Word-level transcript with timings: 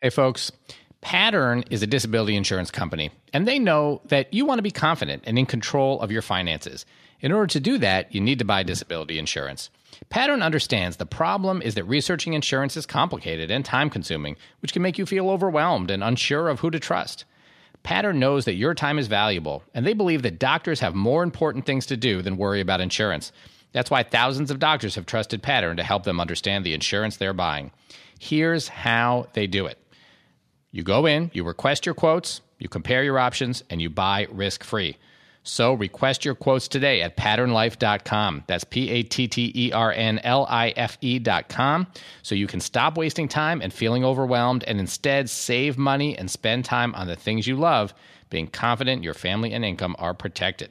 Hey, 0.00 0.10
folks. 0.10 0.52
Pattern 1.00 1.64
is 1.70 1.82
a 1.82 1.86
disability 1.88 2.36
insurance 2.36 2.70
company, 2.70 3.10
and 3.32 3.48
they 3.48 3.58
know 3.58 4.00
that 4.04 4.32
you 4.32 4.46
want 4.46 4.58
to 4.58 4.62
be 4.62 4.70
confident 4.70 5.24
and 5.26 5.36
in 5.36 5.44
control 5.44 6.00
of 6.00 6.12
your 6.12 6.22
finances. 6.22 6.86
In 7.20 7.32
order 7.32 7.48
to 7.48 7.58
do 7.58 7.78
that, 7.78 8.14
you 8.14 8.20
need 8.20 8.38
to 8.38 8.44
buy 8.44 8.62
disability 8.62 9.18
insurance. 9.18 9.70
Pattern 10.08 10.40
understands 10.40 10.98
the 10.98 11.06
problem 11.06 11.60
is 11.62 11.74
that 11.74 11.82
researching 11.82 12.34
insurance 12.34 12.76
is 12.76 12.86
complicated 12.86 13.50
and 13.50 13.64
time 13.64 13.90
consuming, 13.90 14.36
which 14.60 14.72
can 14.72 14.82
make 14.82 14.98
you 14.98 15.04
feel 15.04 15.30
overwhelmed 15.30 15.90
and 15.90 16.04
unsure 16.04 16.48
of 16.48 16.60
who 16.60 16.70
to 16.70 16.78
trust. 16.78 17.24
Pattern 17.82 18.20
knows 18.20 18.44
that 18.44 18.54
your 18.54 18.74
time 18.74 19.00
is 19.00 19.08
valuable, 19.08 19.64
and 19.74 19.84
they 19.84 19.94
believe 19.94 20.22
that 20.22 20.38
doctors 20.38 20.78
have 20.78 20.94
more 20.94 21.24
important 21.24 21.66
things 21.66 21.86
to 21.86 21.96
do 21.96 22.22
than 22.22 22.36
worry 22.36 22.60
about 22.60 22.80
insurance. 22.80 23.32
That's 23.72 23.90
why 23.90 24.04
thousands 24.04 24.52
of 24.52 24.60
doctors 24.60 24.94
have 24.94 25.06
trusted 25.06 25.42
Pattern 25.42 25.76
to 25.76 25.82
help 25.82 26.04
them 26.04 26.20
understand 26.20 26.64
the 26.64 26.74
insurance 26.74 27.16
they're 27.16 27.32
buying. 27.32 27.72
Here's 28.20 28.68
how 28.68 29.26
they 29.32 29.48
do 29.48 29.66
it 29.66 29.76
you 30.70 30.82
go 30.82 31.06
in, 31.06 31.30
you 31.32 31.44
request 31.44 31.86
your 31.86 31.94
quotes, 31.94 32.40
you 32.58 32.68
compare 32.68 33.02
your 33.02 33.18
options, 33.18 33.64
and 33.70 33.80
you 33.80 33.88
buy 33.90 34.26
risk 34.30 34.64
free. 34.64 34.96
So 35.42 35.72
request 35.72 36.24
your 36.26 36.34
quotes 36.34 36.68
today 36.68 37.00
at 37.00 37.16
patternlife.com. 37.16 38.44
That's 38.46 38.64
P 38.64 38.90
A 38.90 39.02
T 39.02 39.28
T 39.28 39.50
E 39.54 39.72
R 39.72 39.92
N 39.92 40.18
L 40.22 40.46
I 40.48 40.74
F 40.76 40.98
E.com. 41.00 41.86
So 42.22 42.34
you 42.34 42.46
can 42.46 42.60
stop 42.60 42.98
wasting 42.98 43.28
time 43.28 43.62
and 43.62 43.72
feeling 43.72 44.04
overwhelmed 44.04 44.64
and 44.64 44.78
instead 44.78 45.30
save 45.30 45.78
money 45.78 46.16
and 46.18 46.30
spend 46.30 46.66
time 46.66 46.94
on 46.94 47.06
the 47.06 47.16
things 47.16 47.46
you 47.46 47.56
love, 47.56 47.94
being 48.28 48.46
confident 48.46 49.02
your 49.02 49.14
family 49.14 49.54
and 49.54 49.64
income 49.64 49.96
are 49.98 50.12
protected. 50.12 50.70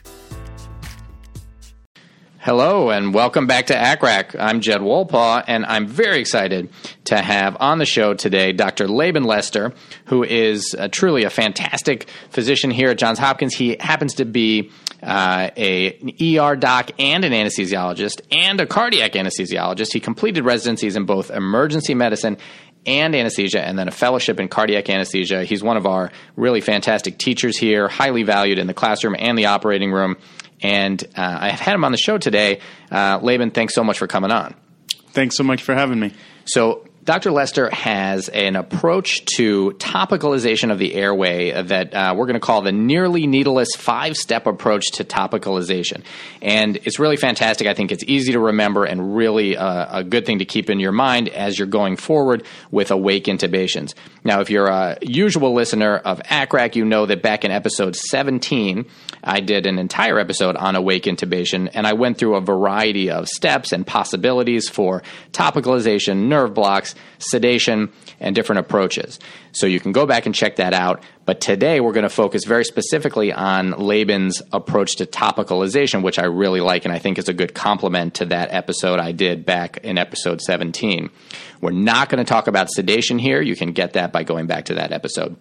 Hello 2.43 2.89
and 2.89 3.13
welcome 3.13 3.45
back 3.45 3.67
to 3.67 3.75
ACCRAC. 3.75 4.35
I'm 4.39 4.61
Jed 4.61 4.81
Wolpaw, 4.81 5.43
and 5.45 5.63
I'm 5.63 5.85
very 5.85 6.19
excited 6.19 6.71
to 7.03 7.21
have 7.21 7.55
on 7.59 7.77
the 7.77 7.85
show 7.85 8.15
today 8.15 8.51
Dr. 8.51 8.87
Laeben 8.87 9.25
Lester, 9.25 9.75
who 10.05 10.23
is 10.23 10.73
uh, 10.73 10.87
truly 10.87 11.23
a 11.23 11.29
fantastic 11.29 12.09
physician 12.31 12.71
here 12.71 12.89
at 12.89 12.97
Johns 12.97 13.19
Hopkins. 13.19 13.53
He 13.53 13.77
happens 13.79 14.15
to 14.15 14.25
be 14.25 14.71
uh, 15.03 15.51
a, 15.55 15.93
an 15.99 16.39
ER 16.39 16.55
doc 16.55 16.89
and 16.97 17.23
an 17.23 17.31
anesthesiologist 17.31 18.21
and 18.31 18.59
a 18.59 18.65
cardiac 18.65 19.11
anesthesiologist. 19.11 19.93
He 19.93 19.99
completed 19.99 20.43
residencies 20.43 20.95
in 20.95 21.05
both 21.05 21.29
emergency 21.29 21.93
medicine 21.93 22.37
and 22.87 23.15
anesthesia, 23.15 23.61
and 23.61 23.77
then 23.77 23.87
a 23.87 23.91
fellowship 23.91 24.39
in 24.39 24.47
cardiac 24.47 24.89
anesthesia. 24.89 25.43
He's 25.43 25.61
one 25.61 25.77
of 25.77 25.85
our 25.85 26.11
really 26.35 26.61
fantastic 26.61 27.19
teachers 27.19 27.55
here, 27.55 27.87
highly 27.87 28.23
valued 28.23 28.57
in 28.57 28.65
the 28.65 28.73
classroom 28.73 29.15
and 29.19 29.37
the 29.37 29.45
operating 29.45 29.91
room. 29.91 30.17
And 30.61 31.03
uh, 31.15 31.37
I've 31.41 31.59
had 31.59 31.73
him 31.73 31.83
on 31.83 31.91
the 31.91 31.97
show 31.97 32.17
today. 32.17 32.59
Uh, 32.91 33.19
Laeben, 33.21 33.51
thanks 33.51 33.73
so 33.73 33.83
much 33.83 33.97
for 33.97 34.07
coming 34.07 34.31
on. 34.31 34.55
Thanks 35.11 35.35
so 35.35 35.43
much 35.43 35.63
for 35.63 35.73
having 35.73 35.99
me. 35.99 36.13
So, 36.45 36.87
Dr. 37.03 37.31
Lester 37.31 37.67
has 37.73 38.29
an 38.29 38.55
approach 38.55 39.25
to 39.37 39.71
topicalization 39.79 40.71
of 40.71 40.77
the 40.77 40.93
airway 40.93 41.51
that 41.51 41.95
uh, 41.95 42.13
we're 42.15 42.27
going 42.27 42.35
to 42.35 42.39
call 42.39 42.61
the 42.61 42.71
nearly 42.71 43.25
needleless 43.25 43.69
five 43.75 44.15
step 44.15 44.45
approach 44.45 44.91
to 44.93 45.03
topicalization. 45.03 46.03
And 46.43 46.77
it's 46.83 46.99
really 46.99 47.17
fantastic. 47.17 47.65
I 47.65 47.73
think 47.73 47.91
it's 47.91 48.03
easy 48.05 48.33
to 48.33 48.39
remember 48.39 48.85
and 48.85 49.15
really 49.15 49.57
uh, 49.57 49.99
a 49.99 50.03
good 50.03 50.27
thing 50.27 50.39
to 50.39 50.45
keep 50.45 50.69
in 50.69 50.79
your 50.79 50.91
mind 50.91 51.29
as 51.29 51.57
you're 51.57 51.67
going 51.67 51.95
forward 51.95 52.45
with 52.69 52.91
awake 52.91 53.25
intubations. 53.25 53.95
Now, 54.23 54.41
if 54.41 54.51
you're 54.51 54.67
a 54.67 54.99
usual 55.01 55.55
listener 55.55 55.97
of 55.97 56.19
ACCRAC, 56.19 56.75
you 56.75 56.85
know 56.85 57.07
that 57.07 57.23
back 57.23 57.43
in 57.43 57.49
episode 57.49 57.95
17, 57.95 58.85
I 59.23 59.39
did 59.39 59.65
an 59.65 59.79
entire 59.79 60.19
episode 60.19 60.55
on 60.55 60.75
awake 60.75 61.03
intubation, 61.03 61.69
and 61.73 61.87
I 61.87 61.93
went 61.93 62.19
through 62.19 62.35
a 62.35 62.41
variety 62.41 63.09
of 63.09 63.27
steps 63.27 63.71
and 63.71 63.85
possibilities 63.85 64.69
for 64.69 65.01
topicalization, 65.31 66.27
nerve 66.27 66.53
blocks, 66.53 66.90
sedation, 67.19 67.91
and 68.19 68.35
different 68.35 68.59
approaches. 68.59 69.19
So 69.51 69.67
you 69.67 69.79
can 69.79 69.91
go 69.91 70.05
back 70.05 70.25
and 70.25 70.33
check 70.33 70.57
that 70.57 70.73
out. 70.73 71.03
But 71.25 71.41
today 71.41 71.79
we're 71.79 71.93
going 71.93 72.03
to 72.03 72.09
focus 72.09 72.45
very 72.45 72.65
specifically 72.65 73.31
on 73.31 73.71
Laeben's 73.73 74.41
approach 74.51 74.95
to 74.97 75.05
topicalization, 75.05 76.03
which 76.03 76.19
I 76.19 76.25
really 76.25 76.61
like 76.61 76.85
and 76.85 76.93
I 76.93 76.99
think 76.99 77.17
is 77.17 77.29
a 77.29 77.33
good 77.33 77.53
complement 77.53 78.15
to 78.15 78.25
that 78.25 78.51
episode 78.51 78.99
I 78.99 79.11
did 79.11 79.45
back 79.45 79.77
in 79.83 79.97
episode 79.97 80.41
17. 80.41 81.09
We're 81.61 81.71
not 81.71 82.09
going 82.09 82.23
to 82.23 82.29
talk 82.29 82.47
about 82.47 82.69
sedation 82.71 83.19
here. 83.19 83.41
You 83.41 83.55
can 83.55 83.71
get 83.71 83.93
that 83.93 84.11
by 84.11 84.23
going 84.23 84.47
back 84.47 84.65
to 84.65 84.75
that 84.75 84.91
episode. 84.91 85.35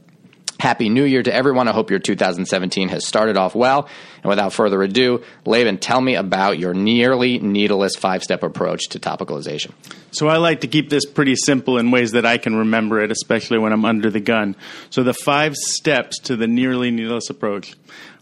Happy 0.60 0.90
New 0.90 1.04
Year 1.04 1.22
to 1.22 1.34
everyone. 1.34 1.68
I 1.68 1.72
hope 1.72 1.88
your 1.88 1.98
2017 1.98 2.90
has 2.90 3.06
started 3.06 3.38
off 3.38 3.54
well. 3.54 3.88
And 4.22 4.28
without 4.28 4.52
further 4.52 4.82
ado, 4.82 5.24
Laeben, 5.46 5.78
tell 5.78 6.00
me 6.00 6.16
about 6.16 6.58
your 6.58 6.74
nearly 6.74 7.38
needleless 7.38 7.96
five 7.96 8.22
step 8.22 8.42
approach 8.42 8.90
to 8.90 9.00
topicalization. 9.00 9.72
So, 10.12 10.28
I 10.28 10.36
like 10.36 10.60
to 10.60 10.68
keep 10.68 10.90
this 10.90 11.06
pretty 11.06 11.34
simple 11.34 11.78
in 11.78 11.90
ways 11.90 12.12
that 12.12 12.26
I 12.26 12.36
can 12.36 12.54
remember 12.54 13.00
it, 13.00 13.10
especially 13.10 13.58
when 13.58 13.72
I'm 13.72 13.86
under 13.86 14.10
the 14.10 14.20
gun. 14.20 14.54
So, 14.90 15.02
the 15.02 15.14
five 15.14 15.56
steps 15.56 16.18
to 16.24 16.36
the 16.36 16.46
nearly 16.46 16.90
needleless 16.90 17.30
approach 17.30 17.74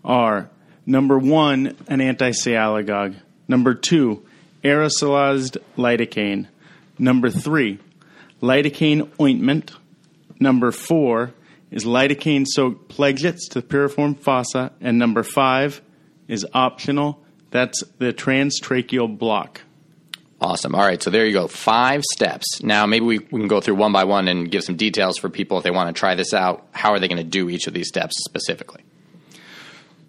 are 0.05 0.49
number 0.87 1.19
one, 1.19 1.76
an 1.88 2.00
anti 2.00 2.31
sialagogue, 2.31 3.16
number 3.49 3.75
two, 3.75 4.25
aerosolized 4.62 5.56
lidocaine, 5.76 6.47
number 6.99 7.31
three, 7.31 7.81
lidocaine 8.41 9.10
ointment, 9.20 9.72
number 10.38 10.70
four, 10.70 11.32
is 11.70 11.84
lidocaine 11.84 12.46
soaked 12.46 12.88
pledgets 12.88 13.48
to 13.48 13.60
the 13.60 13.66
piriform 13.66 14.18
fossa, 14.18 14.72
and 14.80 14.98
number 14.98 15.22
five 15.22 15.82
is 16.26 16.46
optional. 16.54 17.22
That's 17.50 17.82
the 17.98 18.12
transtracheal 18.12 19.18
block. 19.18 19.62
Awesome. 20.40 20.74
All 20.74 20.82
right, 20.82 21.02
so 21.02 21.10
there 21.10 21.26
you 21.26 21.32
go. 21.32 21.48
Five 21.48 22.04
steps. 22.14 22.62
Now, 22.62 22.86
maybe 22.86 23.04
we, 23.04 23.18
we 23.18 23.40
can 23.40 23.48
go 23.48 23.60
through 23.60 23.74
one 23.74 23.92
by 23.92 24.04
one 24.04 24.28
and 24.28 24.48
give 24.48 24.62
some 24.62 24.76
details 24.76 25.18
for 25.18 25.28
people 25.28 25.58
if 25.58 25.64
they 25.64 25.72
want 25.72 25.94
to 25.94 25.98
try 25.98 26.14
this 26.14 26.32
out. 26.32 26.66
How 26.70 26.92
are 26.92 27.00
they 27.00 27.08
going 27.08 27.18
to 27.18 27.24
do 27.24 27.48
each 27.48 27.66
of 27.66 27.74
these 27.74 27.88
steps 27.88 28.14
specifically? 28.24 28.84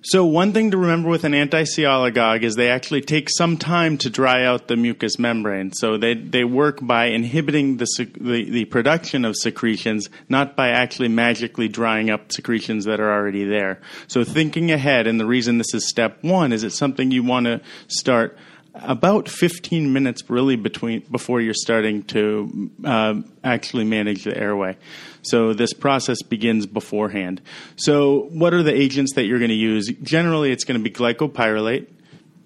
So 0.01 0.23
one 0.23 0.53
thing 0.53 0.71
to 0.71 0.77
remember 0.77 1.09
with 1.09 1.25
an 1.25 1.33
anti-sialagogue 1.33 2.43
is 2.43 2.55
they 2.55 2.69
actually 2.69 3.01
take 3.01 3.29
some 3.29 3.57
time 3.57 3.97
to 3.97 4.09
dry 4.09 4.45
out 4.45 4.69
the 4.69 4.77
mucous 4.77 5.19
membrane. 5.19 5.73
So 5.73 5.97
they, 5.97 6.13
they 6.13 6.45
work 6.45 6.79
by 6.81 7.07
inhibiting 7.07 7.77
the, 7.77 7.85
the, 8.17 8.49
the 8.49 8.65
production 8.65 9.25
of 9.25 9.35
secretions, 9.35 10.09
not 10.29 10.55
by 10.55 10.69
actually 10.69 11.09
magically 11.09 11.67
drying 11.67 12.09
up 12.09 12.31
secretions 12.31 12.85
that 12.85 13.01
are 13.01 13.11
already 13.11 13.43
there. 13.43 13.81
So 14.07 14.23
thinking 14.23 14.71
ahead, 14.71 15.05
and 15.05 15.19
the 15.19 15.25
reason 15.25 15.57
this 15.57 15.73
is 15.73 15.85
step 15.85 16.23
one 16.23 16.53
is 16.53 16.63
it's 16.63 16.77
something 16.77 17.11
you 17.11 17.23
want 17.23 17.47
to 17.47 17.59
start 17.87 18.37
about 18.83 19.29
15 19.29 19.91
minutes 19.91 20.29
really 20.29 20.55
between 20.55 21.01
before 21.11 21.41
you're 21.41 21.53
starting 21.53 22.03
to 22.03 22.71
uh, 22.83 23.15
actually 23.43 23.83
manage 23.83 24.23
the 24.23 24.35
airway. 24.37 24.77
So 25.21 25.53
this 25.53 25.73
process 25.73 26.21
begins 26.21 26.65
beforehand. 26.65 27.41
So 27.75 28.27
what 28.31 28.53
are 28.53 28.63
the 28.63 28.73
agents 28.73 29.13
that 29.13 29.25
you're 29.25 29.39
going 29.39 29.49
to 29.49 29.55
use? 29.55 29.91
Generally, 30.01 30.51
it's 30.51 30.63
going 30.63 30.79
to 30.79 30.83
be 30.83 30.91
glycopyrrolate, 30.91 31.87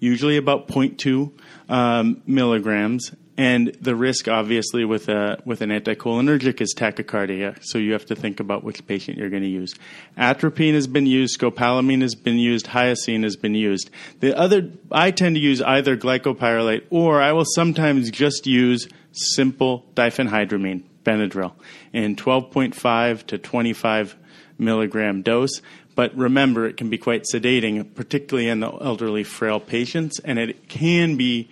usually 0.00 0.36
about 0.36 0.68
0.2 0.68 1.32
um, 1.68 2.22
milligrams. 2.26 3.12
And 3.36 3.76
the 3.80 3.96
risk, 3.96 4.28
obviously, 4.28 4.84
with 4.84 5.08
a 5.08 5.40
with 5.44 5.60
an 5.60 5.70
anticholinergic 5.70 6.60
is 6.60 6.72
tachycardia. 6.72 7.58
So 7.62 7.78
you 7.78 7.92
have 7.92 8.06
to 8.06 8.14
think 8.14 8.38
about 8.38 8.62
which 8.62 8.86
patient 8.86 9.18
you're 9.18 9.30
going 9.30 9.42
to 9.42 9.48
use. 9.48 9.74
Atropine 10.16 10.74
has 10.74 10.86
been 10.86 11.06
used, 11.06 11.38
scopolamine 11.38 12.02
has 12.02 12.14
been 12.14 12.38
used, 12.38 12.66
hyoscine 12.66 13.24
has 13.24 13.34
been 13.34 13.54
used. 13.56 13.90
The 14.20 14.38
other, 14.38 14.70
I 14.92 15.10
tend 15.10 15.34
to 15.34 15.40
use 15.40 15.60
either 15.60 15.96
glycopyrrolate 15.96 16.84
or 16.90 17.20
I 17.20 17.32
will 17.32 17.46
sometimes 17.56 18.10
just 18.10 18.46
use 18.46 18.88
simple 19.10 19.84
diphenhydramine 19.94 20.84
Benadryl 21.04 21.54
in 21.92 22.14
12.5 22.14 23.26
to 23.26 23.38
25 23.38 24.16
milligram 24.58 25.22
dose. 25.22 25.60
But 25.94 26.16
remember, 26.16 26.66
it 26.66 26.76
can 26.76 26.90
be 26.90 26.98
quite 26.98 27.24
sedating, 27.32 27.94
particularly 27.94 28.48
in 28.48 28.60
the 28.60 28.68
elderly, 28.68 29.24
frail 29.24 29.60
patients, 29.60 30.18
and 30.20 30.38
it 30.38 30.68
can 30.68 31.16
be 31.16 31.48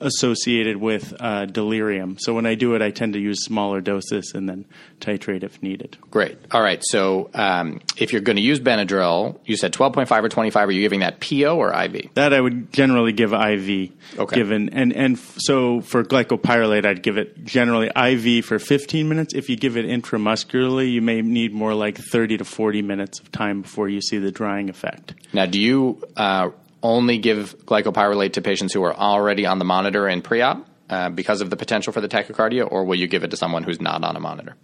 associated 0.00 0.76
with 0.76 1.14
uh, 1.20 1.46
delirium. 1.46 2.18
So 2.18 2.34
when 2.34 2.44
I 2.44 2.54
do 2.54 2.74
it, 2.74 2.82
I 2.82 2.90
tend 2.90 3.14
to 3.14 3.18
use 3.18 3.44
smaller 3.44 3.80
doses 3.80 4.32
and 4.34 4.48
then 4.48 4.66
titrate 5.00 5.42
if 5.42 5.62
needed. 5.62 5.96
Great. 6.10 6.38
All 6.50 6.60
right. 6.60 6.82
So 6.84 7.30
um, 7.34 7.80
if 7.96 8.12
you're 8.12 8.20
going 8.20 8.36
to 8.36 8.42
use 8.42 8.60
Benadryl, 8.60 9.38
you 9.44 9.56
said 9.56 9.72
12.5 9.72 10.24
or 10.24 10.28
25. 10.28 10.68
Are 10.68 10.72
you 10.72 10.82
giving 10.82 11.00
that 11.00 11.20
PO 11.20 11.56
or 11.56 11.72
IV? 11.72 12.10
That 12.14 12.34
I 12.34 12.40
would 12.40 12.72
generally 12.72 13.12
give 13.12 13.32
IV. 13.32 13.92
Okay. 14.18 14.36
Given 14.36 14.70
and 14.70 14.92
and 14.92 15.18
so 15.18 15.80
for 15.80 16.04
glycopyrrolate, 16.04 16.84
I'd 16.84 17.02
give 17.02 17.16
it 17.16 17.44
generally 17.44 17.90
IV 17.96 18.44
for 18.44 18.58
15 18.58 19.08
minutes. 19.08 19.34
If 19.34 19.48
you 19.48 19.56
give 19.56 19.76
it 19.76 19.86
intramuscularly, 19.86 20.92
you 20.92 21.02
may 21.02 21.22
need 21.22 21.52
more 21.52 21.74
like 21.74 21.98
30 21.98 22.38
to 22.38 22.44
40 22.44 22.82
minutes 22.82 23.20
of 23.20 23.32
time 23.32 23.62
before 23.62 23.85
you 23.88 24.00
see 24.00 24.18
the 24.18 24.32
drying 24.32 24.68
effect. 24.68 25.14
Now, 25.32 25.46
do 25.46 25.60
you 25.60 26.02
uh, 26.16 26.50
only 26.82 27.18
give 27.18 27.56
glycopyrrolate 27.66 28.34
to 28.34 28.42
patients 28.42 28.72
who 28.72 28.82
are 28.84 28.94
already 28.94 29.46
on 29.46 29.58
the 29.58 29.64
monitor 29.64 30.08
in 30.08 30.22
pre-op 30.22 30.66
uh, 30.88 31.10
because 31.10 31.40
of 31.40 31.50
the 31.50 31.56
potential 31.56 31.92
for 31.92 32.00
the 32.00 32.08
tachycardia, 32.08 32.70
or 32.70 32.84
will 32.84 32.96
you 32.96 33.08
give 33.08 33.24
it 33.24 33.30
to 33.30 33.36
someone 33.36 33.62
who's 33.62 33.80
not 33.80 34.04
on 34.04 34.16
a 34.16 34.20
monitor? 34.20 34.56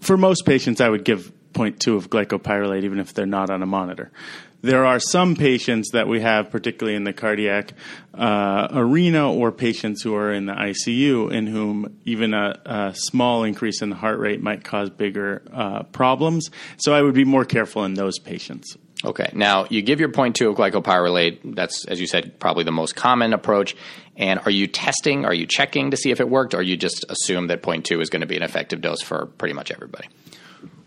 For 0.00 0.16
most 0.16 0.44
patients, 0.44 0.80
I 0.80 0.88
would 0.88 1.04
give 1.04 1.32
0.2 1.54 1.96
of 1.96 2.10
glycopyrrolate 2.10 2.84
even 2.84 2.98
if 2.98 3.14
they're 3.14 3.26
not 3.26 3.50
on 3.50 3.62
a 3.62 3.66
monitor. 3.66 4.10
There 4.62 4.84
are 4.84 4.98
some 4.98 5.36
patients 5.36 5.90
that 5.92 6.08
we 6.08 6.20
have, 6.20 6.50
particularly 6.50 6.96
in 6.96 7.04
the 7.04 7.12
cardiac 7.12 7.72
uh, 8.14 8.68
arena, 8.72 9.32
or 9.32 9.52
patients 9.52 10.02
who 10.02 10.14
are 10.14 10.32
in 10.32 10.46
the 10.46 10.54
ICU, 10.54 11.30
in 11.30 11.46
whom 11.46 11.98
even 12.04 12.34
a, 12.34 12.60
a 12.64 12.94
small 12.94 13.44
increase 13.44 13.82
in 13.82 13.90
the 13.90 13.96
heart 13.96 14.18
rate 14.18 14.40
might 14.40 14.64
cause 14.64 14.90
bigger 14.90 15.42
uh, 15.52 15.82
problems. 15.84 16.50
So 16.78 16.94
I 16.94 17.02
would 17.02 17.14
be 17.14 17.24
more 17.24 17.44
careful 17.44 17.84
in 17.84 17.94
those 17.94 18.18
patients. 18.18 18.76
Okay. 19.04 19.30
Now, 19.34 19.66
you 19.68 19.82
give 19.82 20.00
your 20.00 20.08
0.2 20.08 20.50
of 20.50 20.56
glycopyrrolate. 20.56 21.54
That's, 21.54 21.84
as 21.84 22.00
you 22.00 22.06
said, 22.06 22.40
probably 22.40 22.64
the 22.64 22.72
most 22.72 22.96
common 22.96 23.34
approach. 23.34 23.76
And 24.16 24.40
are 24.40 24.50
you 24.50 24.66
testing, 24.66 25.26
are 25.26 25.34
you 25.34 25.46
checking 25.46 25.90
to 25.90 25.96
see 25.96 26.10
if 26.10 26.20
it 26.20 26.28
worked, 26.28 26.54
or 26.54 26.62
you 26.62 26.76
just 26.76 27.04
assume 27.08 27.48
that 27.48 27.62
two 27.84 28.00
is 28.00 28.08
going 28.08 28.22
to 28.22 28.26
be 28.26 28.36
an 28.36 28.42
effective 28.42 28.80
dose 28.80 29.02
for 29.02 29.26
pretty 29.26 29.52
much 29.52 29.70
everybody? 29.70 30.08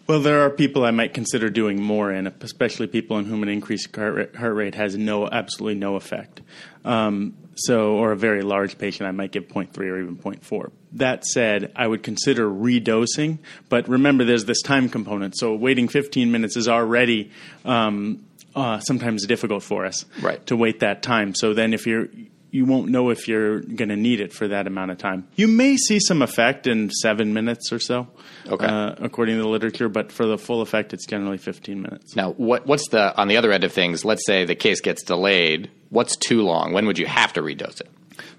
Well, 0.09 0.19
there 0.21 0.41
are 0.41 0.49
people 0.49 0.85
I 0.85 0.89
might 0.89 1.13
consider 1.13 1.51
doing 1.51 1.79
more 1.79 2.11
in, 2.11 2.25
especially 2.41 2.87
people 2.87 3.19
in 3.19 3.25
whom 3.25 3.43
an 3.43 3.49
increased 3.49 3.95
heart 3.95 4.15
rate, 4.15 4.35
heart 4.35 4.55
rate 4.55 4.73
has 4.73 4.97
no, 4.97 5.29
absolutely 5.29 5.75
no 5.75 5.97
effect. 5.97 6.41
Um, 6.83 7.35
so, 7.53 7.91
or 7.91 8.11
a 8.11 8.15
very 8.17 8.41
large 8.41 8.79
patient, 8.79 9.07
I 9.07 9.11
might 9.11 9.31
give 9.31 9.47
0.3 9.47 9.77
or 9.77 10.01
even 10.01 10.17
0.4. 10.17 10.71
That 10.93 11.25
said, 11.25 11.71
I 11.75 11.85
would 11.85 12.01
consider 12.01 12.49
redosing, 12.49 13.37
but 13.69 13.87
remember 13.87 14.23
there's 14.23 14.45
this 14.45 14.63
time 14.63 14.89
component. 14.89 15.37
So, 15.37 15.53
waiting 15.53 15.87
15 15.87 16.31
minutes 16.31 16.57
is 16.57 16.67
already 16.67 17.29
um, 17.63 18.25
uh, 18.55 18.79
sometimes 18.79 19.27
difficult 19.27 19.61
for 19.61 19.85
us 19.85 20.05
Right. 20.23 20.43
to 20.47 20.55
wait 20.55 20.79
that 20.79 21.03
time. 21.03 21.35
So 21.35 21.53
then, 21.53 21.71
if 21.71 21.85
you're 21.85 22.07
you 22.51 22.65
won't 22.65 22.89
know 22.89 23.09
if 23.09 23.27
you're 23.27 23.59
going 23.59 23.89
to 23.89 23.95
need 23.95 24.19
it 24.19 24.33
for 24.33 24.47
that 24.47 24.65
amount 24.67 24.91
of 24.91 24.97
time. 24.97 25.27
You 25.35 25.47
may 25.47 25.77
see 25.77 25.99
some 25.99 26.21
effect 26.21 26.65
in 26.67 26.89
seven 26.89 27.33
minutes 27.33 27.71
or 27.71 27.79
so, 27.79 28.07
Okay. 28.47 28.65
uh, 28.65 28.95
according 28.99 29.37
to 29.37 29.41
the 29.43 29.47
literature. 29.49 29.87
But 29.89 30.11
for 30.11 30.25
the 30.25 30.37
full 30.37 30.61
effect, 30.61 30.93
it's 30.93 31.05
generally 31.05 31.37
15 31.37 31.81
minutes. 31.81 32.15
Now, 32.15 32.31
what, 32.31 32.65
what's 32.65 32.87
the, 32.89 33.15
on 33.19 33.27
the 33.27 33.37
other 33.37 33.51
end 33.51 33.63
of 33.63 33.71
things, 33.71 34.03
let's 34.03 34.25
say 34.25 34.45
the 34.45 34.55
case 34.55 34.81
gets 34.81 35.03
delayed. 35.03 35.69
What's 35.89 36.15
too 36.17 36.41
long? 36.41 36.73
When 36.73 36.85
would 36.87 36.97
you 36.99 37.05
have 37.07 37.33
to 37.33 37.41
redose 37.41 37.81
it? 37.81 37.89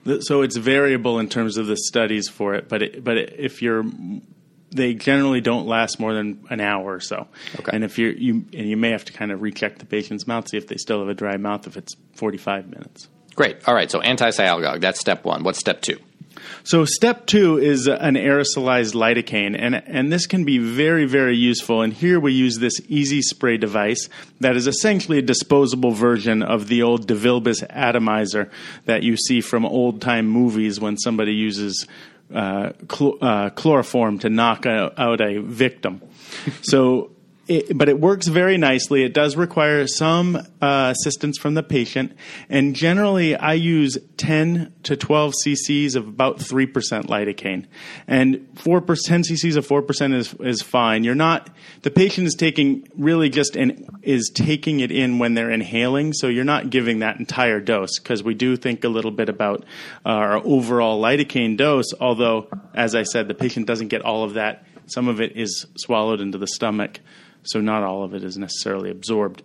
The- 0.05 0.21
So 0.23 0.43
it's 0.43 0.57
variable 0.57 1.19
in 1.19 1.29
terms 1.29 1.57
of 1.57 1.67
the 1.67 1.77
studies 1.77 2.29
for 2.29 2.55
it. 2.55 2.69
But 2.69 2.83
it, 2.83 3.05
but 3.05 3.17
if 3.19 3.63
you're 3.63 3.85
they 4.73 4.95
generally 4.95 5.41
don't 5.41 5.67
last 5.67 5.99
more 5.99 6.15
than 6.15 6.45
an 6.49 6.61
hour 6.61 6.95
or 6.95 7.01
so. 7.01 7.27
Okay. 7.59 7.73
And 7.75 7.83
if 7.83 7.99
you're 7.99 8.13
you 8.13 8.45
and 8.53 8.69
you 8.69 8.77
may 8.77 8.91
have 8.91 9.05
to 9.07 9.13
kind 9.13 9.33
of 9.33 9.43
recheck 9.43 9.79
the 9.79 9.85
patient's 9.85 10.29
mouth, 10.29 10.49
see 10.49 10.57
if 10.59 10.69
they 10.69 10.77
still 10.77 11.01
have 11.01 11.09
a 11.09 11.15
dry 11.15 11.37
mouth 11.39 11.67
if 11.67 11.77
it's 11.77 11.95
45 12.15 12.69
minutes. 12.69 13.09
Great. 13.41 13.67
All 13.67 13.75
right. 13.75 13.91
So 13.91 14.03
anti-sialagogue, 14.03 14.83
that's 14.83 15.01
step 15.01 15.25
one. 15.25 15.45
What's 15.45 15.59
step 15.59 15.81
two? 15.81 15.99
So 16.63 16.85
step 16.85 17.25
two 17.25 17.57
is 17.57 17.87
an 17.87 18.17
aerosolized 18.17 18.93
lidocaine, 18.93 19.57
and 19.59 19.77
and 19.77 20.13
this 20.13 20.27
can 20.27 20.45
be 20.45 20.59
very 20.59 21.07
very 21.07 21.39
useful. 21.39 21.81
And 21.81 21.91
here 21.91 22.21
we 22.21 22.35
use 22.35 22.59
this 22.59 22.79
easy 22.87 23.23
spray 23.23 23.57
device 23.57 24.11
that 24.41 24.57
is 24.57 24.67
essentially 24.67 25.17
a 25.17 25.23
disposable 25.23 25.93
version 25.93 26.43
of 26.43 26.69
the 26.69 26.83
old 26.83 27.07
DeVilbiss 27.07 27.65
atomizer 27.71 28.51
that 28.85 29.05
you 29.05 29.17
see 29.17 29.41
from 29.41 29.65
old 29.65 30.03
time 30.03 30.29
movies 30.29 30.79
when 30.79 30.99
somebody 30.99 31.33
uses 31.33 31.87
uh, 32.35 32.73
uh, 33.23 33.49
chloroform 33.57 34.19
to 34.19 34.29
knock 34.29 34.67
out, 34.67 34.99
out 34.99 35.23
a 35.23 35.39
victim. 35.41 36.03
so. 36.61 37.13
It, 37.51 37.77
but 37.77 37.89
it 37.89 37.99
works 37.99 38.29
very 38.29 38.59
nicely. 38.59 39.03
It 39.03 39.13
does 39.13 39.35
require 39.35 39.89
some 39.89 40.37
uh, 40.37 40.95
assistance 40.97 41.37
from 41.37 41.55
the 41.55 41.65
patient, 41.65 42.13
and 42.49 42.77
generally 42.77 43.35
I 43.35 43.55
use 43.55 43.99
10 44.19 44.73
to 44.85 44.97
12 44.97 45.35
cc's 45.45 45.97
of 45.97 46.07
about 46.07 46.39
3% 46.39 46.73
lidocaine, 47.07 47.67
and 48.07 48.47
4 48.55 48.81
10 48.83 49.23
cc's 49.25 49.57
of 49.57 49.67
4% 49.67 50.15
is 50.15 50.33
is 50.35 50.63
fine. 50.63 51.03
You're 51.03 51.17
not 51.17 51.51
the 51.83 51.91
patient 51.91 52.29
is 52.29 52.37
taking 52.37 52.87
really 52.97 53.29
just 53.29 53.57
and 53.57 53.99
is 54.03 54.31
taking 54.33 54.79
it 54.79 54.93
in 54.93 55.19
when 55.19 55.35
they're 55.35 55.51
inhaling, 55.51 56.13
so 56.13 56.29
you're 56.29 56.45
not 56.45 56.71
giving 56.71 57.01
that 57.01 57.19
entire 57.19 57.59
dose 57.59 57.99
because 57.99 58.23
we 58.23 58.35
do 58.35 58.57
think 58.57 58.85
a 58.85 58.89
little 58.89 59.11
bit 59.11 59.29
about 59.29 59.65
our 60.05 60.37
overall 60.37 61.03
lidocaine 61.03 61.57
dose. 61.57 61.93
Although, 61.99 62.47
as 62.75 62.95
I 62.95 63.03
said, 63.03 63.27
the 63.27 63.35
patient 63.35 63.67
doesn't 63.67 63.89
get 63.89 64.03
all 64.03 64.23
of 64.23 64.35
that. 64.35 64.67
Some 64.87 65.09
of 65.09 65.21
it 65.21 65.37
is 65.37 65.67
swallowed 65.77 66.21
into 66.21 66.39
the 66.39 66.47
stomach 66.47 67.01
so 67.43 67.61
not 67.61 67.83
all 67.83 68.03
of 68.03 68.15
it 68.15 68.25
is 68.25 68.37
necessarily 68.37 68.91
absorbed. 68.91 69.43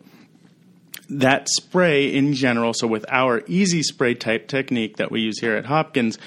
That 1.10 1.48
spray 1.50 2.14
in 2.14 2.34
general, 2.34 2.74
so 2.74 2.88
with 2.88 3.06
our 3.10 3.44
easy 3.48 3.84
spray 3.84 4.16
type 4.16 4.48
technique 4.48 4.98
that 4.98 5.12
we 5.12 5.22
use 5.22 5.40
here 5.40 5.56
at 5.56 5.66
Hopkins, 5.66 6.18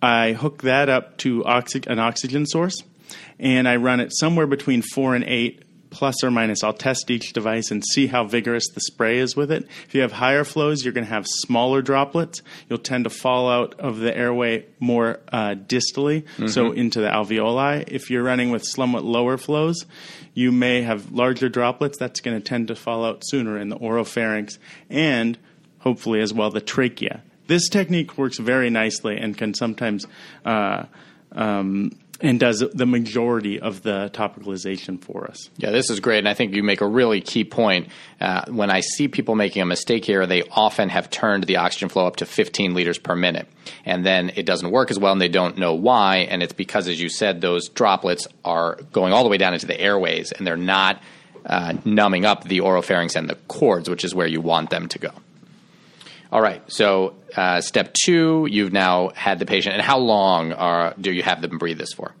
I 0.00 0.32
hook 0.32 0.62
that 0.62 0.88
up 0.88 1.18
to 1.18 1.44
oxy- 1.44 1.82
an 1.86 1.98
oxygen 1.98 2.46
source 2.46 2.82
and 3.38 3.68
I 3.68 3.76
run 3.76 4.00
it 4.00 4.10
somewhere 4.14 4.46
between 4.46 4.82
four 4.82 5.14
and 5.14 5.24
eight 5.24 5.62
plus 5.94 6.24
or 6.24 6.30
minus. 6.30 6.64
I'll 6.64 6.72
test 6.72 7.10
each 7.10 7.32
device 7.32 7.70
and 7.70 7.84
see 7.84 8.08
how 8.08 8.24
vigorous 8.24 8.68
the 8.68 8.80
spray 8.80 9.18
is 9.18 9.36
with 9.36 9.52
it. 9.52 9.66
If 9.86 9.94
you 9.94 10.00
have 10.02 10.12
higher 10.12 10.42
flows, 10.42 10.84
you're 10.84 10.92
going 10.92 11.06
to 11.06 11.12
have 11.12 11.24
smaller 11.26 11.82
droplets. 11.82 12.42
You'll 12.68 12.80
tend 12.80 13.04
to 13.04 13.10
fall 13.10 13.48
out 13.48 13.78
of 13.78 13.98
the 14.00 14.14
airway 14.14 14.66
more 14.80 15.20
uh, 15.32 15.54
distally, 15.54 16.24
so 16.50 16.72
into 16.72 17.00
the 17.00 17.08
alveoli. 17.08 17.84
If 17.86 18.10
you're 18.10 18.24
running 18.24 18.50
with 18.50 18.64
somewhat 18.64 19.04
lower 19.04 19.38
flows, 19.38 19.86
you 20.34 20.50
may 20.50 20.82
have 20.82 21.12
larger 21.12 21.48
droplets. 21.48 21.96
That's 21.96 22.20
going 22.20 22.36
to 22.36 22.46
tend 22.46 22.68
to 22.68 22.74
fall 22.74 23.04
out 23.04 23.22
sooner 23.24 23.56
in 23.56 23.68
the 23.68 23.78
oropharynx 23.78 24.58
and 24.90 25.38
hopefully 25.78 26.20
as 26.20 26.34
well 26.34 26.50
the 26.50 26.60
trachea. 26.60 27.22
This 27.46 27.68
technique 27.68 28.18
works 28.18 28.38
very 28.38 28.68
nicely 28.68 29.16
and 29.16 29.36
can 29.36 29.54
sometimes 29.54 30.06
uh, 30.44 30.86
um, 31.32 31.92
and 32.20 32.38
does 32.38 32.60
the 32.72 32.86
majority 32.86 33.60
of 33.60 33.82
the 33.82 34.10
topicalization 34.12 35.02
for 35.02 35.26
us. 35.26 35.50
Yeah, 35.56 35.70
this 35.70 35.90
is 35.90 36.00
great, 36.00 36.18
and 36.18 36.28
I 36.28 36.34
think 36.34 36.54
you 36.54 36.62
make 36.62 36.80
a 36.80 36.86
really 36.86 37.20
key 37.20 37.44
point. 37.44 37.88
Uh, 38.20 38.44
when 38.48 38.70
I 38.70 38.80
see 38.80 39.08
people 39.08 39.34
making 39.34 39.62
a 39.62 39.66
mistake 39.66 40.04
here, 40.04 40.26
they 40.26 40.42
often 40.50 40.88
have 40.88 41.10
turned 41.10 41.44
the 41.44 41.56
oxygen 41.56 41.88
flow 41.88 42.06
up 42.06 42.16
to 42.16 42.26
15 42.26 42.74
liters 42.74 42.98
per 42.98 43.16
minute, 43.16 43.48
and 43.84 44.04
then 44.06 44.30
it 44.36 44.46
doesn't 44.46 44.70
work 44.70 44.90
as 44.90 44.98
well, 44.98 45.12
and 45.12 45.20
they 45.20 45.28
don't 45.28 45.58
know 45.58 45.74
why. 45.74 46.18
And 46.18 46.42
it's 46.42 46.52
because, 46.52 46.88
as 46.88 47.00
you 47.00 47.08
said, 47.08 47.40
those 47.40 47.68
droplets 47.68 48.28
are 48.44 48.76
going 48.92 49.12
all 49.12 49.24
the 49.24 49.30
way 49.30 49.38
down 49.38 49.54
into 49.54 49.66
the 49.66 49.80
airways, 49.80 50.32
and 50.32 50.46
they're 50.46 50.56
not 50.56 51.02
uh, 51.46 51.74
numbing 51.84 52.24
up 52.24 52.44
the 52.44 52.60
oropharynx 52.60 53.16
and 53.16 53.28
the 53.28 53.36
cords, 53.48 53.90
which 53.90 54.04
is 54.04 54.14
where 54.14 54.26
you 54.26 54.40
want 54.40 54.70
them 54.70 54.88
to 54.88 54.98
go. 54.98 55.10
All 56.34 56.42
right. 56.42 56.60
So 56.66 57.14
uh, 57.36 57.60
step 57.60 57.94
two, 57.94 58.48
you've 58.50 58.72
now 58.72 59.10
had 59.14 59.38
the 59.38 59.46
patient, 59.46 59.76
and 59.76 59.82
how 59.82 59.98
long 59.98 60.52
are, 60.52 60.92
do 61.00 61.12
you 61.12 61.22
have 61.22 61.40
them 61.40 61.58
breathe 61.58 61.78
this 61.78 61.92
for? 61.92 62.12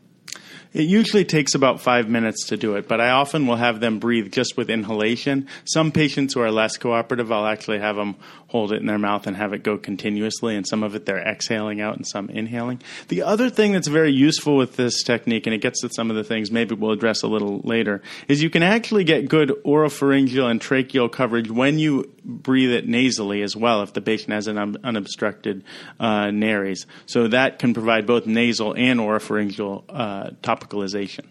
It 0.72 0.82
usually 0.82 1.24
takes 1.24 1.56
about 1.56 1.80
five 1.80 2.08
minutes 2.08 2.46
to 2.48 2.56
do 2.56 2.76
it, 2.76 2.86
but 2.86 3.00
I 3.00 3.10
often 3.10 3.48
will 3.48 3.56
have 3.56 3.80
them 3.80 3.98
breathe 3.98 4.32
just 4.32 4.56
with 4.56 4.70
inhalation. 4.70 5.48
Some 5.64 5.90
patients 5.90 6.34
who 6.34 6.42
are 6.42 6.52
less 6.52 6.76
cooperative, 6.76 7.32
I'll 7.32 7.46
actually 7.46 7.80
have 7.80 7.96
them 7.96 8.14
hold 8.54 8.70
it 8.70 8.80
in 8.80 8.86
their 8.86 9.00
mouth 9.00 9.26
and 9.26 9.36
have 9.36 9.52
it 9.52 9.64
go 9.64 9.76
continuously, 9.76 10.54
and 10.54 10.64
some 10.64 10.84
of 10.84 10.94
it 10.94 11.06
they're 11.06 11.18
exhaling 11.18 11.80
out 11.80 11.96
and 11.96 12.06
some 12.06 12.30
inhaling. 12.30 12.80
The 13.08 13.22
other 13.22 13.50
thing 13.50 13.72
that's 13.72 13.88
very 13.88 14.12
useful 14.12 14.56
with 14.56 14.76
this 14.76 15.02
technique, 15.02 15.48
and 15.48 15.54
it 15.54 15.60
gets 15.60 15.80
to 15.80 15.90
some 15.90 16.08
of 16.08 16.14
the 16.14 16.22
things 16.22 16.52
maybe 16.52 16.76
we'll 16.76 16.92
address 16.92 17.24
a 17.24 17.26
little 17.26 17.62
later, 17.64 18.00
is 18.28 18.44
you 18.44 18.50
can 18.50 18.62
actually 18.62 19.02
get 19.02 19.28
good 19.28 19.48
oropharyngeal 19.64 20.48
and 20.48 20.60
tracheal 20.60 21.10
coverage 21.10 21.50
when 21.50 21.80
you 21.80 22.12
breathe 22.24 22.70
it 22.70 22.86
nasally 22.86 23.42
as 23.42 23.56
well 23.56 23.82
if 23.82 23.92
the 23.92 24.00
patient 24.00 24.32
has 24.32 24.46
an 24.46 24.56
un- 24.56 24.76
unobstructed 24.84 25.64
uh, 25.98 26.30
nares. 26.30 26.86
So 27.06 27.26
that 27.26 27.58
can 27.58 27.74
provide 27.74 28.06
both 28.06 28.24
nasal 28.24 28.72
and 28.72 29.00
oropharyngeal 29.00 29.82
uh, 29.88 30.30
topicalization. 30.42 31.24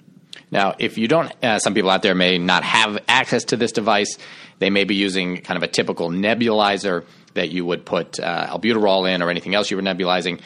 Now, 0.53 0.75
if 0.77 0.99
you 0.99 1.07
don't, 1.07 1.33
uh, 1.43 1.57
some 1.57 1.73
people 1.73 1.89
out 1.89 2.03
there 2.03 2.13
may 2.13 2.37
not 2.37 2.63
have 2.63 2.99
access 3.07 3.45
to 3.45 3.57
this 3.57 3.71
device. 3.71 4.19
They 4.59 4.69
may 4.69 4.83
be 4.83 4.93
using 4.93 5.37
kind 5.37 5.57
of 5.57 5.63
a 5.63 5.67
typical 5.67 6.11
nebulizer 6.11 7.05
that 7.33 7.49
you 7.49 7.65
would 7.65 7.87
put 7.87 8.19
uh, 8.19 8.55
albuterol 8.55 9.11
in 9.11 9.23
or 9.23 9.31
anything 9.31 9.55
else 9.55 9.71
you 9.71 9.77
were 9.77 9.83
nebulizing. 9.83 10.41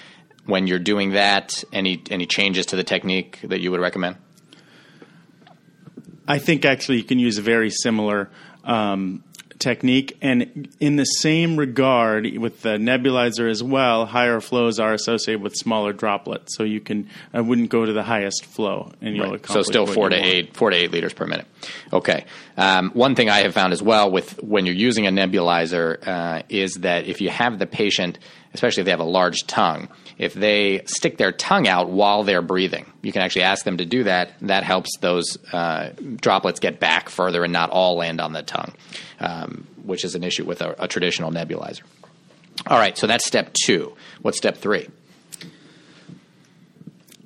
when 0.45 0.65
you're 0.65 0.79
doing 0.79 1.11
that? 1.11 1.61
Any 1.73 2.01
any 2.09 2.25
changes 2.25 2.67
to 2.67 2.77
the 2.77 2.85
technique 2.85 3.41
that 3.43 3.59
you 3.59 3.69
would 3.71 3.81
recommend? 3.81 4.15
I 6.25 6.39
think 6.39 6.63
actually 6.63 6.99
you 6.99 7.03
can 7.03 7.19
use 7.19 7.37
a 7.37 7.41
very 7.41 7.69
similar 7.69 8.29
um, 8.63 9.25
technique. 9.59 10.17
And 10.21 10.67
in 10.79 10.95
the 10.95 11.05
same 11.05 11.57
regard, 11.57 12.25
with 12.37 12.61
the 12.61 12.77
nebulizer 12.77 13.49
as 13.49 13.63
well, 13.63 14.05
higher 14.05 14.39
flows 14.39 14.79
are 14.79 14.93
associated 14.93 15.41
with 15.41 15.55
smaller 15.55 15.93
droplets. 15.93 16.55
So 16.55 16.63
you 16.63 16.79
can, 16.79 17.09
I 17.33 17.41
wouldn't 17.41 17.69
go 17.69 17.85
to 17.85 17.93
the 17.93 18.03
highest 18.03 18.45
flow, 18.45 18.91
and 19.01 19.15
you'll 19.15 19.31
right. 19.31 19.45
So 19.47 19.61
still 19.61 19.85
four 19.85 20.09
to 20.09 20.15
eight, 20.15 20.55
four 20.55 20.69
to 20.69 20.75
eight 20.75 20.91
liters 20.91 21.13
per 21.13 21.25
minute. 21.25 21.47
Okay. 21.91 22.25
Um, 22.57 22.91
one 22.91 23.15
thing 23.15 23.29
I 23.29 23.39
have 23.39 23.53
found 23.53 23.73
as 23.73 23.81
well 23.81 24.11
with 24.11 24.41
when 24.43 24.65
you're 24.65 24.75
using 24.75 25.07
a 25.07 25.11
nebulizer 25.11 26.07
uh, 26.07 26.43
is 26.49 26.75
that 26.75 27.07
if 27.07 27.21
you 27.21 27.29
have 27.29 27.59
the 27.59 27.67
patient, 27.67 28.19
especially 28.57 28.81
if 28.81 28.85
they 28.85 28.91
have 28.91 28.99
a 28.99 29.03
large 29.03 29.45
tongue, 29.45 29.87
if 30.17 30.33
they 30.33 30.81
stick 30.85 31.17
their 31.17 31.31
tongue 31.31 31.67
out 31.67 31.89
while 31.89 32.23
they're 32.23 32.41
breathing, 32.41 32.91
you 33.03 33.11
can 33.11 33.21
actually 33.21 33.43
ask 33.43 33.63
them 33.63 33.77
to 33.77 33.85
do 33.85 34.03
that. 34.05 34.31
That 34.41 34.63
helps 34.63 34.89
those 34.99 35.37
uh, 35.53 35.91
droplets 36.15 36.59
get 36.59 36.79
back 36.79 37.09
further 37.09 37.43
and 37.43 37.53
not 37.53 37.69
all 37.69 37.97
land 37.97 38.19
on 38.19 38.33
the 38.33 38.41
tongue, 38.41 38.73
um, 39.19 39.67
which 39.83 40.03
is 40.03 40.15
an 40.15 40.23
issue 40.23 40.43
with 40.43 40.61
a, 40.61 40.75
a 40.83 40.87
traditional 40.87 41.31
nebulizer. 41.31 41.83
All 42.65 42.79
right, 42.79 42.97
so 42.97 43.05
that's 43.05 43.25
step 43.25 43.53
two. 43.53 43.95
What's 44.23 44.37
step 44.37 44.57
three? 44.57 44.89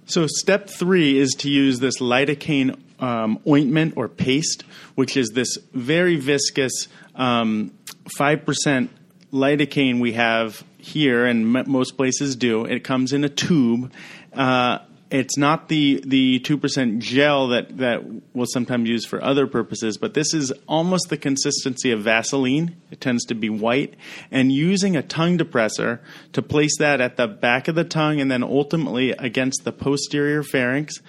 So, 0.05 0.27
step 0.27 0.69
three 0.69 1.17
is 1.17 1.35
to 1.39 1.49
use 1.49 1.79
this 1.79 1.99
lidocaine 1.99 2.77
um, 3.01 3.39
ointment 3.47 3.93
or 3.95 4.09
paste, 4.09 4.63
which 4.95 5.15
is 5.15 5.29
this 5.33 5.57
very 5.73 6.17
viscous 6.17 6.89
um, 7.15 7.71
5% 8.19 8.89
lidocaine 9.31 10.01
we 10.01 10.13
have 10.13 10.63
here, 10.81 11.25
and 11.25 11.55
m- 11.55 11.71
most 11.71 11.97
places 11.97 12.35
do. 12.35 12.65
It 12.65 12.83
comes 12.83 13.13
in 13.13 13.23
a 13.23 13.29
tube. 13.29 13.91
Uh, 14.33 14.79
it's 15.11 15.37
not 15.37 15.67
the 15.67 16.01
the 16.05 16.39
two 16.39 16.57
percent 16.57 16.99
gel 16.99 17.49
that 17.49 17.77
that 17.77 18.03
we'll 18.33 18.45
sometimes 18.47 18.87
use 18.87 19.05
for 19.05 19.21
other 19.21 19.45
purposes, 19.45 19.97
but 19.97 20.13
this 20.13 20.33
is 20.33 20.53
almost 20.67 21.09
the 21.09 21.17
consistency 21.17 21.91
of 21.91 22.01
Vaseline. 22.01 22.77
It 22.89 23.01
tends 23.01 23.25
to 23.25 23.35
be 23.35 23.49
white, 23.49 23.95
and 24.31 24.51
using 24.53 24.95
a 24.95 25.01
tongue 25.01 25.37
depressor 25.37 25.99
to 26.31 26.41
place 26.41 26.77
that 26.79 27.01
at 27.01 27.17
the 27.17 27.27
back 27.27 27.67
of 27.67 27.75
the 27.75 27.83
tongue 27.83 28.21
and 28.21 28.31
then 28.31 28.41
ultimately 28.41 29.11
against 29.11 29.65
the 29.65 29.73
posterior 29.73 30.43
pharynx. 30.43 31.01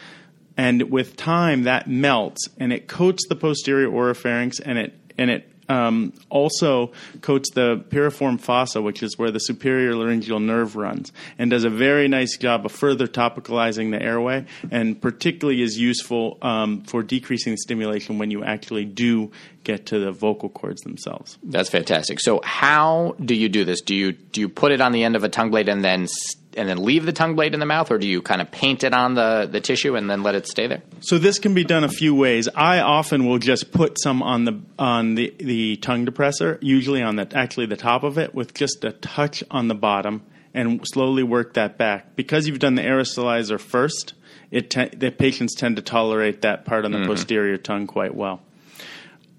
And 0.54 0.90
with 0.90 1.16
time, 1.16 1.62
that 1.62 1.88
melts 1.88 2.48
and 2.58 2.72
it 2.72 2.88
coats 2.88 3.26
the 3.28 3.36
posterior 3.36 3.88
oropharynx 3.88 4.60
and 4.62 4.78
it 4.78 4.94
and 5.16 5.30
it 5.30 5.51
um, 5.68 6.12
also 6.28 6.92
coats 7.20 7.50
the 7.50 7.84
piriform 7.88 8.40
fossa, 8.40 8.82
which 8.82 9.02
is 9.02 9.18
where 9.18 9.30
the 9.30 9.38
superior 9.38 9.94
laryngeal 9.94 10.40
nerve 10.40 10.76
runs, 10.76 11.12
and 11.38 11.50
does 11.50 11.64
a 11.64 11.70
very 11.70 12.08
nice 12.08 12.36
job 12.36 12.66
of 12.66 12.72
further 12.72 13.06
topicalizing 13.06 13.90
the 13.90 14.02
airway, 14.02 14.44
and 14.70 15.00
particularly 15.00 15.62
is 15.62 15.78
useful 15.78 16.38
um, 16.42 16.82
for 16.82 17.02
decreasing 17.02 17.52
the 17.52 17.58
stimulation 17.58 18.18
when 18.18 18.30
you 18.30 18.44
actually 18.44 18.84
do 18.84 19.30
get 19.64 19.86
to 19.86 19.98
the 19.98 20.12
vocal 20.12 20.48
cords 20.48 20.82
themselves. 20.82 21.38
That's 21.42 21.70
fantastic. 21.70 22.20
So, 22.20 22.40
how 22.42 23.14
do 23.24 23.34
you 23.34 23.48
do 23.48 23.64
this? 23.64 23.80
Do 23.80 23.94
you 23.94 24.12
do 24.12 24.40
you 24.40 24.48
put 24.48 24.72
it 24.72 24.80
on 24.80 24.92
the 24.92 25.04
end 25.04 25.16
of 25.16 25.24
a 25.24 25.28
tongue 25.28 25.50
blade 25.50 25.68
and 25.68 25.84
then 25.84 26.08
and 26.56 26.68
then 26.68 26.82
leave 26.82 27.04
the 27.04 27.12
tongue 27.12 27.34
blade 27.34 27.54
in 27.54 27.60
the 27.60 27.66
mouth, 27.66 27.90
or 27.90 27.98
do 27.98 28.06
you 28.06 28.22
kind 28.22 28.40
of 28.40 28.50
paint 28.50 28.84
it 28.84 28.94
on 28.94 29.14
the, 29.14 29.48
the 29.50 29.60
tissue 29.60 29.96
and 29.96 30.10
then 30.10 30.22
let 30.22 30.34
it 30.34 30.46
stay 30.46 30.66
there? 30.66 30.82
So 31.00 31.18
this 31.18 31.38
can 31.38 31.54
be 31.54 31.64
done 31.64 31.84
a 31.84 31.88
few 31.88 32.14
ways. 32.14 32.48
I 32.54 32.80
often 32.80 33.26
will 33.26 33.38
just 33.38 33.72
put 33.72 34.00
some 34.00 34.22
on 34.22 34.44
the 34.44 34.60
on 34.78 35.14
the, 35.14 35.34
the 35.38 35.76
tongue 35.76 36.06
depressor, 36.06 36.58
usually 36.60 37.02
on 37.02 37.16
the 37.16 37.28
actually 37.34 37.66
the 37.66 37.76
top 37.76 38.02
of 38.02 38.18
it, 38.18 38.34
with 38.34 38.54
just 38.54 38.84
a 38.84 38.92
touch 38.92 39.42
on 39.50 39.68
the 39.68 39.74
bottom, 39.74 40.22
and 40.54 40.80
slowly 40.86 41.22
work 41.22 41.54
that 41.54 41.78
back. 41.78 42.16
Because 42.16 42.46
you've 42.46 42.58
done 42.58 42.74
the 42.74 42.82
aerosolizer 42.82 43.58
first, 43.60 44.14
it 44.50 44.70
te- 44.70 44.96
the 44.96 45.10
patients 45.10 45.54
tend 45.54 45.76
to 45.76 45.82
tolerate 45.82 46.42
that 46.42 46.64
part 46.64 46.84
on 46.84 46.92
the 46.92 46.98
mm-hmm. 46.98 47.08
posterior 47.08 47.56
tongue 47.56 47.86
quite 47.86 48.14
well 48.14 48.42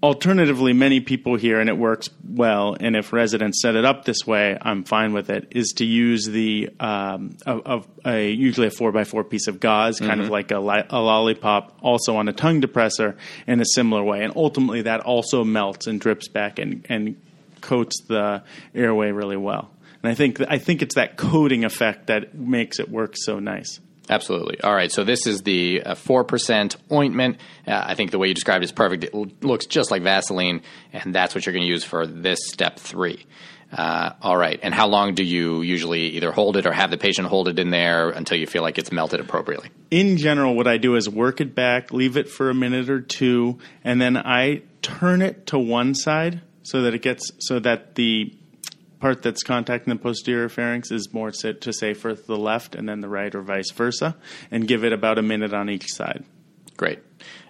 alternatively, 0.04 0.74
many 0.74 1.00
people 1.00 1.34
here, 1.34 1.60
and 1.60 1.70
it 1.70 1.78
works 1.78 2.10
well. 2.22 2.76
And 2.78 2.94
if 2.94 3.10
residents 3.10 3.62
set 3.62 3.74
it 3.74 3.86
up 3.86 4.04
this 4.04 4.26
way, 4.26 4.58
I'm 4.60 4.84
fine 4.84 5.14
with 5.14 5.30
it. 5.30 5.48
Is 5.52 5.72
to 5.78 5.86
use 5.86 6.26
the 6.26 6.68
um, 6.78 7.38
of, 7.46 7.88
a 8.04 8.30
usually 8.30 8.66
a 8.66 8.70
four 8.70 8.92
by 8.92 9.04
four 9.04 9.24
piece 9.24 9.46
of 9.46 9.60
gauze, 9.60 9.98
kind 9.98 10.12
mm-hmm. 10.12 10.20
of 10.20 10.28
like 10.28 10.50
a, 10.50 10.60
li- 10.60 10.84
a 10.90 11.00
lollipop, 11.00 11.78
also 11.80 12.16
on 12.16 12.28
a 12.28 12.34
tongue 12.34 12.60
depressor 12.60 13.16
in 13.46 13.62
a 13.62 13.64
similar 13.64 14.02
way. 14.04 14.22
And 14.22 14.34
ultimately, 14.36 14.82
that 14.82 15.00
also 15.00 15.42
melts 15.42 15.86
and 15.86 15.98
drips 15.98 16.28
back 16.28 16.58
and 16.58 16.84
and 16.90 17.16
coats 17.62 18.02
the 18.06 18.42
airway 18.74 19.10
really 19.10 19.38
well. 19.38 19.70
And 20.02 20.12
I 20.12 20.14
think 20.14 20.38
I 20.46 20.58
think 20.58 20.82
it's 20.82 20.96
that 20.96 21.16
coating 21.16 21.64
effect 21.64 22.08
that 22.08 22.34
makes 22.34 22.78
it 22.78 22.90
work 22.90 23.14
so 23.16 23.38
nice. 23.38 23.80
Absolutely. 24.08 24.60
All 24.60 24.74
right. 24.74 24.92
So 24.92 25.02
this 25.02 25.26
is 25.26 25.42
the 25.42 25.82
uh, 25.82 25.94
four 25.94 26.24
percent 26.24 26.76
ointment. 26.92 27.38
Uh, 27.66 27.82
I 27.86 27.94
think 27.94 28.10
the 28.10 28.18
way 28.18 28.28
you 28.28 28.34
described 28.34 28.62
it 28.62 28.66
is 28.66 28.72
perfect. 28.72 29.04
It 29.04 29.14
l- 29.14 29.28
looks 29.40 29.66
just 29.66 29.90
like 29.90 30.02
Vaseline, 30.02 30.62
and 30.92 31.14
that's 31.14 31.34
what 31.34 31.46
you're 31.46 31.54
going 31.54 31.64
to 31.64 31.68
use 31.68 31.84
for 31.84 32.06
this 32.06 32.40
step 32.46 32.78
three. 32.78 33.24
Uh, 33.72 34.12
all 34.22 34.36
right. 34.36 34.60
And 34.62 34.72
how 34.72 34.86
long 34.86 35.14
do 35.14 35.24
you 35.24 35.62
usually 35.62 36.08
either 36.10 36.30
hold 36.30 36.56
it 36.56 36.66
or 36.66 36.72
have 36.72 36.90
the 36.90 36.98
patient 36.98 37.26
hold 37.26 37.48
it 37.48 37.58
in 37.58 37.70
there 37.70 38.10
until 38.10 38.38
you 38.38 38.46
feel 38.46 38.62
like 38.62 38.78
it's 38.78 38.92
melted 38.92 39.20
appropriately? 39.20 39.70
In 39.90 40.16
general, 40.16 40.54
what 40.54 40.68
I 40.68 40.76
do 40.76 40.94
is 40.94 41.08
work 41.08 41.40
it 41.40 41.54
back, 41.54 41.92
leave 41.92 42.16
it 42.16 42.28
for 42.28 42.50
a 42.50 42.54
minute 42.54 42.88
or 42.88 43.00
two, 43.00 43.58
and 43.82 44.00
then 44.00 44.16
I 44.16 44.62
turn 44.82 45.22
it 45.22 45.46
to 45.48 45.58
one 45.58 45.94
side 45.94 46.42
so 46.62 46.82
that 46.82 46.94
it 46.94 47.02
gets 47.02 47.32
so 47.38 47.58
that 47.60 47.94
the 47.96 48.32
part 49.04 49.20
that's 49.20 49.42
contacting 49.42 49.92
the 49.92 50.00
posterior 50.00 50.48
pharynx 50.48 50.90
is 50.90 51.12
more 51.12 51.30
to 51.30 51.72
say 51.74 51.92
for 51.92 52.14
the 52.14 52.38
left 52.38 52.74
and 52.74 52.88
then 52.88 53.02
the 53.02 53.08
right 53.08 53.34
or 53.34 53.42
vice 53.42 53.70
versa, 53.70 54.16
and 54.50 54.66
give 54.66 54.82
it 54.82 54.94
about 54.94 55.18
a 55.18 55.22
minute 55.22 55.52
on 55.52 55.68
each 55.68 55.92
side. 55.92 56.24
Great. 56.78 57.00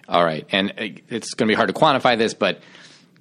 All 0.09 0.21
right. 0.21 0.45
And 0.51 0.71
uh, 0.71 0.83
it's 1.07 1.33
going 1.33 1.47
to 1.47 1.51
be 1.53 1.55
hard 1.55 1.69
to 1.69 1.73
quantify 1.73 2.17
this, 2.17 2.33
but 2.33 2.59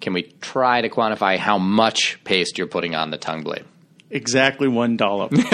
can 0.00 0.14
we 0.14 0.24
try 0.40 0.80
to 0.80 0.88
quantify 0.88 1.38
how 1.38 1.58
much 1.58 2.18
paste 2.24 2.58
you're 2.58 2.66
putting 2.66 2.96
on 2.96 3.10
the 3.10 3.18
tongue 3.18 3.44
blade? 3.44 3.66
Exactly 4.10 4.66
one 4.66 4.96
dollop. 4.96 5.30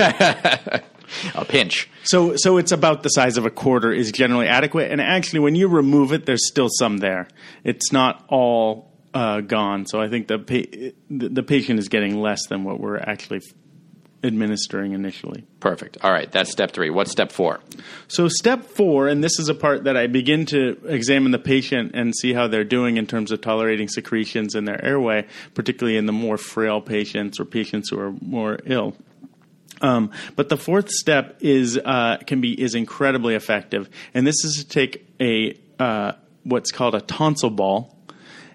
a 1.34 1.44
pinch. 1.46 1.86
So, 2.04 2.36
so 2.36 2.56
it's 2.56 2.72
about 2.72 3.02
the 3.02 3.10
size 3.10 3.36
of 3.36 3.44
a 3.44 3.50
quarter 3.50 3.92
is 3.92 4.10
generally 4.10 4.48
adequate. 4.48 4.90
And 4.90 5.02
actually, 5.02 5.40
when 5.40 5.54
you 5.54 5.68
remove 5.68 6.14
it, 6.14 6.24
there's 6.24 6.48
still 6.48 6.70
some 6.78 6.96
there. 6.96 7.28
It's 7.62 7.92
not 7.92 8.24
all 8.30 8.89
uh, 9.14 9.40
gone. 9.40 9.86
So 9.86 10.00
I 10.00 10.08
think 10.08 10.28
the 10.28 10.38
pa- 10.38 10.90
the 11.10 11.42
patient 11.42 11.78
is 11.78 11.88
getting 11.88 12.20
less 12.20 12.46
than 12.48 12.64
what 12.64 12.80
we're 12.80 12.98
actually 12.98 13.40
administering 14.22 14.92
initially. 14.92 15.44
Perfect. 15.60 15.98
All 16.02 16.12
right, 16.12 16.30
that's 16.30 16.50
step 16.50 16.72
three. 16.72 16.90
What's 16.90 17.10
step 17.10 17.32
four? 17.32 17.60
So, 18.08 18.28
step 18.28 18.64
four, 18.64 19.08
and 19.08 19.22
this 19.24 19.38
is 19.38 19.48
a 19.48 19.54
part 19.54 19.84
that 19.84 19.96
I 19.96 20.06
begin 20.06 20.46
to 20.46 20.78
examine 20.86 21.32
the 21.32 21.38
patient 21.38 21.92
and 21.94 22.14
see 22.14 22.32
how 22.32 22.48
they're 22.48 22.64
doing 22.64 22.96
in 22.96 23.06
terms 23.06 23.32
of 23.32 23.40
tolerating 23.40 23.88
secretions 23.88 24.54
in 24.54 24.64
their 24.64 24.82
airway, 24.84 25.26
particularly 25.54 25.96
in 25.96 26.06
the 26.06 26.12
more 26.12 26.36
frail 26.36 26.80
patients 26.80 27.40
or 27.40 27.44
patients 27.44 27.90
who 27.90 27.98
are 27.98 28.12
more 28.20 28.58
ill. 28.66 28.96
Um, 29.80 30.10
but 30.36 30.50
the 30.50 30.58
fourth 30.58 30.90
step 30.90 31.38
is 31.40 31.78
uh, 31.78 32.18
can 32.26 32.40
be 32.40 32.60
is 32.60 32.74
incredibly 32.74 33.34
effective, 33.34 33.88
and 34.12 34.26
this 34.26 34.44
is 34.44 34.56
to 34.56 34.68
take 34.68 35.06
a 35.20 35.58
uh, 35.78 36.12
what's 36.44 36.70
called 36.70 36.94
a 36.94 37.00
tonsil 37.00 37.50
ball 37.50 37.96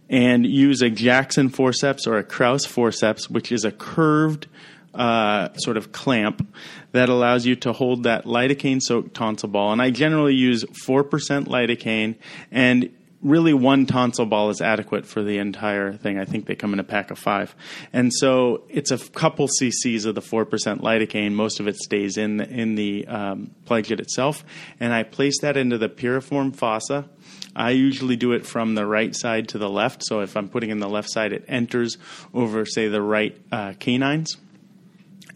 and 0.09 0.45
use 0.45 0.81
a 0.81 0.89
Jackson 0.89 1.49
forceps 1.49 2.07
or 2.07 2.17
a 2.17 2.23
Krause 2.23 2.65
forceps, 2.65 3.29
which 3.29 3.51
is 3.51 3.65
a 3.65 3.71
curved 3.71 4.47
uh, 4.93 5.53
sort 5.55 5.77
of 5.77 5.91
clamp 5.91 6.47
that 6.93 7.09
allows 7.09 7.45
you 7.45 7.55
to 7.57 7.73
hold 7.73 8.03
that 8.03 8.25
lidocaine 8.25 8.81
soaked 8.81 9.13
tonsil 9.13 9.49
ball. 9.49 9.71
And 9.71 9.81
I 9.81 9.89
generally 9.89 10.35
use 10.35 10.63
4% 10.63 11.03
lidocaine, 11.47 12.15
and 12.51 12.89
really 13.21 13.53
one 13.53 13.85
tonsil 13.87 14.25
ball 14.25 14.49
is 14.49 14.61
adequate 14.61 15.05
for 15.05 15.23
the 15.23 15.39
entire 15.39 15.93
thing. 15.93 16.19
I 16.19 16.25
think 16.25 16.45
they 16.45 16.55
come 16.55 16.73
in 16.73 16.79
a 16.79 16.83
pack 16.83 17.11
of 17.11 17.17
five. 17.17 17.55
And 17.91 18.13
so 18.13 18.63
it's 18.69 18.91
a 18.91 18.97
couple 18.97 19.47
cc's 19.61 20.05
of 20.05 20.15
the 20.15 20.21
4% 20.21 20.45
lidocaine. 20.81 21.33
Most 21.33 21.59
of 21.59 21.67
it 21.67 21.75
stays 21.75 22.17
in 22.17 22.37
the, 22.37 22.47
in 22.47 22.75
the 22.75 23.07
um, 23.07 23.51
itself. 23.69 24.45
And 24.79 24.93
I 24.93 25.03
place 25.03 25.39
that 25.41 25.57
into 25.57 25.77
the 25.77 25.89
piriform 25.89 26.55
fossa 26.55 27.09
I 27.55 27.71
usually 27.71 28.15
do 28.15 28.33
it 28.33 28.45
from 28.45 28.75
the 28.75 28.85
right 28.85 29.15
side 29.15 29.49
to 29.49 29.57
the 29.57 29.69
left. 29.69 30.03
So 30.03 30.19
if 30.21 30.35
I'm 30.35 30.49
putting 30.49 30.69
in 30.71 30.79
the 30.79 30.89
left 30.89 31.09
side, 31.09 31.31
it 31.31 31.45
enters 31.47 31.97
over, 32.33 32.65
say, 32.65 32.87
the 32.87 33.01
right 33.01 33.35
uh, 33.51 33.73
canines, 33.79 34.37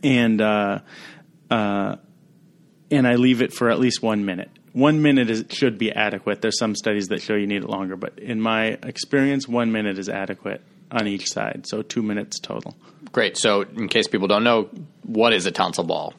and 0.03 0.41
uh, 0.41 0.79
uh, 1.49 1.95
and 2.91 3.07
I 3.07 3.15
leave 3.15 3.41
it 3.41 3.53
for 3.53 3.69
at 3.69 3.79
least 3.79 4.01
one 4.01 4.25
minute. 4.25 4.49
One 4.73 5.01
minute 5.01 5.29
is, 5.29 5.45
should 5.49 5.77
be 5.77 5.91
adequate. 5.91 6.41
There's 6.41 6.59
some 6.59 6.75
studies 6.75 7.07
that 7.07 7.21
show 7.21 7.35
you 7.35 7.47
need 7.47 7.63
it 7.63 7.69
longer, 7.69 7.95
but 7.95 8.19
in 8.19 8.39
my 8.39 8.77
experience, 8.83 9.47
one 9.47 9.71
minute 9.71 9.97
is 9.97 10.09
adequate 10.09 10.61
on 10.91 11.07
each 11.07 11.29
side. 11.31 11.65
So 11.67 11.81
two 11.81 12.01
minutes 12.01 12.39
total. 12.39 12.75
Great. 13.11 13.37
So 13.37 13.61
in 13.61 13.87
case 13.87 14.07
people 14.07 14.27
don't 14.27 14.43
know, 14.43 14.69
what 15.03 15.33
is 15.33 15.45
a 15.45 15.51
tonsil 15.51 15.83
ball? 15.83 16.13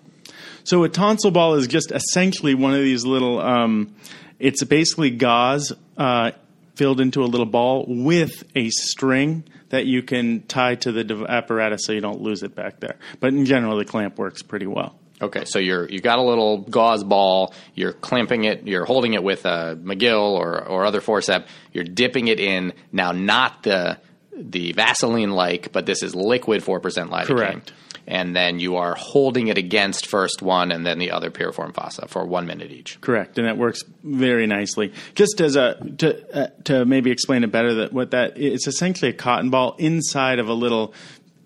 So 0.64 0.82
a 0.84 0.88
tonsil 0.88 1.30
ball 1.30 1.54
is 1.54 1.66
just 1.66 1.92
essentially 1.92 2.54
one 2.54 2.74
of 2.74 2.80
these 2.80 3.04
little. 3.04 3.40
Um, 3.40 3.94
it's 4.40 4.64
basically 4.64 5.10
gauze 5.10 5.72
uh, 5.96 6.32
filled 6.74 7.00
into 7.00 7.22
a 7.22 7.26
little 7.26 7.46
ball 7.46 7.84
with 7.86 8.42
a 8.56 8.70
string 8.70 9.44
that 9.68 9.86
you 9.86 10.02
can 10.02 10.42
tie 10.42 10.74
to 10.74 10.90
the 10.90 11.26
apparatus 11.28 11.82
so 11.84 11.92
you 11.92 12.00
don't 12.00 12.20
lose 12.20 12.42
it 12.42 12.54
back 12.54 12.80
there. 12.80 12.96
But 13.20 13.34
in 13.34 13.44
general, 13.44 13.76
the 13.76 13.84
clamp 13.84 14.18
works 14.18 14.42
pretty 14.42 14.66
well. 14.66 14.96
Okay, 15.22 15.44
so 15.44 15.58
you're 15.58 15.86
you 15.88 16.00
got 16.00 16.18
a 16.18 16.22
little 16.22 16.58
gauze 16.58 17.04
ball. 17.04 17.52
You're 17.74 17.92
clamping 17.92 18.44
it. 18.44 18.66
You're 18.66 18.86
holding 18.86 19.12
it 19.12 19.22
with 19.22 19.44
a 19.44 19.78
Magill 19.80 20.32
or 20.32 20.66
or 20.66 20.86
other 20.86 21.02
forceps. 21.02 21.50
You're 21.72 21.84
dipping 21.84 22.28
it 22.28 22.40
in 22.40 22.72
now, 22.90 23.12
not 23.12 23.62
the 23.62 23.98
the 24.34 24.72
Vaseline 24.72 25.30
like, 25.30 25.72
but 25.72 25.84
this 25.84 26.02
is 26.02 26.14
liquid 26.14 26.62
four 26.62 26.80
percent 26.80 27.10
lidocaine. 27.10 27.26
Correct. 27.26 27.72
And 28.10 28.34
then 28.34 28.58
you 28.58 28.74
are 28.74 28.96
holding 28.96 29.46
it 29.46 29.56
against 29.56 30.06
first 30.06 30.42
one 30.42 30.72
and 30.72 30.84
then 30.84 30.98
the 30.98 31.12
other 31.12 31.30
piriform 31.30 31.72
fossa 31.72 32.08
for 32.08 32.26
one 32.26 32.44
minute 32.44 32.72
each. 32.72 33.00
Correct, 33.00 33.38
and 33.38 33.46
that 33.46 33.56
works 33.56 33.84
very 34.02 34.48
nicely. 34.48 34.92
Just 35.14 35.40
as 35.40 35.54
a 35.54 35.76
to 35.98 36.36
uh, 36.36 36.48
to 36.64 36.84
maybe 36.84 37.12
explain 37.12 37.44
it 37.44 37.52
better, 37.52 37.74
that 37.74 37.92
what 37.92 38.10
that 38.10 38.36
it's 38.36 38.66
essentially 38.66 39.12
a 39.12 39.14
cotton 39.14 39.50
ball 39.50 39.76
inside 39.78 40.40
of 40.40 40.48
a 40.48 40.52
little 40.52 40.92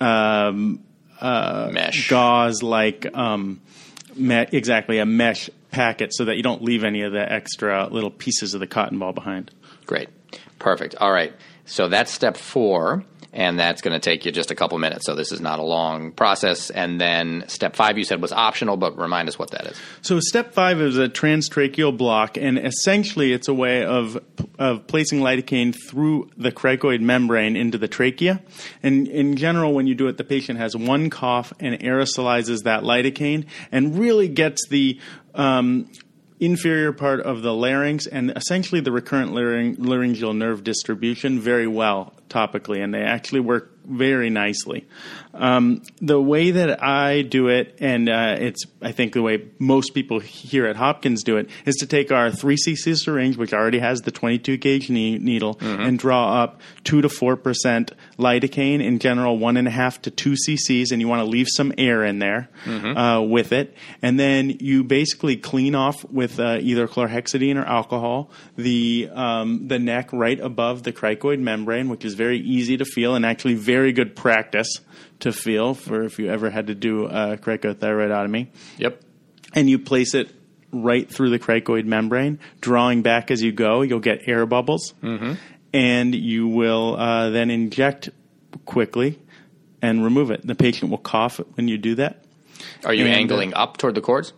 um, 0.01 0.83
uh, 1.21 1.69
Mesh. 1.71 2.09
gauze 2.09 2.63
like 2.63 3.07
um, 3.15 3.61
me- 4.17 4.47
exactly 4.51 4.99
a 4.99 5.07
mesh 5.07 5.51
packet, 5.71 6.15
so 6.15 6.25
that 6.25 6.37
you 6.37 6.43
don't 6.43 6.63
leave 6.63 6.83
any 6.83 7.03
of 7.03 7.13
the 7.13 7.31
extra 7.31 7.89
little 7.89 8.11
pieces 8.11 8.55
of 8.55 8.61
the 8.61 8.67
cotton 8.67 8.99
ball 8.99 9.13
behind. 9.13 9.51
Great. 9.85 10.09
Perfect. 10.59 10.95
All 10.97 11.13
right. 11.13 11.35
So 11.67 11.89
that's 11.89 12.13
step 12.13 12.37
four, 12.37 13.05
and 13.33 13.59
that's 13.59 13.83
going 13.83 13.95
to 13.95 13.99
take 13.99 14.25
you 14.25 14.31
just 14.31 14.53
a 14.53 14.55
couple 14.55 14.79
minutes. 14.79 15.07
So 15.07 15.17
this 15.17 15.33
is 15.33 15.41
not 15.41 15.59
a 15.59 15.63
long 15.63 16.13
process. 16.13 16.71
And 16.71 17.01
then 17.01 17.45
step 17.49 17.75
five, 17.75 17.99
you 17.99 18.05
said 18.05 18.23
was 18.23 18.33
optional, 18.33 18.77
but 18.77 18.97
remind 18.97 19.29
us 19.29 19.39
what 19.39 19.51
that 19.51 19.67
is. 19.67 19.77
So 20.03 20.21
step 20.21 20.55
five 20.55 20.81
is 20.81 20.99
a 20.99 21.09
transtracheal 21.09 21.97
block, 21.97 22.37
and 22.37 22.59
essentially 22.59 23.33
it's 23.33 23.49
a 23.49 23.55
way 23.55 23.85
of 23.85 24.23
of 24.57 24.87
placing 24.87 25.19
lidocaine 25.21 25.75
through 25.75 26.31
the 26.37 26.53
cricoid 26.53 27.01
membrane 27.01 27.57
into 27.57 27.77
the 27.77 27.89
trachea. 27.89 28.41
And 28.85 29.09
in 29.09 29.37
general, 29.37 29.75
when 29.75 29.89
you 29.89 29.97
do 29.97 30.07
it, 30.07 30.17
the 30.17 30.25
patient 30.25 30.61
has 30.61 30.77
one 30.77 31.11
cough 31.11 31.53
and 31.59 31.81
aerosolizes 31.81 32.63
that 32.63 32.85
lidocaine, 32.85 33.47
and 33.73 33.99
really 33.99 34.29
gets 34.29 34.69
the 34.69 35.01
um, 35.35 35.91
inferior 36.45 36.93
part 36.93 37.21
of 37.21 37.43
the 37.43 37.53
larynx 37.53 38.07
and 38.07 38.31
essentially 38.37 38.81
the 38.81 38.93
recurrent 38.93 39.33
laryng- 39.33 39.77
laryngeal 39.79 40.35
nerve 40.35 40.65
distribution 40.65 41.41
very 41.41 41.67
well 41.67 42.13
topically, 42.29 42.83
and 42.83 42.93
they 42.93 43.03
actually 43.03 43.41
work 43.41 43.74
very 43.85 44.31
nicely. 44.31 44.87
Um, 45.33 45.83
the 46.01 46.21
way 46.21 46.53
that 46.53 46.83
I 46.83 47.23
do 47.23 47.49
it, 47.49 47.79
and 47.81 48.09
uh, 48.09 48.37
it's 48.39 48.65
I 48.81 48.93
think 48.93 49.15
the 49.15 49.23
way 49.23 49.49
most 49.59 49.91
people 49.91 50.21
here 50.21 50.67
at 50.67 50.77
Hopkins 50.77 51.25
do 51.25 51.37
it, 51.39 51.51
is 51.67 51.75
to 51.77 51.87
take 51.87 52.13
our 52.13 52.31
3cc 52.31 52.97
syringe, 52.97 53.37
which 53.37 53.53
already 53.53 53.81
has 53.81 54.03
the 54.03 54.13
22 54.13 54.57
gauge 54.59 54.91
ne- 54.91 55.19
needle, 55.19 55.59
and 55.61 55.99
draw 55.99 56.43
up 56.43 56.61
two 56.85 57.01
to 57.03 57.09
four 57.09 57.37
percent 57.37 57.93
lidocaine. 58.19 58.83
In 58.85 58.99
general, 59.01 59.37
one 59.39 59.57
and 59.57 59.67
a 59.67 59.73
half 59.73 60.01
to 60.03 60.11
two 60.11 60.35
cc's, 60.49 60.93
and 60.93 61.01
you 61.01 61.09
want 61.09 61.21
to 61.21 61.29
leave 61.29 61.49
some 61.51 61.73
air 61.79 62.05
in 62.05 62.21
there 62.21 62.49
uh, 62.97 63.21
with 63.23 63.53
it, 63.53 63.75
and 64.03 64.19
then 64.21 64.51
you 64.61 64.85
basically 64.85 65.37
clean 65.37 65.75
off 65.75 66.05
with 66.11 66.39
uh, 66.39 66.59
either 66.61 66.87
chlorhexidine 66.87 67.57
or 67.57 67.65
alcohol 67.65 68.31
the 68.57 69.09
um, 69.13 69.67
the 69.67 69.79
neck 69.81 70.13
right 70.13 70.39
above 70.39 70.85
the 70.85 70.93
cricoid 70.93 71.41
membrane, 71.41 71.89
which 71.89 72.05
is 72.05 72.15
very 72.15 72.39
easy 72.39 72.77
to 72.77 72.85
feel 72.85 73.17
and 73.17 73.27
actually 73.27 73.55
very 73.55 73.74
good 73.93 74.15
practice 74.17 74.81
to 75.21 75.33
feel 75.33 75.75
for 75.75 76.03
if 76.03 76.19
you 76.19 76.29
ever 76.29 76.51
had 76.51 76.67
to 76.69 76.75
do 76.75 77.07
a 77.07 77.37
cricothyroidotomy. 77.37 78.49
Yep. 78.79 79.01
And 79.55 79.71
you 79.71 79.79
place 79.79 80.15
it 80.15 80.31
right 80.73 81.09
through 81.09 81.31
the 81.31 81.39
cricoid 81.39 81.85
membrane, 81.85 82.39
drawing 82.61 83.03
back 83.03 83.31
as 83.31 83.43
you 83.43 83.53
go. 83.53 83.83
You'll 83.83 84.01
get 84.01 84.27
air 84.29 84.45
bubbles, 84.47 84.93
and 85.73 86.15
you 86.15 86.49
will 86.49 86.97
uh, 86.97 87.31
then 87.31 87.51
inject 87.51 88.11
quickly 88.65 89.19
and 89.81 90.03
remove 90.05 90.31
it. 90.31 90.47
The 90.47 90.55
patient 90.55 90.91
will 90.91 90.99
cough 90.99 91.41
when 91.55 91.69
you 91.69 91.79
do 91.79 91.95
that. 91.97 92.25
Are 92.85 92.95
you 92.95 93.05
And, 93.05 93.15
uh, 93.15 93.17
angling 93.17 93.55
up 93.55 93.77
toward 93.77 93.95
the 93.95 94.01
cords? 94.01 94.33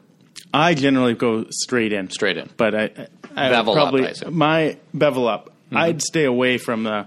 I 0.53 0.75
generally 0.75 1.15
go 1.15 1.47
straight 1.51 1.93
in. 1.93 2.11
Straight 2.11 2.37
in. 2.37 2.51
but 2.57 2.75
I, 2.75 2.91
I 3.35 3.49
Bevel 3.51 3.73
up, 3.73 3.77
probably 3.77 4.09
I 4.09 4.29
my 4.31 4.79
bevel 4.95 5.29
up. 5.29 5.53
I'd 5.73 6.01
stay 6.03 6.25
away 6.25 6.59
from 6.59 6.85
the. 6.85 7.07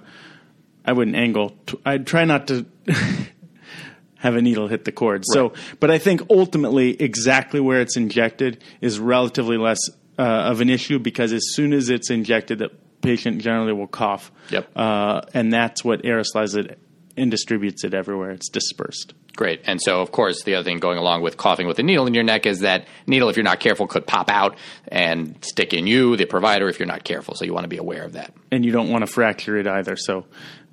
I 0.86 0.94
wouldn't 0.94 1.16
angle. 1.16 1.56
t- 1.66 1.80
I'd 1.86 2.08
try 2.08 2.26
not 2.26 2.48
to 2.48 2.66
have 4.20 4.36
a 4.36 4.42
needle 4.42 4.68
hit 4.68 4.86
the 4.86 4.92
cord. 4.92 5.24
So, 5.26 5.54
but 5.80 5.92
I 5.92 5.98
think 5.98 6.22
ultimately, 6.30 7.02
exactly 7.02 7.60
where 7.60 7.82
it's 7.82 7.98
injected 7.98 8.64
is 8.82 9.00
relatively 9.00 9.58
less 9.58 9.80
uh, 10.18 10.24
of 10.24 10.62
an 10.62 10.70
issue 10.70 11.00
because 11.00 11.32
as 11.32 11.44
soon 11.54 11.74
as 11.74 11.90
it's 11.90 12.10
injected, 12.10 12.60
the 12.60 12.70
patient 13.02 13.42
generally 13.42 13.74
will 13.74 13.88
cough. 13.88 14.32
Yep. 14.50 14.70
Uh, 14.76 15.22
and 15.34 15.52
that's 15.54 15.84
what 15.84 16.04
aerosolizes 16.04 16.58
it 16.58 16.80
and 17.16 17.32
distributes 17.32 17.84
it 17.84 17.94
everywhere. 17.94 18.32
It's 18.32 18.50
dispersed. 18.50 19.14
Great. 19.36 19.62
And 19.66 19.80
so, 19.82 20.02
of 20.02 20.12
course, 20.12 20.44
the 20.44 20.56
other 20.56 20.66
thing 20.66 20.80
going 20.80 20.98
along 20.98 21.22
with 21.22 21.38
coughing 21.38 21.68
with 21.68 21.80
a 21.80 21.84
needle 21.84 22.08
in 22.08 22.14
your 22.14 22.24
neck 22.24 22.46
is 22.46 22.60
that 22.60 22.88
needle, 23.08 23.30
if 23.30 23.38
you're 23.38 23.44
not 23.44 23.60
careful, 23.62 23.88
could 23.88 24.06
pop 24.06 24.30
out 24.30 24.58
and 24.90 25.38
stick 25.46 25.74
in 25.74 25.88
you, 25.88 26.18
the 26.18 26.26
provider, 26.26 26.68
if 26.68 26.80
you're 26.80 26.88
not 26.88 27.04
careful. 27.04 27.36
So 27.36 27.46
you 27.46 27.54
want 27.54 27.64
to 27.64 27.70
be 27.70 27.78
aware 27.78 28.04
of 28.04 28.14
that. 28.14 28.34
And 28.52 28.66
you 28.66 28.72
don't 28.72 28.90
want 28.90 29.06
to 29.06 29.08
fracture 29.08 29.56
it 29.58 29.68
either. 29.68 29.96
So, 29.96 30.26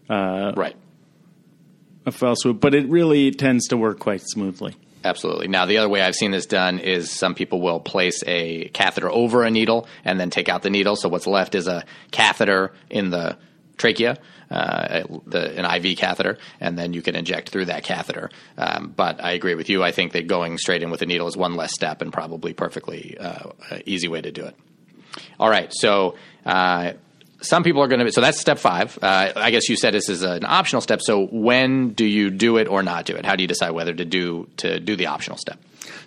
uh, 0.09 0.53
Right. 0.57 0.77
a 2.05 2.12
fell 2.12 2.35
swoop, 2.37 2.61
but 2.61 2.75
it 2.75 2.88
really 2.88 3.31
tends 3.33 3.69
to 3.69 3.77
work 3.77 3.99
quite 3.99 4.23
smoothly. 4.23 4.75
Absolutely. 5.05 5.47
Now, 5.49 5.66
the 5.66 5.79
other 5.79 5.88
way 5.88 6.03
I've 6.03 6.16
seen 6.16 6.33
this 6.33 6.47
done 6.47 6.79
is 6.81 7.11
some 7.11 7.35
people 7.35 7.61
will 7.61 7.79
place 7.79 8.23
a 8.27 8.69
catheter 8.71 9.09
over 9.11 9.45
a 9.45 9.51
needle 9.51 9.87
and 10.05 10.19
then 10.19 10.31
take 10.31 10.49
out 10.49 10.62
the 10.62 10.71
needle. 10.71 10.97
So 10.97 11.09
what's 11.09 11.27
left 11.29 11.55
is 11.55 11.69
a 11.69 11.85
catheter 12.11 12.73
in 12.90 13.11
the 13.11 13.37
trachea, 13.77 14.19
uh, 14.51 15.05
the, 15.27 15.57
an 15.64 15.85
IV 15.85 15.97
catheter, 15.99 16.38
and 16.61 16.77
then 16.77 16.92
you 16.92 17.03
can 17.03 17.14
inject 17.14 17.51
through 17.51 17.66
that 17.66 17.85
catheter. 17.85 18.31
Um, 18.59 18.92
but 18.97 19.23
I 19.23 19.33
agree 19.33 19.55
with 19.55 19.69
you. 19.69 19.85
I 19.85 19.92
think 19.92 20.12
that 20.12 20.27
going 20.27 20.59
straight 20.59 20.83
in 20.83 20.90
with 20.90 21.03
a 21.03 21.07
needle 21.07 21.29
is 21.29 21.37
one 21.37 21.55
less 21.55 21.73
step 21.73 22.03
and 22.03 22.12
probably 22.12 22.53
perfectly 22.53 23.16
uh, 23.19 23.51
easy 23.85 24.09
way 24.09 24.21
to 24.23 24.33
do 24.33 24.45
it. 24.45 24.57
All 25.38 25.49
right. 25.51 25.73
So 25.73 26.16
uh, 26.45 26.95
some 27.40 27.62
people 27.62 27.83
are 27.83 27.88
going 27.88 27.99
to. 27.99 28.05
be 28.05 28.11
So 28.11 28.20
that's 28.20 28.40
step 28.40 28.59
five. 28.59 28.99
Uh, 29.01 29.33
I 29.37 29.51
guess 29.51 29.68
you 29.68 29.77
said 29.77 29.94
this 29.94 30.09
is 30.09 30.22
an 30.22 30.44
optional 30.44 30.83
step. 30.83 31.01
So 31.03 31.27
when 31.27 31.90
do 31.90 32.05
you 32.05 32.31
do 32.31 32.57
it 32.57 32.68
or 32.68 32.83
not 32.83 33.07
do 33.07 33.14
it? 33.14 33.25
How 33.25 33.37
do 33.37 33.42
you 33.42 33.49
decide 33.49 33.70
whether 33.70 33.94
to 33.94 34.05
do 34.05 34.49
to 34.59 34.81
do 34.81 34.96
the 34.96 35.07
optional 35.07 35.38
step? 35.38 35.59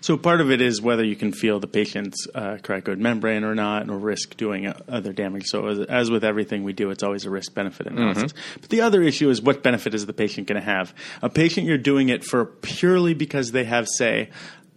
So 0.02 0.18
part 0.18 0.42
of 0.42 0.52
it 0.52 0.62
is 0.62 0.82
whether 0.82 1.04
you 1.04 1.16
can 1.16 1.32
feel 1.32 1.60
the 1.60 1.68
patient's 1.68 2.28
uh, 2.34 2.58
membrane 2.98 3.44
or 3.44 3.56
not, 3.56 3.90
or 3.90 3.98
risk 3.98 4.36
doing 4.38 4.68
uh, 4.68 4.80
other 4.88 5.14
damage. 5.14 5.46
So 5.48 5.68
as, 5.68 5.80
as 5.80 6.12
with 6.12 6.24
everything 6.24 6.64
we 6.64 6.74
do, 6.74 6.90
it's 6.90 7.04
always 7.04 7.26
a 7.26 7.30
risk 7.30 7.54
benefit 7.54 7.88
analysis. 7.88 8.34
But 8.60 8.70
the 8.70 8.82
other 8.82 9.02
issue 9.02 9.30
is 9.30 9.42
what 9.42 9.64
benefit 9.64 9.94
is 9.94 10.06
the 10.06 10.14
patient 10.14 10.48
going 10.48 10.60
to 10.60 10.66
have? 10.66 10.94
A 11.22 11.30
patient 11.30 11.68
you're 11.68 11.78
doing 11.78 12.10
it 12.10 12.24
for 12.24 12.46
purely 12.46 13.14
because 13.14 13.52
they 13.52 13.64
have, 13.66 13.88
say, 13.88 14.30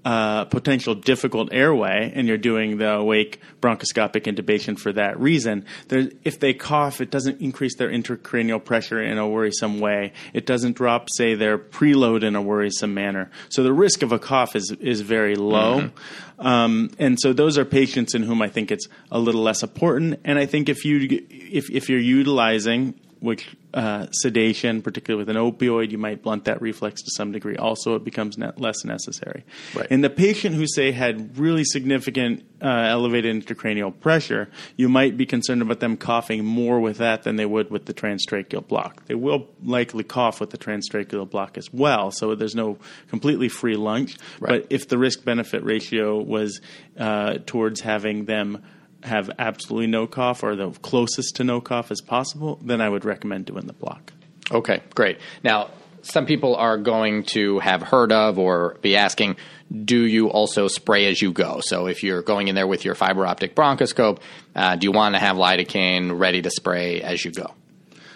uh, 0.04 0.44
potential 0.46 0.94
difficult 0.94 1.52
airway, 1.52 2.12
and 2.14 2.26
you're 2.26 2.38
doing 2.38 2.78
the 2.78 2.94
awake 2.94 3.40
bronchoscopic 3.60 4.24
intubation 4.24 4.78
for 4.78 4.92
that 4.92 5.18
reason. 5.20 5.64
There, 5.88 6.08
if 6.24 6.40
they 6.40 6.54
cough, 6.54 7.00
it 7.00 7.10
doesn't 7.10 7.40
increase 7.40 7.76
their 7.76 7.88
intracranial 7.88 8.64
pressure 8.64 9.00
in 9.00 9.18
a 9.18 9.28
worrisome 9.28 9.78
way. 9.78 10.12
It 10.32 10.44
doesn't 10.46 10.72
drop, 10.76 11.08
say, 11.14 11.34
their 11.34 11.56
preload 11.58 12.24
in 12.24 12.34
a 12.34 12.42
worrisome 12.42 12.94
manner. 12.94 13.30
So 13.48 13.62
the 13.62 13.72
risk 13.72 14.02
of 14.02 14.12
a 14.12 14.18
cough 14.18 14.56
is 14.56 14.72
is 14.80 15.02
very 15.02 15.36
low. 15.36 15.90
Um, 16.38 16.90
and 16.98 17.18
so 17.20 17.32
those 17.32 17.56
are 17.56 17.64
patients 17.64 18.14
in 18.14 18.24
whom 18.24 18.42
I 18.42 18.48
think 18.48 18.72
it's 18.72 18.88
a 19.12 19.18
little 19.18 19.42
less 19.42 19.62
important. 19.62 20.20
And 20.24 20.38
I 20.38 20.46
think 20.46 20.68
if 20.68 20.84
you 20.84 21.24
if 21.30 21.70
if 21.70 21.88
you're 21.88 22.00
utilizing 22.00 22.94
which 23.22 23.56
uh, 23.72 24.06
sedation, 24.10 24.82
particularly 24.82 25.24
with 25.24 25.34
an 25.34 25.40
opioid, 25.40 25.92
you 25.92 25.98
might 25.98 26.22
blunt 26.22 26.44
that 26.46 26.60
reflex 26.60 27.00
to 27.02 27.10
some 27.16 27.30
degree. 27.30 27.56
Also, 27.56 27.94
it 27.94 28.04
becomes 28.04 28.36
ne- 28.36 28.50
less 28.56 28.84
necessary. 28.84 29.44
Right. 29.74 29.86
In 29.90 30.00
the 30.00 30.10
patient 30.10 30.56
who 30.56 30.66
say 30.66 30.90
had 30.90 31.38
really 31.38 31.62
significant 31.62 32.44
uh, 32.60 32.66
elevated 32.66 33.34
intracranial 33.34 33.98
pressure, 34.00 34.48
you 34.76 34.88
might 34.88 35.16
be 35.16 35.24
concerned 35.24 35.62
about 35.62 35.78
them 35.78 35.96
coughing 35.96 36.44
more 36.44 36.80
with 36.80 36.98
that 36.98 37.22
than 37.22 37.36
they 37.36 37.46
would 37.46 37.70
with 37.70 37.86
the 37.86 37.94
transtracheal 37.94 38.66
block. 38.66 39.06
They 39.06 39.14
will 39.14 39.48
likely 39.62 40.02
cough 40.02 40.40
with 40.40 40.50
the 40.50 40.58
transtracheal 40.58 41.30
block 41.30 41.56
as 41.56 41.72
well, 41.72 42.10
so 42.10 42.34
there's 42.34 42.56
no 42.56 42.76
completely 43.08 43.48
free 43.48 43.76
lunch. 43.76 44.18
Right. 44.40 44.62
But 44.62 44.72
if 44.72 44.88
the 44.88 44.98
risk 44.98 45.24
benefit 45.24 45.62
ratio 45.64 46.20
was 46.20 46.60
uh, 46.98 47.38
towards 47.46 47.80
having 47.80 48.24
them 48.24 48.62
have 49.02 49.30
absolutely 49.38 49.86
no 49.86 50.06
cough 50.06 50.42
or 50.42 50.56
the 50.56 50.70
closest 50.70 51.36
to 51.36 51.44
no 51.44 51.60
cough 51.60 51.90
as 51.90 52.00
possible, 52.00 52.58
then 52.62 52.80
I 52.80 52.88
would 52.88 53.04
recommend 53.04 53.46
doing 53.46 53.66
the 53.66 53.72
block. 53.72 54.12
Okay, 54.50 54.82
great. 54.94 55.18
Now, 55.42 55.70
some 56.02 56.26
people 56.26 56.56
are 56.56 56.78
going 56.78 57.22
to 57.24 57.60
have 57.60 57.82
heard 57.82 58.12
of 58.12 58.38
or 58.38 58.76
be 58.82 58.96
asking, 58.96 59.36
do 59.84 60.04
you 60.04 60.28
also 60.28 60.68
spray 60.68 61.06
as 61.06 61.22
you 61.22 61.32
go? 61.32 61.60
So 61.62 61.86
if 61.86 62.02
you're 62.02 62.22
going 62.22 62.48
in 62.48 62.54
there 62.54 62.66
with 62.66 62.84
your 62.84 62.94
fiber 62.94 63.24
optic 63.26 63.54
bronchoscope, 63.54 64.18
uh, 64.54 64.76
do 64.76 64.86
you 64.86 64.92
want 64.92 65.14
to 65.14 65.20
have 65.20 65.36
lidocaine 65.36 66.18
ready 66.18 66.42
to 66.42 66.50
spray 66.50 67.00
as 67.00 67.24
you 67.24 67.30
go? 67.30 67.54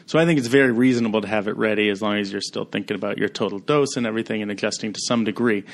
So 0.06 0.20
I 0.20 0.24
think 0.24 0.38
it's 0.38 0.48
very 0.48 0.70
reasonable 0.70 1.20
to 1.20 1.26
have 1.26 1.48
it 1.48 1.56
ready 1.56 1.88
as 1.90 2.00
long 2.00 2.16
as 2.18 2.30
you're 2.30 2.40
still 2.40 2.64
thinking 2.64 2.94
about 2.94 3.18
your 3.18 3.28
total 3.28 3.58
dose 3.58 3.96
and 3.96 4.06
everything 4.06 4.40
and 4.40 4.50
adjusting 4.52 4.92
to 4.92 5.00
some 5.00 5.24
degree. 5.24 5.64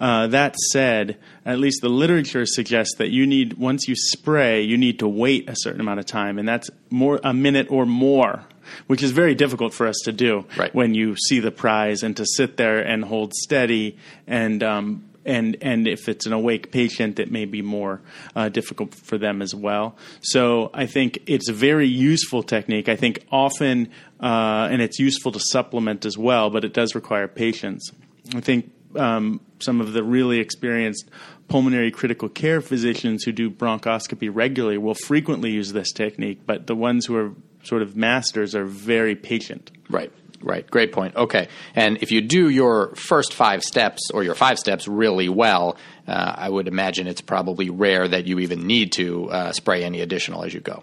Uh, 0.00 0.28
that 0.28 0.56
said, 0.56 1.18
at 1.44 1.58
least 1.58 1.82
the 1.82 1.90
literature 1.90 2.46
suggests 2.46 2.96
that 2.96 3.10
you 3.10 3.26
need 3.26 3.54
once 3.58 3.86
you 3.88 3.94
spray, 3.94 4.62
you 4.62 4.78
need 4.78 4.98
to 5.00 5.06
wait 5.08 5.48
a 5.48 5.54
certain 5.54 5.80
amount 5.80 6.00
of 6.00 6.06
time, 6.06 6.38
and 6.38 6.48
that's 6.48 6.70
more 6.88 7.20
a 7.22 7.34
minute 7.34 7.66
or 7.70 7.84
more. 7.86 8.44
Which 8.86 9.02
is 9.02 9.10
very 9.10 9.34
difficult 9.34 9.74
for 9.74 9.86
us 9.86 9.96
to 10.04 10.12
do 10.12 10.46
Right. 10.56 10.74
when 10.74 10.94
you 10.94 11.16
see 11.16 11.40
the 11.40 11.50
prize 11.50 12.02
and 12.02 12.16
to 12.16 12.24
sit 12.24 12.56
there 12.56 12.78
and 12.78 13.04
hold 13.04 13.34
steady 13.34 13.98
and 14.26 14.62
um, 14.62 15.04
and 15.24 15.56
and 15.60 15.86
if 15.86 16.08
it's 16.08 16.26
an 16.26 16.32
awake 16.32 16.72
patient, 16.72 17.18
it 17.18 17.30
may 17.30 17.44
be 17.44 17.62
more 17.62 18.00
uh, 18.34 18.48
difficult 18.48 18.94
for 18.94 19.18
them 19.18 19.42
as 19.42 19.54
well. 19.54 19.96
So 20.20 20.70
I 20.74 20.86
think 20.86 21.22
it's 21.26 21.48
a 21.48 21.52
very 21.52 21.88
useful 21.88 22.42
technique. 22.42 22.88
I 22.88 22.96
think 22.96 23.24
often, 23.30 23.90
uh, 24.20 24.68
and 24.70 24.82
it's 24.82 24.98
useful 24.98 25.32
to 25.32 25.40
supplement 25.40 26.04
as 26.04 26.18
well, 26.18 26.50
but 26.50 26.64
it 26.64 26.72
does 26.72 26.94
require 26.94 27.28
patience. 27.28 27.90
I 28.34 28.40
think 28.40 28.70
um, 28.96 29.40
some 29.58 29.80
of 29.80 29.92
the 29.92 30.02
really 30.02 30.38
experienced 30.38 31.08
pulmonary 31.48 31.90
critical 31.90 32.28
care 32.28 32.60
physicians 32.60 33.24
who 33.24 33.32
do 33.32 33.50
bronchoscopy 33.50 34.30
regularly 34.32 34.78
will 34.78 34.94
frequently 34.94 35.50
use 35.50 35.72
this 35.72 35.92
technique, 35.92 36.40
but 36.46 36.66
the 36.66 36.74
ones 36.74 37.06
who 37.06 37.16
are 37.16 37.32
sort 37.62 37.82
of 37.82 37.96
masters 37.96 38.54
are 38.54 38.64
very 38.64 39.14
patient. 39.14 39.70
Right. 39.88 40.12
Right. 40.42 40.68
Great 40.68 40.92
point. 40.92 41.14
Okay. 41.16 41.48
And 41.74 41.98
if 42.02 42.10
you 42.10 42.20
do 42.20 42.48
your 42.48 42.94
first 42.96 43.32
five 43.32 43.62
steps 43.62 44.10
or 44.10 44.24
your 44.24 44.34
five 44.34 44.58
steps 44.58 44.88
really 44.88 45.28
well, 45.28 45.76
uh, 46.06 46.34
I 46.36 46.48
would 46.48 46.68
imagine 46.68 47.06
it's 47.06 47.20
probably 47.20 47.70
rare 47.70 48.08
that 48.08 48.26
you 48.26 48.40
even 48.40 48.66
need 48.66 48.92
to 48.92 49.30
uh, 49.30 49.52
spray 49.52 49.84
any 49.84 50.00
additional 50.00 50.42
as 50.44 50.52
you 50.52 50.60
go. 50.60 50.82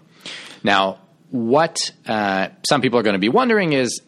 Now, 0.62 0.98
what 1.30 1.92
uh, 2.06 2.48
some 2.68 2.80
people 2.80 2.98
are 2.98 3.02
going 3.02 3.14
to 3.14 3.20
be 3.20 3.28
wondering 3.28 3.72
is 3.72 4.02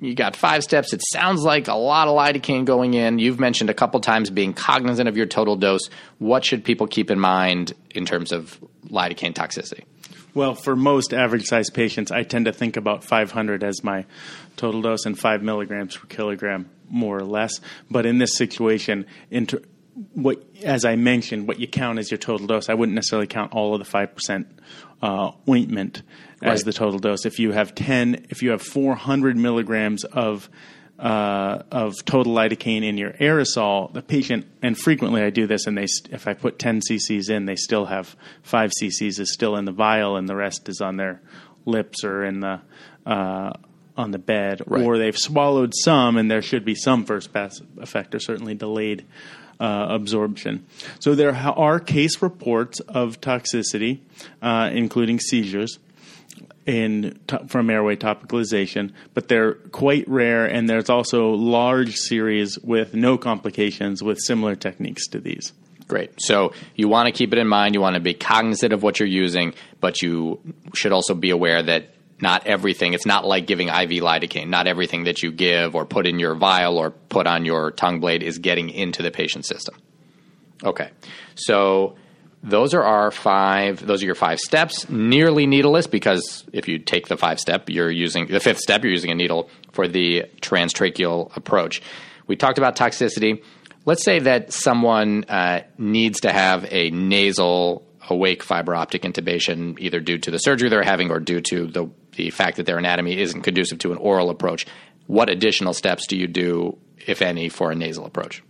you 0.00 0.14
got 0.14 0.36
five 0.36 0.64
steps. 0.64 0.92
It 0.92 1.02
sounds 1.12 1.42
like 1.42 1.68
a 1.68 1.74
lot 1.74 2.08
of 2.08 2.16
lidocaine 2.16 2.64
going 2.64 2.94
in. 2.94 3.18
You've 3.18 3.38
mentioned 3.38 3.70
a 3.70 3.74
couple 3.74 4.00
times 4.00 4.30
being 4.30 4.52
cognizant 4.52 5.08
of 5.08 5.16
your 5.16 5.26
total 5.26 5.56
dose. 5.56 5.88
What 6.18 6.44
should 6.44 6.64
people 6.64 6.86
keep 6.86 7.10
in 7.10 7.20
mind 7.20 7.74
in 7.90 8.06
terms 8.06 8.32
of 8.32 8.58
lidocaine 8.88 9.34
toxicity? 9.34 9.84
Well, 10.34 10.54
for 10.54 10.74
most 10.74 11.14
average 11.14 11.44
sized 11.46 11.74
patients, 11.74 12.10
I 12.10 12.24
tend 12.24 12.46
to 12.46 12.52
think 12.52 12.76
about 12.76 13.04
500 13.04 13.62
as 13.62 13.84
my 13.84 14.04
total 14.56 14.82
dose 14.82 15.06
and 15.06 15.16
5 15.18 15.42
milligrams 15.42 15.96
per 15.96 16.06
kilogram, 16.08 16.68
more 16.88 17.16
or 17.16 17.22
less. 17.24 17.60
But 17.90 18.04
in 18.04 18.18
this 18.18 18.36
situation, 18.36 19.06
inter- 19.30 19.62
what, 20.12 20.42
as 20.64 20.84
I 20.84 20.96
mentioned, 20.96 21.46
what 21.46 21.60
you 21.60 21.68
count 21.68 22.00
as 22.00 22.10
your 22.10 22.18
total 22.18 22.48
dose. 22.48 22.68
I 22.68 22.74
wouldn't 22.74 22.96
necessarily 22.96 23.28
count 23.28 23.52
all 23.52 23.74
of 23.74 23.78
the 23.78 23.88
5% 23.90 24.44
uh, 25.02 25.30
ointment 25.48 26.02
as 26.42 26.60
Right. 26.60 26.64
the 26.64 26.72
total 26.72 26.98
dose. 26.98 27.24
If 27.24 27.38
you 27.38 27.52
have 27.52 27.74
10, 27.76 28.26
if 28.30 28.42
you 28.42 28.50
have 28.50 28.60
400 28.60 29.36
milligrams 29.36 30.02
of 30.02 30.50
uh, 31.04 31.62
of 31.70 32.02
total 32.06 32.34
lidocaine 32.34 32.82
in 32.82 32.96
your 32.96 33.10
aerosol, 33.12 33.92
the 33.92 34.00
patient, 34.00 34.46
and 34.62 34.76
frequently 34.76 35.22
I 35.22 35.28
do 35.28 35.46
this, 35.46 35.66
and 35.66 35.76
they, 35.76 35.86
if 36.10 36.26
I 36.26 36.32
put 36.32 36.58
10 36.58 36.80
cc's 36.80 37.28
in, 37.28 37.44
they 37.44 37.56
still 37.56 37.84
have 37.84 38.16
5 38.42 38.70
cc's 38.80 39.18
is 39.18 39.30
still 39.30 39.54
in 39.56 39.66
the 39.66 39.72
vial, 39.72 40.16
and 40.16 40.26
the 40.26 40.34
rest 40.34 40.66
is 40.70 40.80
on 40.80 40.96
their 40.96 41.20
lips 41.66 42.04
or 42.04 42.24
in 42.24 42.40
the 42.40 42.60
uh, 43.06 43.52
on 43.96 44.10
the 44.10 44.18
bed, 44.18 44.62
Right. 44.66 44.82
or 44.82 44.96
they've 44.98 45.16
swallowed 45.16 45.72
some, 45.74 46.16
and 46.16 46.28
there 46.30 46.42
should 46.42 46.64
be 46.64 46.74
some 46.74 47.04
first 47.04 47.32
pass 47.34 47.60
effect, 47.76 48.14
or 48.14 48.18
certainly 48.18 48.54
delayed 48.54 49.04
uh, 49.60 49.86
absorption. 49.90 50.66
So 51.00 51.14
there 51.14 51.34
are 51.34 51.78
case 51.78 52.20
reports 52.22 52.80
of 52.80 53.20
toxicity, 53.20 54.00
uh, 54.42 54.70
including 54.72 55.20
seizures 55.20 55.78
in 56.66 57.18
from 57.48 57.70
airway 57.70 57.96
topicalization, 57.96 58.92
but 59.12 59.28
they're 59.28 59.54
quite 59.54 60.08
rare, 60.08 60.46
and 60.46 60.68
there's 60.68 60.88
also 60.88 61.30
large 61.30 61.96
series 61.96 62.58
with 62.58 62.94
no 62.94 63.18
complications 63.18 64.02
with 64.02 64.18
similar 64.20 64.54
techniques 64.56 65.06
to 65.08 65.20
these. 65.20 65.52
Great. 65.86 66.20
So 66.20 66.52
you 66.74 66.88
want 66.88 67.06
to 67.06 67.12
keep 67.12 67.32
it 67.32 67.38
in 67.38 67.46
mind. 67.46 67.74
You 67.74 67.80
want 67.80 67.94
to 67.94 68.00
be 68.00 68.14
cognizant 68.14 68.72
of 68.72 68.82
what 68.82 68.98
you're 68.98 69.08
using, 69.08 69.54
but 69.80 70.00
you 70.00 70.40
should 70.74 70.92
also 70.92 71.14
be 71.14 71.30
aware 71.30 71.62
that 71.62 71.90
not 72.20 72.46
everything, 72.46 72.94
it's 72.94 73.04
not 73.04 73.26
like 73.26 73.46
giving 73.46 73.68
IV 73.68 73.90
lidocaine. 74.02 74.48
Not 74.48 74.66
everything 74.66 75.04
that 75.04 75.22
you 75.22 75.30
give 75.30 75.74
or 75.74 75.84
put 75.84 76.06
in 76.06 76.18
your 76.18 76.34
vial 76.34 76.78
or 76.78 76.90
put 76.90 77.26
on 77.26 77.44
your 77.44 77.70
tongue 77.70 78.00
blade 78.00 78.22
is 78.22 78.38
getting 78.38 78.70
into 78.70 79.02
the 79.02 79.10
patient's 79.10 79.48
system. 79.48 79.74
Okay. 80.64 80.90
So 81.34 81.96
those 82.44 82.74
are 82.74 82.82
our 82.82 83.10
five, 83.10 83.84
those 83.84 84.02
are 84.02 84.06
your 84.06 84.14
five 84.14 84.38
steps. 84.38 84.88
Nearly 84.90 85.46
needleless 85.46 85.86
because 85.86 86.44
if 86.52 86.68
you 86.68 86.78
take 86.78 87.08
the 87.08 87.16
five 87.16 87.40
step, 87.40 87.70
you're 87.70 87.90
using, 87.90 88.26
the 88.26 88.38
fifth 88.38 88.58
step, 88.58 88.84
you're 88.84 88.92
using 88.92 89.10
a 89.10 89.14
needle 89.14 89.48
for 89.72 89.88
the 89.88 90.24
transtracheal 90.42 91.34
approach. 91.36 91.80
We 92.26 92.36
talked 92.36 92.58
about 92.58 92.76
toxicity. 92.76 93.42
Let's 93.86 94.04
say 94.04 94.18
that 94.20 94.52
someone 94.52 95.24
uh, 95.24 95.62
needs 95.78 96.20
to 96.20 96.32
have 96.32 96.66
a 96.70 96.90
nasal 96.90 97.86
awake 98.10 98.42
fiber 98.42 98.74
optic 98.74 99.02
intubation, 99.02 99.78
either 99.78 100.00
due 100.00 100.18
to 100.18 100.30
the 100.30 100.38
surgery 100.38 100.68
they're 100.68 100.82
having 100.82 101.10
or 101.10 101.20
due 101.20 101.40
to 101.40 101.66
the, 101.66 101.90
the 102.16 102.28
fact 102.28 102.58
that 102.58 102.66
their 102.66 102.76
anatomy 102.76 103.18
isn't 103.18 103.40
conducive 103.40 103.78
to 103.78 103.92
an 103.92 103.98
oral 103.98 104.28
approach. 104.28 104.66
What 105.06 105.30
additional 105.30 105.72
steps 105.72 106.06
do 106.06 106.16
you 106.18 106.26
do, 106.26 106.76
if 107.06 107.22
any, 107.22 107.48
for 107.48 107.70
a 107.70 107.74
nasal 107.74 108.04
approach? 108.04 108.42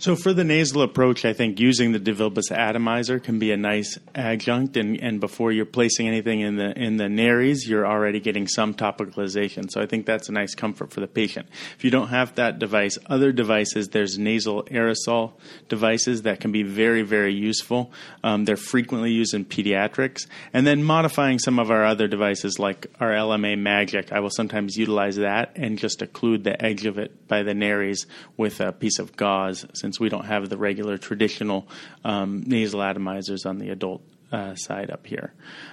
So 0.00 0.14
for 0.14 0.32
the 0.32 0.44
nasal 0.44 0.82
approach, 0.82 1.24
I 1.24 1.32
think 1.32 1.58
using 1.58 1.90
the 1.90 1.98
DeVilbiss 1.98 2.52
atomizer 2.52 3.18
can 3.18 3.40
be 3.40 3.50
a 3.50 3.56
nice 3.56 3.98
adjunct, 4.14 4.76
and, 4.76 4.96
and 5.00 5.18
before 5.18 5.50
you're 5.50 5.66
placing 5.66 6.06
anything 6.06 6.38
in 6.38 6.54
the 6.54 6.70
in 6.78 6.98
the 6.98 7.08
nares, 7.08 7.68
you're 7.68 7.84
already 7.84 8.20
getting 8.20 8.46
some 8.46 8.74
topicalization. 8.74 9.68
So 9.68 9.80
I 9.80 9.86
think 9.86 10.06
that's 10.06 10.28
a 10.28 10.32
nice 10.32 10.54
comfort 10.54 10.92
for 10.92 11.00
the 11.00 11.08
patient. 11.08 11.48
If 11.76 11.82
you 11.82 11.90
don't 11.90 12.08
have 12.08 12.36
that 12.36 12.60
device, 12.60 12.96
other 13.06 13.32
devices, 13.32 13.88
there's 13.88 14.20
nasal 14.20 14.62
aerosol 14.66 15.32
devices 15.68 16.22
that 16.22 16.38
can 16.38 16.52
be 16.52 16.62
very 16.62 17.02
very 17.02 17.34
useful. 17.34 17.90
Um, 18.22 18.44
they're 18.44 18.56
frequently 18.56 19.10
used 19.10 19.34
in 19.34 19.46
pediatrics, 19.46 20.28
and 20.52 20.64
then 20.64 20.84
modifying 20.84 21.40
some 21.40 21.58
of 21.58 21.72
our 21.72 21.84
other 21.84 22.06
devices 22.06 22.60
like 22.60 22.86
our 23.00 23.10
LMA 23.10 23.58
MADgic, 23.58 24.12
I 24.12 24.20
will 24.20 24.30
sometimes 24.30 24.76
utilize 24.76 25.16
that 25.16 25.54
and 25.56 25.76
just 25.76 25.98
occlude 25.98 26.44
the 26.44 26.64
edge 26.64 26.86
of 26.86 26.98
it 26.98 27.26
by 27.26 27.42
the 27.42 27.52
nares 27.52 28.06
with 28.36 28.60
a 28.60 28.70
piece 28.70 29.00
of 29.00 29.16
gauze 29.16 29.66
since 29.88 29.98
we 29.98 30.10
don't 30.10 30.26
have 30.26 30.50
the 30.50 30.58
regular 30.58 30.98
traditional 30.98 31.66
um, 32.04 32.44
nasal 32.46 32.80
atomizers 32.80 33.46
on 33.46 33.58
the 33.58 33.70
adult 33.70 34.02
uh, 34.30 34.54
side 34.54 34.90
up 34.90 35.06
here. 35.06 35.32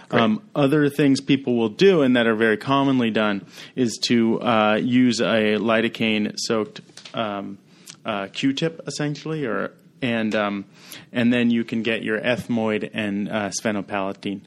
Um, 0.10 0.42
other 0.56 0.88
things 0.88 1.20
people 1.20 1.58
will 1.58 1.68
do 1.68 2.02
and 2.02 2.16
that 2.16 2.26
are 2.26 2.36
very 2.36 2.56
commonly 2.56 3.12
done 3.12 3.46
is 3.76 4.00
to 4.08 4.42
uh, 4.42 4.80
use 4.82 5.20
a 5.20 5.58
lidocaine 5.58 6.36
soaked 6.38 6.80
um, 7.14 7.58
uh, 8.06 8.28
Q-tip 8.32 8.80
essentially, 8.88 9.46
or 9.46 9.74
and 10.02 10.34
um, 10.34 10.66
and 11.12 11.34
then 11.34 11.52
you 11.52 11.66
can 11.66 11.84
get 11.84 12.02
your 12.02 12.22
ethmoid 12.22 12.90
and 12.94 13.28
uh, 13.28 13.50
sphenopalatine 13.50 14.42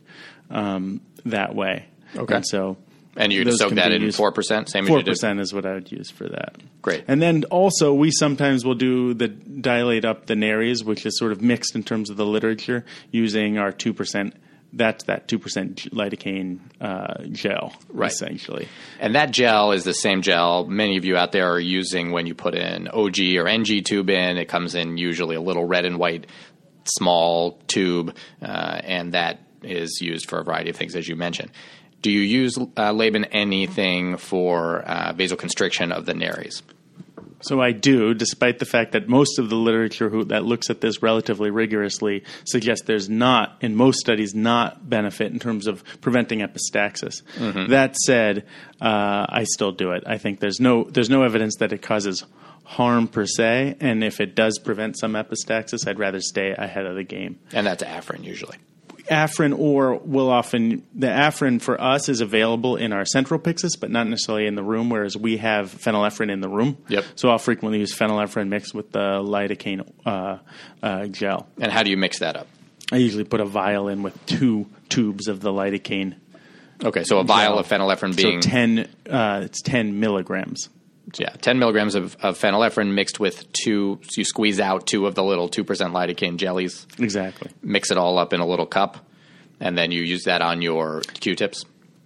um, 0.49 1.03
that 1.27 1.55
way. 1.55 1.85
Okay. 2.17 2.37
And 2.37 2.47
so 2.47 2.79
And 3.19 3.33
you 3.33 3.51
soak 3.53 3.75
that 3.75 3.93
in 3.93 4.11
four 4.13 4.33
percent, 4.33 4.71
same 4.71 4.85
as 4.85 4.89
Four 4.89 4.99
you 4.99 5.03
did. 5.05 5.11
percent 5.11 5.41
is 5.41 5.53
what 5.53 5.67
I 5.67 5.75
would 5.75 5.91
use 5.93 6.09
for 6.11 6.29
that. 6.29 6.57
Great. 6.81 7.05
And 7.09 7.21
then 7.21 7.45
also 7.51 7.93
we 7.93 8.11
sometimes 8.13 8.65
will 8.65 8.77
do 8.77 9.13
the 9.13 9.29
dilate 9.29 10.05
up 10.05 10.27
the 10.27 10.37
nares, 10.37 10.85
which 10.85 11.05
is 11.05 11.19
sort 11.19 11.33
of 11.33 11.43
mixed 11.43 11.75
in 11.75 11.83
terms 11.83 12.09
of 12.11 12.17
the 12.17 12.25
literature, 12.25 12.85
using 13.11 13.59
our 13.59 13.73
two 13.73 13.93
percent. 13.93 14.35
That's 14.73 15.05
that 15.05 15.27
two 15.29 15.39
percent 15.39 15.89
lidocaine 15.93 16.59
uh, 16.81 17.25
gel, 17.33 17.75
Right. 17.89 18.13
essentially. 18.13 18.69
And 19.01 19.15
that 19.15 19.31
gel 19.33 19.73
is 19.73 19.83
the 19.85 19.95
same 19.95 20.21
gel 20.23 20.67
many 20.67 20.97
of 20.99 21.05
you 21.07 21.17
out 21.17 21.33
there 21.33 21.51
are 21.51 21.59
using 21.59 22.13
when 22.13 22.27
you 22.27 22.35
put 22.35 22.55
in 22.55 22.87
OG 22.87 23.19
or 23.39 23.49
NG 23.49 23.83
tube 23.83 24.11
in. 24.11 24.37
It 24.37 24.45
comes 24.49 24.75
in 24.75 24.97
usually 24.99 25.37
a 25.37 25.41
little 25.41 25.65
red 25.65 25.87
and 25.87 25.99
white 25.99 26.27
small 26.85 27.61
tube, 27.67 28.15
uh, 28.43 28.81
and 28.85 29.13
that 29.13 29.41
is 29.63 30.01
used 30.01 30.29
for 30.29 30.39
a 30.41 30.45
variety 30.45 30.71
of 30.71 30.77
things, 30.77 30.95
as 30.95 31.09
you 31.09 31.17
mentioned. 31.17 31.51
Do 32.03 32.11
you 32.11 32.21
use 32.21 32.57
uh, 32.77 32.93
Laeben 32.93 33.25
anything 33.27 34.17
for 34.17 34.83
uh, 34.87 35.13
vasoconstriction 35.15 35.93
of 35.93 36.07
the 36.07 36.15
nares? 36.15 36.63
So 37.41 37.61
I 37.61 37.73
do, 37.73 38.15
despite 38.15 38.59
the 38.59 38.65
fact 38.65 38.93
that 38.93 39.09
most 39.09 39.39
of 39.39 39.49
the 39.49 39.55
literature 39.55 40.09
who, 40.09 40.25
that 40.25 40.45
looks 40.45 40.71
at 40.71 40.81
this 40.81 41.03
relatively 41.03 41.51
rigorously 41.51 42.25
suggests 42.45 42.85
there's 42.87 43.09
not, 43.09 43.57
in 43.61 43.77
most 43.77 44.01
studies, 44.01 44.35
not 44.35 44.89
benefit 44.89 45.33
in 45.33 45.39
terms 45.39 45.67
of 45.67 45.85
preventing 46.01 46.41
epistaxis. 46.41 47.23
That 47.69 47.97
said, 47.97 48.45
uh, 48.81 49.27
I 49.29 49.45
still 49.45 49.73
do 49.73 49.93
it. 49.93 50.03
I 50.07 50.19
think 50.19 50.41
there's 50.41 50.59
no 50.61 50.85
there's 50.85 51.11
no 51.11 51.23
evidence 51.23 51.57
that 51.57 51.73
it 51.73 51.81
causes 51.81 52.25
harm 52.65 53.07
per 53.09 53.25
se, 53.25 53.77
and 53.81 54.03
if 54.03 54.21
it 54.21 54.35
does 54.35 54.59
prevent 54.59 54.99
some 54.99 55.13
epistaxis, 55.13 55.87
I'd 55.87 55.99
rather 55.99 56.21
stay 56.21 56.51
ahead 56.51 56.87
of 56.87 56.97
the 56.97 57.05
game. 57.05 57.39
And 57.53 57.67
that's 57.67 57.83
Afrin 57.83 58.25
usually. 58.25 58.57
Afrin 59.11 59.59
or 59.59 59.97
will 59.97 60.31
often 60.31 60.87
the 60.95 61.07
Afrin 61.07 61.61
for 61.61 61.81
us 61.81 62.09
is 62.09 62.21
available 62.21 62.77
in 62.77 62.93
our 62.93 63.05
central 63.05 63.41
Pyxis, 63.41 63.79
but 63.79 63.91
not 63.91 64.07
necessarily 64.07 64.47
in 64.47 64.55
the 64.55 64.63
room. 64.63 64.91
Whereas 64.91 65.17
we 65.17 65.39
have 65.39 65.73
phenylephrine 65.73 66.31
in 66.31 66.41
the 66.41 66.49
room. 66.49 66.79
Yep. 66.89 67.05
So 67.17 67.31
I'll 67.31 67.39
frequently 67.39 67.79
use 67.81 67.95
phenylephrine 67.97 68.49
mixed 68.49 68.75
with 68.75 68.93
the 68.93 69.21
lidocaine 69.23 69.91
uh, 70.07 70.39
uh, 70.83 71.07
gel. 71.07 71.49
And 71.61 71.73
how 71.73 71.83
do 71.83 71.91
you 71.91 71.97
mix 71.97 72.19
that 72.21 72.37
up? 72.37 72.47
I 72.91 72.97
usually 72.97 73.25
put 73.25 73.41
a 73.41 73.45
vial 73.45 73.89
in 73.89 74.03
with 74.03 74.25
two 74.27 74.67
tubes 74.89 75.29
of 75.29 75.41
the 75.41 75.51
lidocaine. 75.51 76.17
Okay, 76.83 77.05
so 77.05 77.19
a 77.19 77.25
vial 77.25 77.53
Gel. 77.53 77.59
of 77.59 77.69
phenylephrine 77.69 78.17
being 78.17 78.41
so 78.41 78.49
ten, 78.49 78.89
uh, 79.11 79.43
it's 79.45 79.61
ten 79.63 80.01
milligrams. 80.01 80.69
Yeah, 81.17 81.31
10 81.31 81.59
milligrams 81.59 81.95
of, 81.95 82.17
of 82.21 82.39
phenylephrine 82.39 82.93
mixed 82.95 83.19
with 83.21 83.51
two, 83.53 84.01
so 84.03 84.19
you 84.21 84.25
squeeze 84.25 84.61
out 84.61 84.87
two 84.87 85.07
of 85.07 85.15
the 85.15 85.23
little 85.25 85.49
2% 85.49 85.65
lidocaine 85.65 86.37
jellies, 86.37 86.87
Exactly. 86.99 87.51
mix 87.63 87.91
it 87.91 87.97
all 87.97 88.19
up 88.19 88.33
in 88.33 88.41
a 88.41 88.47
little 88.47 88.67
cup, 88.67 88.99
and 89.61 89.77
then 89.79 89.91
you 89.91 90.03
use 90.03 90.25
that 90.25 90.43
on 90.43 90.61
your 90.63 91.01
Q-tips. 91.21 91.65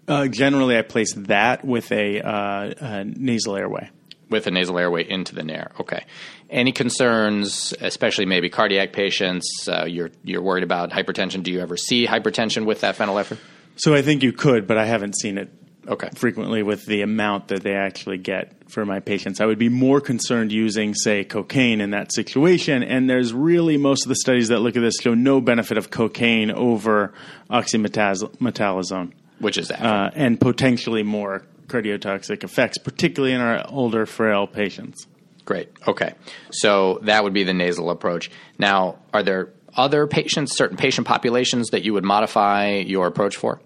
Uh, 0.09 0.27
generally, 0.29 0.77
I 0.77 0.83
place 0.83 1.15
that 1.15 1.65
with 1.65 1.91
a, 1.93 2.21
uh, 2.21 2.75
a 2.81 3.05
nasal 3.05 3.57
airway. 3.57 3.91
with 4.31 4.47
a 4.47 4.51
nasal 4.51 4.79
airway 4.79 5.09
into 5.09 5.35
the 5.35 5.43
nair. 5.43 5.71
Okay. 5.81 6.05
Any 6.51 6.73
concerns, 6.73 7.73
especially 7.81 8.27
maybe 8.27 8.49
cardiac 8.51 8.93
patients? 8.93 9.67
Uh, 9.69 9.85
you're 9.85 10.11
you're 10.25 10.43
worried 10.43 10.65
about 10.65 10.91
hypertension. 10.91 11.43
Do 11.43 11.51
you 11.53 11.61
ever 11.61 11.77
see 11.77 12.07
hypertension 12.07 12.67
with 12.67 12.81
that 12.81 12.97
phenylephrine? 12.97 13.39
So 13.77 13.95
I 13.95 14.03
think 14.03 14.23
you 14.23 14.33
could, 14.33 14.67
but 14.67 14.77
I 14.77 14.85
haven't 14.87 15.17
seen 15.17 15.39
it 15.39 15.51
Okay. 15.89 16.09
frequently 16.15 16.63
with 16.63 16.87
the 16.87 17.03
amount 17.03 17.49
that 17.49 17.63
they 17.63 17.75
actually 17.75 18.19
get 18.19 18.53
for 18.71 18.87
my 18.87 19.01
patients. 19.01 19.41
I 19.41 19.47
would 19.47 19.59
be 19.59 19.69
more 19.69 20.01
concerned 20.01 20.53
using, 20.53 20.95
say, 20.95 21.25
cocaine 21.25 21.81
in 21.81 21.91
that 21.91 22.13
situation. 22.13 22.83
And 22.85 23.11
there's 23.11 23.33
really 23.35 23.77
most 23.77 24.05
of 24.05 24.09
the 24.09 24.15
studies 24.15 24.49
that 24.49 24.61
look 24.61 24.77
at 24.77 24.81
this 24.81 24.95
show 25.01 25.15
no 25.15 25.41
benefit 25.41 25.77
of 25.79 25.91
cocaine 25.91 26.51
over 26.53 27.13
oxymetazoline, 27.51 29.13
Which 29.41 29.59
is 29.59 29.69
that? 29.69 29.81
uh, 29.83 30.11
and 30.15 30.41
potentially 30.41 31.03
more 31.03 31.43
cardiotoxic 31.67 32.45
effects, 32.45 32.79
particularly 32.79 33.35
in 33.35 33.41
our 33.41 33.65
older, 33.69 34.07
frail 34.07 34.47
patients. 34.47 35.07
Great. 35.45 35.71
Okay. 35.89 36.15
So 36.51 37.01
that 37.03 37.25
would 37.25 37.33
be 37.33 37.43
the 37.45 37.55
nasal 37.55 37.91
approach. 37.91 38.31
Now, 38.59 38.99
are 39.13 39.23
there 39.23 39.49
other 39.77 40.07
patients, 40.07 40.57
certain 40.57 40.77
patient 40.77 41.07
populations 41.07 41.71
that 41.71 41.83
you 41.85 41.95
would 41.95 42.05
modify 42.05 42.77
your 42.77 43.07
approach 43.07 43.37
for? 43.37 43.61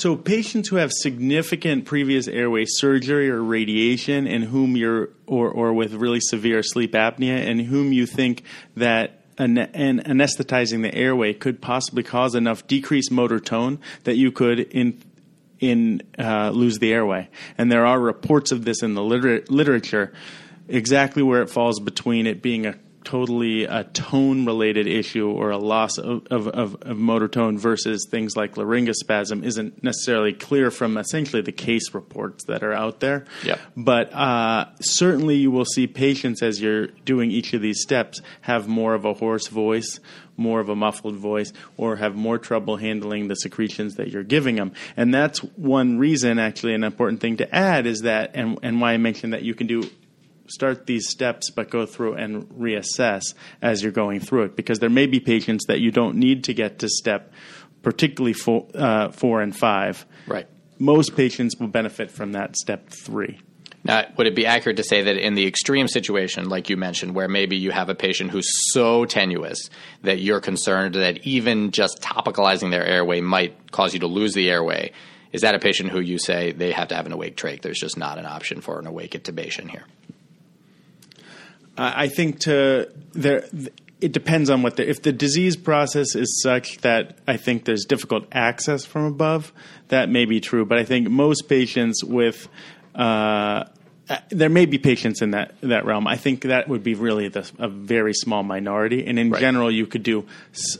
So, 0.00 0.16
patients 0.16 0.70
who 0.70 0.76
have 0.76 0.92
significant 0.92 1.84
previous 1.84 2.26
airway 2.26 2.64
surgery 2.66 3.28
or 3.28 3.44
radiation, 3.44 4.26
and 4.26 4.44
whom 4.44 4.74
you're, 4.74 5.10
or, 5.26 5.50
or 5.50 5.74
with 5.74 5.92
really 5.92 6.20
severe 6.20 6.62
sleep 6.62 6.92
apnea, 6.92 7.36
and 7.46 7.60
whom 7.60 7.92
you 7.92 8.06
think 8.06 8.44
that 8.76 9.26
an, 9.36 9.58
an 9.58 10.00
anesthetizing 10.00 10.80
the 10.80 10.94
airway 10.94 11.34
could 11.34 11.60
possibly 11.60 12.02
cause 12.02 12.34
enough 12.34 12.66
decreased 12.66 13.10
motor 13.10 13.38
tone 13.38 13.78
that 14.04 14.16
you 14.16 14.32
could 14.32 14.60
in 14.60 15.02
in 15.58 16.00
uh, 16.18 16.48
lose 16.48 16.78
the 16.78 16.94
airway. 16.94 17.28
And 17.58 17.70
there 17.70 17.84
are 17.84 18.00
reports 18.00 18.52
of 18.52 18.64
this 18.64 18.82
in 18.82 18.94
the 18.94 19.02
liter- 19.02 19.44
literature. 19.50 20.14
Exactly 20.66 21.22
where 21.22 21.42
it 21.42 21.50
falls 21.50 21.78
between 21.78 22.26
it 22.26 22.40
being 22.40 22.64
a 22.64 22.74
totally 23.04 23.64
a 23.64 23.84
tone 23.84 24.46
related 24.46 24.86
issue 24.86 25.28
or 25.28 25.50
a 25.50 25.58
loss 25.58 25.98
of, 25.98 26.26
of, 26.30 26.48
of, 26.48 26.76
of 26.82 26.96
motor 26.96 27.28
tone 27.28 27.58
versus 27.58 28.06
things 28.10 28.36
like 28.36 28.54
laryngospasm 28.54 29.44
isn't 29.44 29.82
necessarily 29.82 30.32
clear 30.32 30.70
from 30.70 30.96
essentially 30.96 31.42
the 31.42 31.52
case 31.52 31.94
reports 31.94 32.44
that 32.44 32.62
are 32.62 32.72
out 32.72 33.00
there. 33.00 33.24
Yep. 33.44 33.60
But 33.76 34.12
uh, 34.12 34.66
certainly 34.80 35.36
you 35.36 35.50
will 35.50 35.64
see 35.64 35.86
patients 35.86 36.42
as 36.42 36.60
you're 36.60 36.88
doing 37.04 37.30
each 37.30 37.52
of 37.54 37.62
these 37.62 37.80
steps 37.80 38.20
have 38.42 38.68
more 38.68 38.94
of 38.94 39.04
a 39.04 39.14
hoarse 39.14 39.48
voice, 39.48 40.00
more 40.36 40.60
of 40.60 40.68
a 40.68 40.76
muffled 40.76 41.16
voice, 41.16 41.52
or 41.76 41.96
have 41.96 42.14
more 42.14 42.38
trouble 42.38 42.76
handling 42.76 43.28
the 43.28 43.36
secretions 43.36 43.96
that 43.96 44.08
you're 44.08 44.24
giving 44.24 44.56
them. 44.56 44.72
And 44.96 45.12
that's 45.12 45.38
one 45.38 45.98
reason, 45.98 46.38
actually, 46.38 46.74
an 46.74 46.84
important 46.84 47.20
thing 47.20 47.36
to 47.38 47.54
add 47.54 47.86
is 47.86 48.00
that, 48.02 48.32
and, 48.34 48.58
and 48.62 48.80
why 48.80 48.92
I 48.92 48.96
mentioned 48.96 49.32
that 49.32 49.42
you 49.42 49.54
can 49.54 49.66
do 49.66 49.88
start 50.50 50.86
these 50.86 51.08
steps 51.08 51.50
but 51.50 51.70
go 51.70 51.86
through 51.86 52.14
and 52.14 52.44
reassess 52.50 53.22
as 53.62 53.82
you're 53.82 53.92
going 53.92 54.20
through 54.20 54.42
it 54.44 54.56
because 54.56 54.78
there 54.78 54.90
may 54.90 55.06
be 55.06 55.20
patients 55.20 55.66
that 55.66 55.80
you 55.80 55.90
don't 55.90 56.16
need 56.16 56.44
to 56.44 56.54
get 56.54 56.78
to 56.80 56.88
step 56.88 57.32
particularly 57.82 58.32
four, 58.34 58.66
uh, 58.74 59.10
four 59.10 59.40
and 59.40 59.56
five 59.56 60.04
Right. 60.26 60.46
most 60.78 61.16
patients 61.16 61.56
will 61.58 61.68
benefit 61.68 62.10
from 62.10 62.32
that 62.32 62.56
step 62.56 62.88
three 62.90 63.38
Now, 63.82 64.04
would 64.18 64.26
it 64.26 64.34
be 64.34 64.44
accurate 64.44 64.76
to 64.76 64.82
say 64.82 65.00
that 65.02 65.16
in 65.16 65.34
the 65.34 65.46
extreme 65.46 65.88
situation, 65.88 66.50
like 66.50 66.68
you 66.68 66.76
mentioned, 66.76 67.14
where 67.14 67.28
maybe 67.28 67.56
you 67.56 67.70
have 67.70 67.88
a 67.88 67.94
patient 67.94 68.30
who's 68.30 68.50
so 68.74 69.06
tenuous 69.06 69.70
that 70.02 70.20
you're 70.20 70.40
concerned 70.40 70.96
that 70.96 71.26
even 71.26 71.70
just 71.70 72.02
topicalizing 72.02 72.70
their 72.70 72.84
airway 72.84 73.22
might 73.22 73.72
cause 73.72 73.94
you 73.94 74.00
to 74.00 74.06
lose 74.06 74.34
the 74.34 74.50
airway, 74.50 74.92
is 75.32 75.40
that 75.40 75.54
a 75.54 75.58
patient 75.58 75.88
who 75.90 76.00
you 76.00 76.18
say 76.18 76.52
they 76.52 76.72
have 76.72 76.88
to 76.88 76.94
have 76.94 77.06
an 77.06 77.12
awake 77.12 77.36
trach? 77.38 77.62
There's 77.62 77.78
just 77.78 77.96
not 77.96 78.18
an 78.18 78.26
option 78.26 78.60
for 78.60 78.78
an 78.78 78.86
awake 78.86 79.12
intubation 79.12 79.70
here. 79.70 79.84
I 81.76 82.08
think 82.08 82.40
to 82.40 82.90
there, 83.12 83.44
it 84.00 84.12
depends 84.12 84.50
on 84.50 84.62
what 84.62 84.76
the 84.76 84.88
if 84.88 85.02
the 85.02 85.12
disease 85.12 85.56
process 85.56 86.14
is 86.14 86.42
such 86.42 86.78
that 86.78 87.18
I 87.26 87.36
think 87.36 87.64
there's 87.64 87.84
difficult 87.84 88.26
access 88.32 88.84
from 88.84 89.04
above. 89.04 89.52
That 89.88 90.08
may 90.08 90.24
be 90.24 90.40
true, 90.40 90.64
but 90.64 90.78
I 90.78 90.84
think 90.84 91.08
most 91.08 91.48
patients 91.48 92.04
with 92.04 92.48
uh, 92.94 93.64
uh, 94.08 94.18
there 94.30 94.48
may 94.48 94.66
be 94.66 94.76
patients 94.78 95.22
in 95.22 95.30
that 95.30 95.54
that 95.60 95.84
realm. 95.84 96.06
I 96.06 96.16
think 96.16 96.42
that 96.42 96.68
would 96.68 96.82
be 96.82 96.94
really 96.94 97.28
the, 97.28 97.48
a 97.58 97.68
very 97.68 98.12
small 98.12 98.42
minority, 98.42 99.06
and 99.06 99.18
in 99.18 99.30
Right. 99.30 99.40
general, 99.40 99.70
you 99.70 99.86
could 99.86 100.02
do 100.02 100.26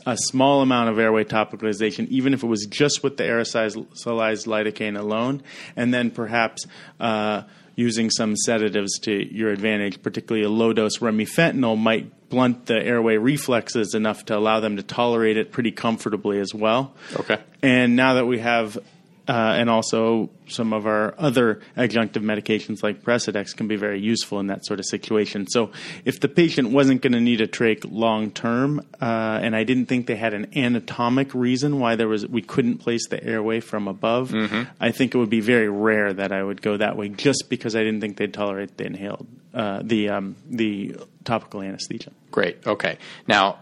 a 0.05 0.17
small 0.17 0.61
amount 0.61 0.89
of 0.89 0.99
airway 0.99 1.23
topicalization, 1.23 2.07
even 2.09 2.33
if 2.33 2.43
it 2.43 2.47
was 2.47 2.65
just 2.65 3.03
with 3.03 3.17
the 3.17 3.23
aerosolized 3.23 4.47
lidocaine 4.47 4.99
alone, 4.99 5.41
and 5.75 5.93
then 5.93 6.11
perhaps. 6.11 6.67
Uh, 6.99 7.43
using 7.81 8.09
some 8.09 8.35
sedatives 8.35 8.99
to 8.99 9.11
your 9.11 9.51
advantage, 9.51 10.01
particularly 10.01 10.45
a 10.45 10.49
low 10.49 10.71
dose 10.71 10.99
remifentanil, 10.99 11.77
might 11.77 12.29
blunt 12.29 12.67
the 12.67 12.75
airway 12.75 13.17
reflexes 13.17 13.93
enough 13.93 14.25
to 14.25 14.37
allow 14.37 14.59
them 14.59 14.77
to 14.77 14.83
tolerate 14.83 15.37
it 15.37 15.51
pretty 15.51 15.71
comfortably 15.71 16.39
as 16.39 16.53
well. 16.53 16.93
Okay. 17.19 17.39
And 17.61 17.95
now 17.95 18.13
that 18.13 18.25
we 18.25 18.39
have, 18.39 18.77
uh, 19.27 19.55
and 19.57 19.69
also 19.69 20.29
some 20.47 20.73
of 20.73 20.85
our 20.85 21.15
other 21.17 21.61
adjunctive 21.77 22.23
medications 22.23 22.83
like 22.83 23.03
Precedex 23.03 23.55
can 23.55 23.67
be 23.67 23.75
very 23.75 23.99
useful 23.99 24.39
in 24.39 24.47
that 24.47 24.65
sort 24.65 24.79
of 24.79 24.85
situation. 24.85 25.47
So 25.47 25.71
if 26.05 26.19
the 26.19 26.27
patient 26.27 26.69
wasn't 26.69 27.01
going 27.01 27.13
to 27.13 27.21
need 27.21 27.41
a 27.41 27.47
trach 27.47 27.85
long 27.89 28.31
term, 28.31 28.79
uh, 29.01 29.39
and 29.41 29.55
I 29.55 29.63
didn't 29.63 29.85
think 29.85 30.07
they 30.07 30.15
had 30.15 30.33
an 30.33 30.47
anatomic 30.55 31.33
reason 31.33 31.79
why 31.79 31.95
there 31.95 32.07
was 32.07 32.27
we 32.27 32.41
couldn't 32.41 32.79
place 32.79 33.07
the 33.07 33.23
airway 33.23 33.59
from 33.59 33.87
above, 33.87 34.33
I 34.79 34.91
think 34.91 35.15
it 35.15 35.17
would 35.17 35.29
be 35.29 35.41
very 35.41 35.69
rare 35.69 36.13
that 36.13 36.31
I 36.31 36.43
would 36.43 36.61
go 36.61 36.77
that 36.77 36.97
way, 36.97 37.09
just 37.09 37.49
because 37.49 37.75
I 37.75 37.79
didn't 37.79 38.01
think 38.01 38.17
they'd 38.17 38.33
tolerate 38.33 38.77
the 38.77 38.85
inhaled, 38.85 39.27
uh, 39.53 39.81
the 39.83 40.09
um, 40.09 40.35
the 40.49 40.95
topical 41.23 41.61
anesthesia. 41.61 42.11
Great. 42.31 42.65
Okay. 42.65 42.97
Now, 43.27 43.59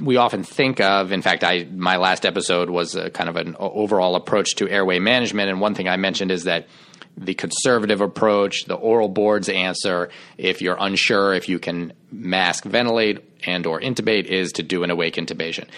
we 0.00 0.16
often 0.16 0.42
think 0.42 0.80
of, 0.80 1.12
in 1.12 1.22
fact, 1.22 1.44
I 1.44 1.66
my 1.70 1.96
last 1.96 2.26
episode 2.26 2.70
was 2.70 2.96
kind 3.14 3.28
of 3.28 3.36
an 3.36 3.56
overall 3.58 4.16
approach 4.16 4.56
to 4.56 4.68
airway 4.68 4.98
management, 4.98 5.50
and 5.50 5.60
one 5.60 5.74
thing 5.74 5.88
I 5.88 5.96
mentioned 5.96 6.30
is 6.30 6.44
that 6.44 6.68
the 7.16 7.34
conservative 7.34 8.00
approach, 8.00 8.64
the 8.64 8.74
oral 8.74 9.08
board's 9.08 9.48
answer, 9.48 10.10
if 10.38 10.62
you're 10.62 10.76
unsure 10.78 11.34
if 11.34 11.48
you 11.48 11.58
can 11.58 11.92
mask, 12.10 12.64
ventilate, 12.64 13.24
and 13.46 13.66
or 13.66 13.80
intubate, 13.80 14.24
is 14.24 14.52
to 14.52 14.62
do 14.62 14.84
an 14.84 14.90
awake 14.90 15.16
intubation 15.16 15.68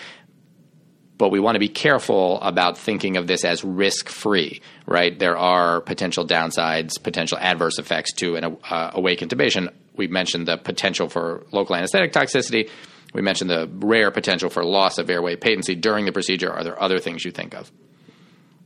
but 1.23 1.31
we 1.31 1.39
want 1.39 1.55
to 1.55 1.61
be 1.61 1.69
careful 1.69 2.41
about 2.41 2.77
thinking 2.77 3.17
of 3.17 3.29
this 3.29 3.45
as 3.45 3.63
risk 3.63 4.09
free, 4.09 4.61
right? 4.87 5.17
There 5.17 5.39
are 5.39 5.81
potential 5.81 6.27
downsides, 6.27 7.01
potential 7.01 7.39
adverse 7.39 7.79
effects 7.79 8.13
to 8.15 8.35
an 8.35 8.57
uh, 8.69 8.91
awake 8.95 9.21
intubation. 9.21 9.73
We 9.95 10.09
mentioned 10.09 10.49
the 10.49 10.57
potential 10.57 11.09
for 11.09 11.47
local 11.53 11.77
anesthetic 11.77 12.13
toxicity. 12.13 12.71
We 13.13 13.23
mentioned 13.23 13.51
the 13.51 13.69
rare 13.73 14.11
potential 14.11 14.49
for 14.49 14.65
loss 14.65 14.99
of 14.99 15.11
airway 15.11 15.37
patency 15.37 15.75
during 15.75 16.07
the 16.07 16.13
procedure. 16.13 16.51
Are 16.51 16.65
there 16.65 16.81
other 16.81 16.99
things 16.99 17.25
you 17.25 17.31
think 17.31 17.55
of 17.55 17.71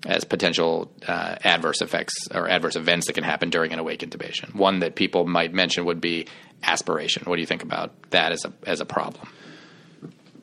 as 0.04 0.24
potential 0.24 0.92
uh, 1.06 1.36
adverse 1.42 1.80
effects 1.80 2.14
or 2.32 2.48
adverse 2.48 2.76
events 2.76 3.06
that 3.08 3.14
can 3.14 3.24
happen 3.24 3.50
during 3.50 3.72
an 3.72 3.78
awake 3.78 4.00
intubation? 4.00 4.54
One 4.54 4.80
that 4.80 4.94
people 4.94 5.26
might 5.26 5.52
mention 5.52 5.84
would 5.86 6.00
be 6.00 6.26
aspiration. 6.62 7.24
What 7.24 7.36
do 7.36 7.40
you 7.40 7.46
think 7.46 7.62
about 7.62 7.92
that 8.10 8.32
as 8.32 8.44
a 8.44 8.52
as 8.66 8.80
a 8.80 8.86
problem? 8.86 9.28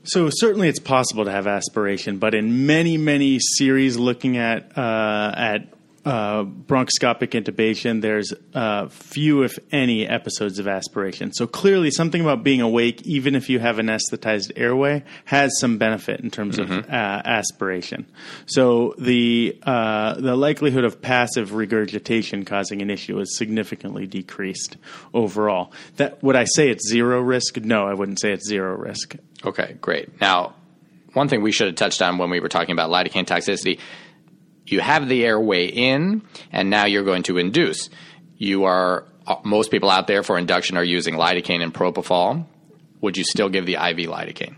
So 0.06 0.30
certainly 0.30 0.68
it's 0.68 0.80
possible 0.80 1.24
to 1.24 1.32
have 1.32 1.48
aspiration, 1.48 2.18
but 2.18 2.36
in 2.36 2.66
many 2.66 2.98
many 2.98 3.40
series 3.40 3.98
looking 3.98 4.38
at 4.38 4.78
uh, 4.78 5.34
at 5.36 5.68
uh, 6.06 6.44
bronchoscopic 6.44 7.30
intubation, 7.30 8.02
there's 8.02 8.34
uh, 8.54 8.88
few, 8.90 9.44
if 9.44 9.58
any, 9.72 10.08
episodes 10.08 10.60
of 10.60 10.68
aspiration. 10.68 11.32
So 11.34 11.48
clearly, 11.48 11.92
something 11.92 12.22
about 12.22 12.44
being 12.44 12.62
awake, 12.62 13.02
even 13.04 13.36
if 13.36 13.50
you 13.50 13.60
have 13.60 13.78
anesthetized 13.78 14.52
airway, 14.56 15.04
has 15.26 15.58
some 15.60 15.78
benefit 15.78 16.20
in 16.20 16.30
terms 16.30 16.60
of 16.60 16.70
uh, 16.72 16.82
aspiration. 16.90 18.06
So 18.46 18.96
the 18.98 19.58
uh, 19.64 20.16
the 20.16 20.36
likelihood 20.36 20.84
of 20.84 21.02
passive 21.02 21.54
regurgitation 21.54 22.46
causing 22.46 22.82
an 22.82 22.90
issue 22.90 23.20
is 23.20 23.38
significantly 23.38 24.06
decreased 24.06 24.78
overall. 25.14 25.72
That 25.98 26.22
would 26.22 26.36
I 26.36 26.46
say 26.46 26.70
it's 26.70 26.90
zero 26.90 27.22
risk? 27.22 27.58
No, 27.58 27.88
I 27.88 27.94
wouldn't 27.94 28.20
say 28.20 28.34
it's 28.34 28.48
zero 28.48 28.76
risk. 28.76 29.16
Okay, 29.46 29.78
great. 29.82 30.20
Now, 30.20 30.56
one 31.14 31.28
thing 31.28 31.42
we 31.42 31.52
should 31.52 31.68
have 31.68 31.76
touched 31.76 32.02
on 32.02 32.18
when 32.18 32.30
we 32.30 32.40
were 32.40 32.50
talking 32.50 32.74
about 32.74 32.90
lidocaine 32.90 33.26
toxicity, 33.26 33.80
you 34.74 34.82
have 34.82 35.08
the 35.08 35.26
airway 35.26 35.68
in, 35.68 36.22
and 36.52 36.70
now 36.70 36.86
you're 36.86 37.04
going 37.04 37.24
to 37.24 37.38
induce. 37.38 37.90
You 38.38 38.66
are 38.66 39.06
uh, 39.26 39.36
most 39.44 39.72
people 39.72 39.90
out 39.90 40.08
there 40.08 40.24
for 40.24 40.38
induction 40.38 40.76
are 40.78 40.84
using 40.84 41.16
lidocaine 41.16 41.64
and 41.64 41.74
propofol. 41.74 42.46
Would 43.02 43.18
you 43.18 43.24
still 43.24 43.50
give 43.50 43.66
the 43.66 43.76
IV 43.76 44.10
lidocaine? 44.10 44.56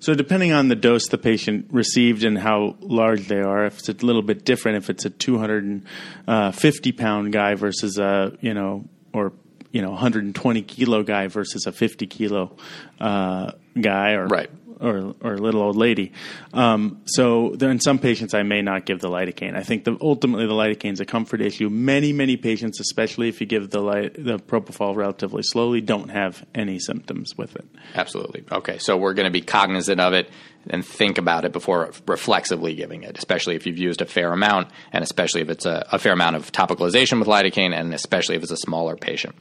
So 0.00 0.14
depending 0.14 0.52
on 0.52 0.68
the 0.68 0.76
dose 0.76 1.08
the 1.08 1.18
patient 1.18 1.66
received 1.70 2.24
and 2.24 2.38
how 2.38 2.76
large 2.80 3.28
they 3.28 3.40
are, 3.40 3.66
if 3.66 3.78
it's 3.80 3.88
a 3.90 4.06
little 4.06 4.22
bit 4.22 4.46
different, 4.46 4.78
if 4.78 4.88
it's 4.88 5.04
a 5.04 5.10
250 5.10 6.92
pound 6.92 7.32
guy 7.32 7.54
versus 7.54 7.98
a 7.98 8.32
you 8.40 8.54
know 8.54 8.86
or 9.12 9.32
you 9.72 9.82
know 9.82 9.90
120 9.90 10.62
kilo 10.62 11.02
guy 11.02 11.26
versus 11.26 11.66
a 11.66 11.72
50 11.72 12.06
kilo 12.06 12.56
uh, 12.98 13.52
guy 13.78 14.12
or 14.12 14.26
Right. 14.26 14.50
Or 14.80 15.14
or 15.20 15.38
little 15.38 15.62
old 15.62 15.76
lady. 15.76 16.12
Um, 16.52 17.02
so 17.04 17.52
there, 17.56 17.70
in 17.70 17.80
some 17.80 17.98
patients, 17.98 18.34
I 18.34 18.42
may 18.42 18.62
not 18.62 18.86
give 18.86 19.00
the 19.00 19.08
lidocaine. 19.08 19.56
I 19.56 19.62
think 19.62 19.84
the, 19.84 19.96
ultimately 20.00 20.46
the 20.46 20.52
lidocaine 20.52 20.92
is 20.92 21.00
a 21.00 21.04
comfort 21.04 21.40
issue. 21.40 21.68
Many 21.68 22.12
many 22.12 22.36
patients, 22.36 22.80
especially 22.80 23.28
if 23.28 23.40
you 23.40 23.46
give 23.46 23.70
the 23.70 23.80
the 24.14 24.38
propofol 24.38 24.96
relatively 24.96 25.42
slowly, 25.42 25.80
don't 25.80 26.10
have 26.10 26.44
any 26.54 26.78
symptoms 26.78 27.36
with 27.36 27.56
it. 27.56 27.66
Absolutely. 27.94 28.44
Okay, 28.50 28.78
so 28.78 28.96
we're 28.96 29.14
going 29.14 29.26
to 29.26 29.32
be 29.32 29.42
cognizant 29.42 30.00
of 30.00 30.12
it 30.12 30.30
and 30.68 30.84
think 30.84 31.18
about 31.18 31.44
it 31.44 31.52
before 31.52 31.92
reflexively 32.06 32.74
giving 32.74 33.02
it, 33.02 33.16
especially 33.16 33.56
if 33.56 33.66
you've 33.66 33.78
used 33.78 34.02
a 34.02 34.06
fair 34.06 34.32
amount, 34.32 34.68
and 34.92 35.02
especially 35.02 35.40
if 35.40 35.48
it's 35.48 35.64
a, 35.64 35.86
a 35.90 35.98
fair 35.98 36.12
amount 36.12 36.36
of 36.36 36.52
topicalization 36.52 37.18
with 37.18 37.28
lidocaine, 37.28 37.74
and 37.74 37.94
especially 37.94 38.36
if 38.36 38.42
it's 38.42 38.52
a 38.52 38.56
smaller 38.56 38.96
patient. 38.96 39.34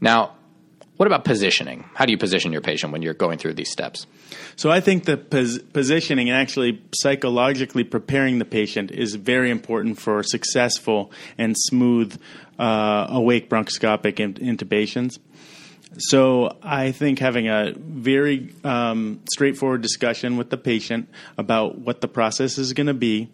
Now, 0.00 0.36
what 1.00 1.06
about 1.06 1.24
positioning? 1.24 1.88
How 1.94 2.04
do 2.04 2.12
you 2.12 2.18
position 2.18 2.52
your 2.52 2.60
patient 2.60 2.92
when 2.92 3.00
you're 3.00 3.14
going 3.14 3.38
through 3.38 3.54
these 3.54 3.70
steps? 3.70 4.06
So 4.56 4.70
I 4.70 4.80
think 4.80 5.06
the 5.06 5.16
pos- 5.16 5.58
positioning 5.58 6.28
and 6.28 6.36
actually 6.36 6.82
psychologically 6.94 7.84
preparing 7.84 8.38
the 8.38 8.44
patient 8.44 8.90
is 8.90 9.14
very 9.14 9.50
important 9.50 9.98
for 9.98 10.22
successful 10.22 11.10
and 11.38 11.56
smooth 11.56 12.20
uh, 12.58 13.06
awake 13.08 13.48
bronchoscopic 13.48 14.20
in- 14.20 14.34
intubations. 14.34 15.18
So 15.96 16.58
I 16.62 16.92
think 16.92 17.18
having 17.18 17.48
a 17.48 17.72
very 17.74 18.52
um, 18.62 19.22
straightforward 19.32 19.80
discussion 19.80 20.36
with 20.36 20.50
the 20.50 20.58
patient 20.58 21.08
about 21.38 21.78
what 21.78 22.02
the 22.02 22.08
process 22.08 22.58
is 22.58 22.74
going 22.74 22.88
to 22.88 22.92
be 22.92 23.30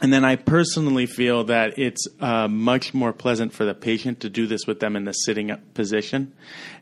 and 0.00 0.12
then 0.12 0.24
I 0.24 0.36
personally 0.36 1.06
feel 1.06 1.44
that 1.44 1.78
it's 1.78 2.06
uh, 2.20 2.46
much 2.46 2.94
more 2.94 3.12
pleasant 3.12 3.52
for 3.52 3.64
the 3.64 3.74
patient 3.74 4.20
to 4.20 4.30
do 4.30 4.46
this 4.46 4.66
with 4.66 4.78
them 4.78 4.94
in 4.94 5.04
the 5.04 5.12
sitting 5.12 5.50
up 5.50 5.74
position. 5.74 6.32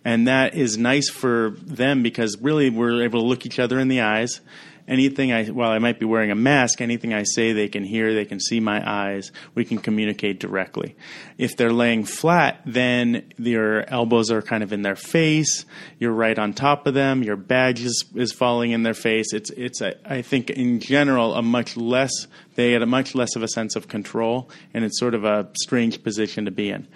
And 0.04 0.28
that 0.28 0.54
is 0.54 0.76
nice 0.76 1.08
for 1.08 1.54
them 1.62 2.02
because 2.02 2.36
really 2.40 2.68
we're 2.68 3.02
able 3.04 3.20
to 3.20 3.26
look 3.26 3.46
each 3.46 3.58
other 3.58 3.78
in 3.78 3.88
the 3.88 4.02
eyes 4.02 4.40
anything 4.88 5.32
I, 5.32 5.46
while 5.46 5.70
I 5.70 5.78
might 5.78 5.98
be 5.98 6.06
wearing 6.06 6.30
a 6.30 6.36
mask, 6.36 6.80
anything 6.80 7.12
I 7.12 7.24
say 7.24 7.52
they 7.52 7.68
can 7.68 7.84
hear, 7.84 8.14
they 8.14 8.24
can 8.24 8.40
see 8.40 8.60
my 8.60 8.82
eyes, 8.88 9.32
we 9.54 9.64
can 9.64 9.78
communicate 9.78 10.40
directly. 10.40 10.96
If 11.38 11.56
they're 11.56 11.72
laying 11.72 12.04
flat, 12.04 12.60
then 12.64 13.32
your 13.36 13.88
elbows 13.88 14.30
are 14.30 14.42
kind 14.42 14.62
of 14.62 14.72
in 14.72 14.82
their 14.82 14.96
face, 14.96 15.64
you're 15.98 16.12
right 16.12 16.38
on 16.38 16.52
top 16.52 16.86
of 16.86 16.94
them, 16.94 17.22
your 17.22 17.36
badge 17.36 17.80
is, 17.80 18.04
is 18.14 18.32
falling 18.32 18.72
in 18.72 18.82
their 18.82 18.94
face. 18.94 19.32
It's, 19.32 19.50
it's 19.50 19.80
a, 19.80 19.94
I 20.10 20.22
think 20.22 20.50
in 20.50 20.80
general, 20.80 21.34
a 21.34 21.42
much 21.42 21.76
less, 21.76 22.26
they 22.54 22.70
get 22.70 22.82
a 22.82 22.86
much 22.86 23.14
less 23.14 23.36
of 23.36 23.42
a 23.42 23.48
sense 23.48 23.76
of 23.76 23.88
control, 23.88 24.50
and 24.72 24.84
it's 24.84 24.98
sort 24.98 25.14
of 25.14 25.24
a 25.24 25.48
strange 25.60 26.02
position 26.02 26.44
to 26.44 26.50
be 26.50 26.70
in. 26.70 26.86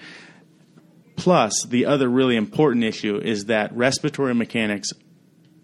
Plus, 1.17 1.65
the 1.65 1.85
other 1.85 2.09
really 2.09 2.37
important 2.37 2.83
issue 2.83 3.19
is 3.19 3.47
that 3.47 3.77
respiratory 3.77 4.35
mechanics 4.35 4.89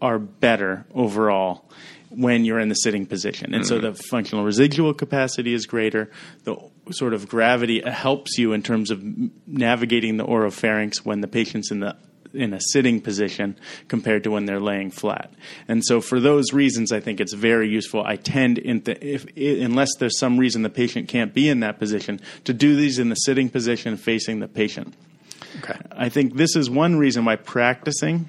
are 0.02 0.18
better 0.18 0.84
overall 0.94 1.66
when 2.10 2.44
you're 2.44 2.60
in 2.60 2.68
the 2.68 2.74
sitting 2.74 3.06
position. 3.06 3.54
And 3.54 3.64
mm-hmm. 3.64 3.68
so 3.68 3.78
the 3.78 3.94
functional 3.94 4.44
residual 4.44 4.94
capacity 4.94 5.52
is 5.54 5.66
greater. 5.66 6.10
The 6.44 6.56
sort 6.90 7.14
of 7.14 7.28
gravity 7.28 7.80
helps 7.80 8.38
you 8.38 8.52
in 8.52 8.62
terms 8.62 8.90
of 8.90 9.02
navigating 9.46 10.16
the 10.16 10.24
oropharynx 10.24 11.04
when 11.04 11.20
the 11.20 11.28
patient's 11.28 11.70
in 11.70 11.80
the 11.80 11.96
in 12.34 12.52
a 12.52 12.60
sitting 12.60 13.00
position 13.00 13.56
compared 13.88 14.24
to 14.24 14.30
when 14.30 14.44
they're 14.44 14.60
laying 14.60 14.90
flat. 14.90 15.32
And 15.68 15.82
so 15.84 16.00
for 16.00 16.20
those 16.20 16.52
reasons 16.52 16.92
I 16.92 17.00
think 17.00 17.20
it's 17.20 17.32
very 17.32 17.68
useful. 17.68 18.02
I 18.04 18.16
tend 18.16 18.56
the, 18.56 18.98
if 19.00 19.26
unless 19.36 19.96
there's 19.96 20.18
some 20.18 20.36
reason 20.36 20.62
the 20.62 20.68
patient 20.68 21.08
can't 21.08 21.32
be 21.32 21.48
in 21.48 21.60
that 21.60 21.78
position 21.78 22.20
to 22.44 22.52
do 22.52 22.76
these 22.76 22.98
in 22.98 23.08
the 23.08 23.14
sitting 23.14 23.48
position 23.48 23.96
facing 23.96 24.40
the 24.40 24.48
patient. 24.48 24.94
Okay. 25.58 25.78
I 25.92 26.08
think 26.10 26.34
this 26.34 26.56
is 26.56 26.68
one 26.68 26.96
reason 26.96 27.24
why 27.24 27.36
practicing 27.36 28.28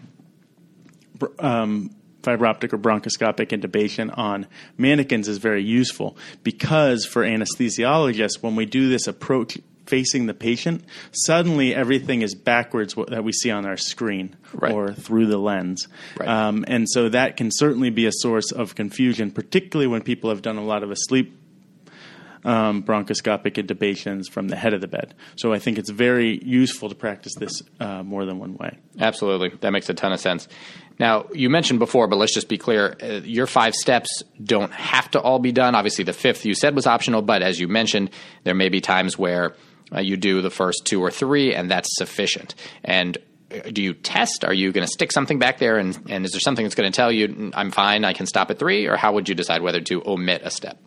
um, 1.40 1.92
fiber 2.28 2.46
optic 2.46 2.74
or 2.74 2.78
bronchoscopic 2.78 3.58
intubation 3.58 4.16
on 4.18 4.46
mannequins 4.78 5.30
is 5.30 5.38
very 5.38 5.64
useful 5.64 6.18
because 6.44 7.06
for 7.06 7.24
anesthesiologists, 7.24 8.44
when 8.44 8.58
we 8.58 8.66
do 8.66 8.90
this 8.90 9.08
approach 9.08 9.58
facing 9.86 10.26
the 10.26 10.34
patient, 10.34 10.84
suddenly 11.14 11.74
everything 11.74 12.22
is 12.22 12.36
backwards 12.36 12.96
that 13.08 13.24
we 13.24 13.32
see 13.32 13.50
on 13.50 13.66
our 13.66 13.78
screen 13.78 14.36
right. 14.54 14.74
or 14.74 14.92
through 14.92 15.28
the 15.28 15.38
lens. 15.38 15.88
Right. 16.20 16.28
Um, 16.28 16.66
and 16.68 16.86
so 16.90 17.08
that 17.08 17.38
can 17.38 17.50
certainly 17.50 17.92
be 17.92 18.06
a 18.06 18.12
source 18.12 18.52
of 18.52 18.76
confusion, 18.76 19.32
particularly 19.32 19.88
when 19.88 20.02
people 20.02 20.30
have 20.30 20.42
done 20.42 20.58
a 20.58 20.66
lot 20.66 20.84
of 20.84 20.92
asleep 20.92 21.37
um, 22.44 22.84
bronchoscopic 22.84 23.54
intubations 23.54 24.30
from 24.30 24.48
the 24.48 24.56
head 24.56 24.74
of 24.74 24.82
the 24.82 24.88
bed. 24.88 25.14
So 25.36 25.54
I 25.54 25.60
think 25.60 25.78
it's 25.78 25.90
very 25.90 26.40
useful 26.44 26.90
to 26.90 26.96
practice 26.96 27.34
this 27.36 27.62
uh, 27.80 28.04
more 28.04 28.26
than 28.26 28.40
one 28.40 28.56
way. 28.58 28.78
Absolutely. 29.00 29.50
That 29.62 29.72
makes 29.72 29.90
a 29.90 29.94
ton 29.94 30.14
of 30.14 30.20
sense. 30.20 30.48
Now, 31.00 31.28
you 31.32 31.50
mentioned 31.50 31.80
before, 31.80 32.08
but 32.08 32.18
let's 32.18 32.34
just 32.34 32.50
be 32.50 32.58
clear 32.58 32.96
uh, 33.02 33.22
your 33.24 33.46
five 33.46 33.76
steps 33.76 34.24
don't 34.44 34.72
have 34.72 35.12
to 35.12 35.22
all 35.22 35.40
be 35.40 35.52
done. 35.52 35.76
Obviously, 35.76 36.04
the 36.04 36.14
fifth 36.14 36.46
you 36.46 36.56
said 36.56 36.76
was 36.76 36.88
optional, 36.88 37.22
but 37.22 37.44
as 37.44 37.60
you 37.60 37.68
mentioned, 37.68 38.10
there 38.44 38.56
may 38.56 38.70
be 38.70 38.82
times 38.82 39.18
where 39.18 39.56
uh, 39.94 40.00
you 40.00 40.18
do 40.18 40.42
the 40.42 40.50
first 40.50 40.86
two 40.86 41.02
or 41.02 41.12
three, 41.12 41.54
and 41.54 41.70
that's 41.70 41.90
sufficient. 41.98 42.56
And 42.84 43.18
uh, 43.52 43.70
do 43.72 43.84
you 43.84 43.94
test? 43.94 44.44
Are 44.44 44.54
you 44.54 44.72
going 44.72 44.86
to 44.86 44.92
stick 44.92 45.12
something 45.12 45.38
back 45.38 45.60
there, 45.60 45.78
and, 45.78 45.98
and 46.10 46.26
is 46.26 46.32
there 46.32 46.42
something 46.42 46.66
that's 46.66 46.76
going 46.76 46.92
to 46.92 46.96
tell 46.96 47.12
you, 47.12 47.52
I'm 47.54 47.72
fine, 47.72 48.04
I 48.04 48.14
can 48.14 48.26
stop 48.26 48.50
at 48.50 48.58
three, 48.58 48.88
or 48.88 48.98
how 48.98 49.14
would 49.14 49.30
you 49.30 49.36
decide 49.36 49.62
whether 49.62 49.82
to 49.82 50.02
omit 50.04 50.42
a 50.44 50.50
step? 50.50 50.80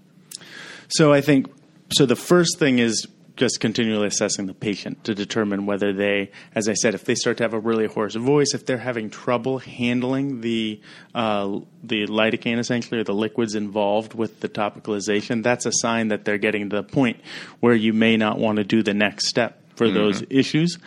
So 0.91 1.13
I 1.13 1.21
think 1.21 1.53
so. 1.93 2.07
The 2.07 2.17
first 2.17 2.59
thing 2.59 2.79
is 2.79 3.07
just 3.37 3.59
continually 3.59 4.07
assessing 4.07 4.45
the 4.47 4.55
patient 4.55 5.03
to 5.05 5.15
determine 5.15 5.65
whether 5.65 5.95
they, 5.95 6.31
as 6.55 6.69
I 6.69 6.75
said, 6.75 6.95
if 6.95 7.07
they 7.07 7.15
start 7.15 7.39
to 7.39 7.45
have 7.45 7.55
a 7.55 7.59
really 7.59 7.87
hoarse 7.87 8.15
voice, 8.15 8.53
if 8.53 8.67
they're 8.67 8.77
having 8.77 9.09
trouble 9.09 9.59
handling 9.59 10.43
the 10.43 10.81
uh, 11.15 11.61
the 11.83 12.07
lidocaine 12.07 12.59
essentially 12.59 13.01
or 13.01 13.05
the 13.05 13.15
liquids 13.15 13.55
involved 13.55 14.13
with 14.15 14.41
the 14.41 14.49
topicalization, 14.49 15.43
that's 15.43 15.65
a 15.65 15.73
sign 15.73 16.09
that 16.09 16.25
they're 16.25 16.39
getting 16.39 16.69
to 16.71 16.77
the 16.77 16.83
point 16.83 17.19
where 17.61 17.75
you 17.75 17.93
may 17.93 18.17
not 18.17 18.39
want 18.39 18.57
to 18.57 18.65
do 18.65 18.83
the 18.83 18.95
next 18.95 19.29
step 19.29 19.63
for 19.75 19.87
mm-hmm. 19.87 19.95
those 19.95 20.23
issues. 20.29 20.79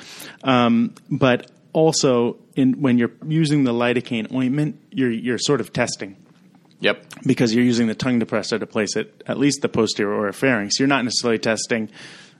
Um, 0.43 0.93
but 1.09 1.49
also, 1.71 2.37
in, 2.55 2.81
when 2.81 2.99
you're 2.99 3.13
using 3.25 3.63
the 3.63 3.73
lidocaine 3.73 4.31
ointment, 4.31 4.79
you're 4.91 5.11
you're 5.11 5.39
sort 5.39 5.59
of 5.59 5.73
testing 5.73 6.22
Yep. 6.83 7.05
Because 7.25 7.55
you're 7.55 7.63
using 7.63 7.87
the 7.87 7.95
tongue 7.95 8.19
depressor 8.19 8.59
to 8.59 8.67
place 8.67 8.97
it 8.97 9.23
at 9.25 9.39
least 9.39 9.61
the 9.61 9.69
posterior 9.69 10.13
oropharynx. 10.13 10.79
You're 10.79 10.89
not 10.89 11.05
necessarily 11.05 11.39
testing 11.39 11.89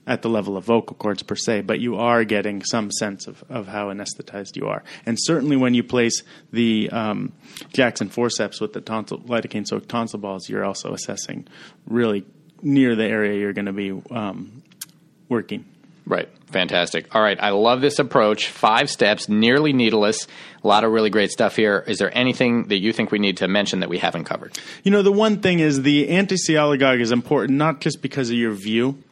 at 0.06 0.20
the 0.20 0.28
level 0.28 0.58
of 0.58 0.64
vocal 0.64 0.94
cords 0.96 1.22
per 1.22 1.34
se, 1.34 1.62
but 1.62 1.80
you 1.80 1.96
are 1.96 2.24
getting 2.24 2.62
some 2.62 2.90
sense 2.92 3.26
of, 3.26 3.42
of 3.48 3.68
how 3.68 3.88
anesthetized 3.88 4.54
you 4.54 4.66
are. 4.66 4.84
And 5.06 5.16
certainly 5.18 5.56
when 5.56 5.72
you 5.72 5.82
place 5.82 6.22
the 6.52 6.90
um, 6.90 7.32
Jackson 7.72 8.10
forceps 8.10 8.60
with 8.60 8.74
the 8.74 8.82
tonsil, 8.82 9.20
lidocaine 9.20 9.66
soaked 9.66 9.88
tonsil 9.88 10.18
balls, 10.18 10.46
you're 10.50 10.64
also 10.64 10.92
assessing 10.92 11.48
really 11.86 12.26
near 12.60 12.94
the 12.94 13.04
area 13.04 13.40
you're 13.40 13.54
going 13.54 13.64
to 13.64 13.72
be 13.72 13.92
um, 14.10 14.62
working. 15.30 15.64
Right. 16.06 16.28
Fantastic. 16.50 17.14
All 17.14 17.22
right. 17.22 17.38
I 17.42 17.50
love 17.50 17.80
this 17.80 17.98
approach. 17.98 18.48
Five 18.48 18.90
steps, 18.90 19.28
nearly 19.28 19.72
needleless. 19.72 20.26
A 20.62 20.66
lot 20.66 20.84
of 20.84 20.92
really 20.92 21.10
great 21.10 21.30
stuff 21.30 21.56
here. 21.56 21.82
Is 21.86 21.98
there 21.98 22.16
anything 22.16 22.68
that 22.68 22.78
you 22.78 22.92
think 22.92 23.10
we 23.10 23.18
need 23.18 23.38
to 23.38 23.48
mention 23.48 23.80
that 23.80 23.88
we 23.88 23.98
haven't 23.98 24.24
covered? 24.24 24.58
You 24.82 24.90
know, 24.90 25.02
the 25.02 25.12
one 25.12 25.40
thing 25.40 25.60
is 25.60 25.82
the 25.82 26.10
anti-sialagogue 26.10 27.00
is 27.00 27.10
important 27.10 27.58
not 27.58 27.80
just 27.80 28.02
because 28.02 28.30
of 28.30 28.36
your 28.36 28.52
view, 28.52 29.02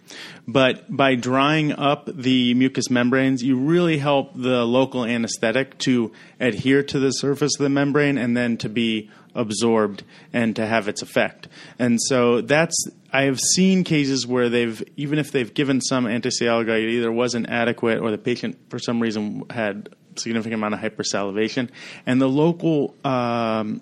but 0.46 0.84
by 0.94 1.14
drying 1.14 1.72
up 1.72 2.08
the 2.12 2.54
mucous 2.54 2.90
membranes, 2.90 3.42
you 3.42 3.56
really 3.58 3.98
help 3.98 4.32
the 4.34 4.64
local 4.64 5.04
anesthetic 5.04 5.78
to 5.78 6.12
adhere 6.40 6.82
to 6.82 6.98
the 6.98 7.10
surface 7.10 7.52
of 7.58 7.62
the 7.62 7.68
membrane 7.68 8.18
and 8.18 8.36
then 8.36 8.56
to 8.58 8.68
be 8.68 9.10
absorbed 9.34 10.04
and 10.32 10.56
to 10.56 10.66
have 10.66 10.88
its 10.88 11.02
effect. 11.02 11.48
And 11.78 11.98
so 12.00 12.40
that's 12.40 12.76
I 13.12 13.22
have 13.22 13.40
seen 13.40 13.84
cases 13.84 14.26
where 14.26 14.48
they've 14.48 14.82
even 14.96 15.18
if 15.18 15.32
they've 15.32 15.52
given 15.52 15.80
some 15.80 16.06
anti-sialagogue, 16.06 16.82
it 16.82 16.90
either 16.90 17.12
wasn't 17.12 17.48
adequate 17.48 18.00
or 18.00 18.10
the 18.10 18.18
patient 18.18 18.58
for 18.68 18.78
some 18.78 19.00
reason 19.00 19.44
had 19.50 19.94
significant 20.16 20.54
amount 20.54 20.74
of 20.74 20.80
hypersalivation, 20.80 21.70
and 22.06 22.20
the 22.20 22.28
local 22.28 22.94
um, 23.04 23.80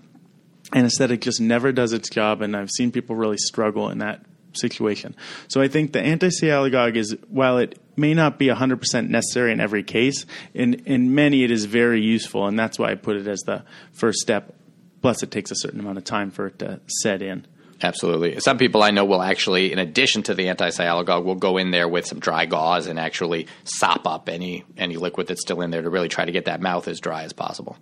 anesthetic 0.73 1.21
just 1.21 1.41
never 1.41 1.73
does 1.73 1.93
its 1.93 2.09
job. 2.09 2.43
And 2.43 2.57
I've 2.57 2.71
seen 2.71 2.93
people 2.93 3.17
really 3.17 3.39
struggle 3.39 3.89
in 3.91 3.99
that 3.99 4.25
situation. 4.53 5.15
So 5.49 5.61
I 5.61 5.69
think 5.69 5.93
the 5.93 6.01
anti-sialagogue 6.01 6.97
is 6.97 7.17
while 7.29 7.59
it 7.59 7.79
may 7.97 8.15
not 8.15 8.39
be 8.39 8.47
100% 8.47 9.09
necessary 9.09 9.53
in 9.53 9.61
every 9.61 9.83
case, 9.83 10.27
in 10.55 10.75
in 10.87 11.15
many 11.15 11.45
it 11.45 11.51
is 11.51 11.65
very 11.67 12.01
useful, 12.01 12.47
and 12.47 12.59
that's 12.59 12.79
why 12.79 12.91
I 12.91 12.95
put 12.95 13.17
it 13.17 13.29
as 13.29 13.41
the 13.41 13.65
first 13.93 14.21
step. 14.21 14.55
Plus, 15.03 15.23
it 15.23 15.31
takes 15.31 15.51
a 15.51 15.57
certain 15.57 15.81
amount 15.81 15.99
of 15.99 16.05
time 16.05 16.31
for 16.31 16.49
it 16.49 16.59
to 16.59 16.81
set 16.87 17.23
in. 17.23 17.47
Absolutely. 17.83 18.39
Some 18.41 18.59
people 18.59 18.83
I 18.83 18.91
know 18.91 19.07
will 19.07 19.23
actually, 19.23 19.73
in 19.73 19.79
addition 19.79 20.23
to 20.25 20.35
the 20.35 20.49
anti-sialagogue, 20.49 21.25
will 21.25 21.35
go 21.35 21.57
in 21.57 21.71
there 21.71 21.89
with 21.89 22.07
some 22.07 22.21
dry 22.21 22.45
gauze 22.45 22.87
and 22.87 23.01
actually 23.01 23.47
sop 23.65 24.07
up 24.07 24.29
any 24.29 24.65
any 24.77 24.97
liquid 24.97 25.27
that's 25.29 25.41
still 25.41 25.63
in 25.63 25.71
there 25.71 25.83
to 25.83 25.91
really 25.91 26.09
try 26.09 26.25
to 26.25 26.33
get 26.33 26.45
that 26.45 26.61
mouth 26.61 26.89
as 26.89 27.01
dry 27.01 27.23
as 27.23 27.33
possible. 27.33 27.79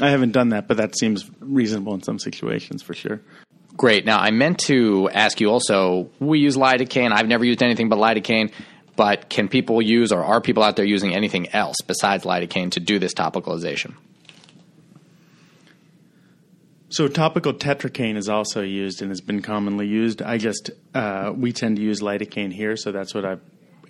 I 0.00 0.10
haven't 0.10 0.32
done 0.32 0.48
that, 0.48 0.66
but 0.66 0.78
that 0.78 0.98
seems 0.98 1.30
reasonable 1.40 1.94
in 1.94 2.02
some 2.02 2.18
situations 2.18 2.82
for 2.82 2.94
sure. 2.94 3.20
Great. 3.76 4.04
Now, 4.04 4.20
I 4.20 4.30
meant 4.30 4.58
to 4.60 5.10
ask 5.10 5.40
you 5.40 5.50
also. 5.50 6.10
We 6.20 6.38
use 6.38 6.56
lidocaine. 6.56 7.12
I've 7.12 7.26
never 7.26 7.44
used 7.44 7.62
anything 7.62 7.88
but 7.88 7.98
lidocaine. 7.98 8.52
But 8.96 9.28
can 9.28 9.48
people 9.48 9.82
use, 9.82 10.12
or 10.12 10.22
are 10.22 10.40
people 10.40 10.62
out 10.62 10.76
there 10.76 10.84
using 10.84 11.14
anything 11.14 11.48
else 11.48 11.76
besides 11.84 12.24
lidocaine 12.24 12.70
to 12.72 12.80
do 12.80 13.00
this 13.00 13.12
topicalization? 13.12 13.94
So 16.90 17.08
topical 17.08 17.52
tetracaine 17.52 18.16
is 18.16 18.28
also 18.28 18.62
used 18.62 19.02
and 19.02 19.10
has 19.10 19.20
been 19.20 19.42
commonly 19.42 19.88
used. 19.88 20.22
I 20.22 20.38
just 20.38 20.70
uh, 20.94 21.32
we 21.34 21.52
tend 21.52 21.76
to 21.76 21.82
use 21.82 22.00
lidocaine 22.00 22.52
here, 22.52 22.76
so 22.76 22.92
that's 22.92 23.12
what 23.12 23.24
I 23.24 23.38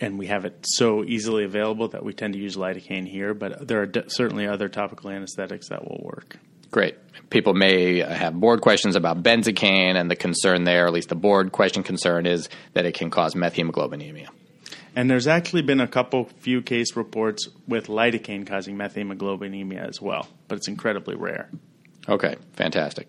and 0.00 0.18
we 0.18 0.28
have 0.28 0.46
it 0.46 0.64
so 0.66 1.04
easily 1.04 1.44
available 1.44 1.88
that 1.88 2.02
we 2.02 2.14
tend 2.14 2.32
to 2.32 2.40
use 2.40 2.56
lidocaine 2.56 3.06
here. 3.06 3.34
But 3.34 3.68
there 3.68 3.82
are 3.82 3.86
d- 3.86 4.04
certainly 4.06 4.46
other 4.46 4.70
topical 4.70 5.10
anesthetics 5.10 5.68
that 5.68 5.84
will 5.84 6.00
work. 6.02 6.38
Great. 6.74 6.96
People 7.30 7.54
may 7.54 8.00
have 8.00 8.34
board 8.34 8.60
questions 8.60 8.96
about 8.96 9.22
benzocaine, 9.22 9.94
and 9.94 10.10
the 10.10 10.16
concern 10.16 10.64
there, 10.64 10.88
at 10.88 10.92
least 10.92 11.08
the 11.08 11.14
board 11.14 11.52
question 11.52 11.84
concern, 11.84 12.26
is 12.26 12.48
that 12.72 12.84
it 12.84 12.94
can 12.94 13.10
cause 13.10 13.36
methemoglobinemia. 13.36 14.26
And 14.96 15.08
there's 15.08 15.28
actually 15.28 15.62
been 15.62 15.80
a 15.80 15.86
couple 15.86 16.24
few 16.40 16.62
case 16.62 16.96
reports 16.96 17.48
with 17.68 17.86
lidocaine 17.86 18.44
causing 18.44 18.76
methemoglobinemia 18.76 19.88
as 19.88 20.02
well, 20.02 20.26
but 20.48 20.58
it's 20.58 20.66
incredibly 20.66 21.14
rare. 21.14 21.48
Okay, 22.08 22.34
fantastic. 22.54 23.08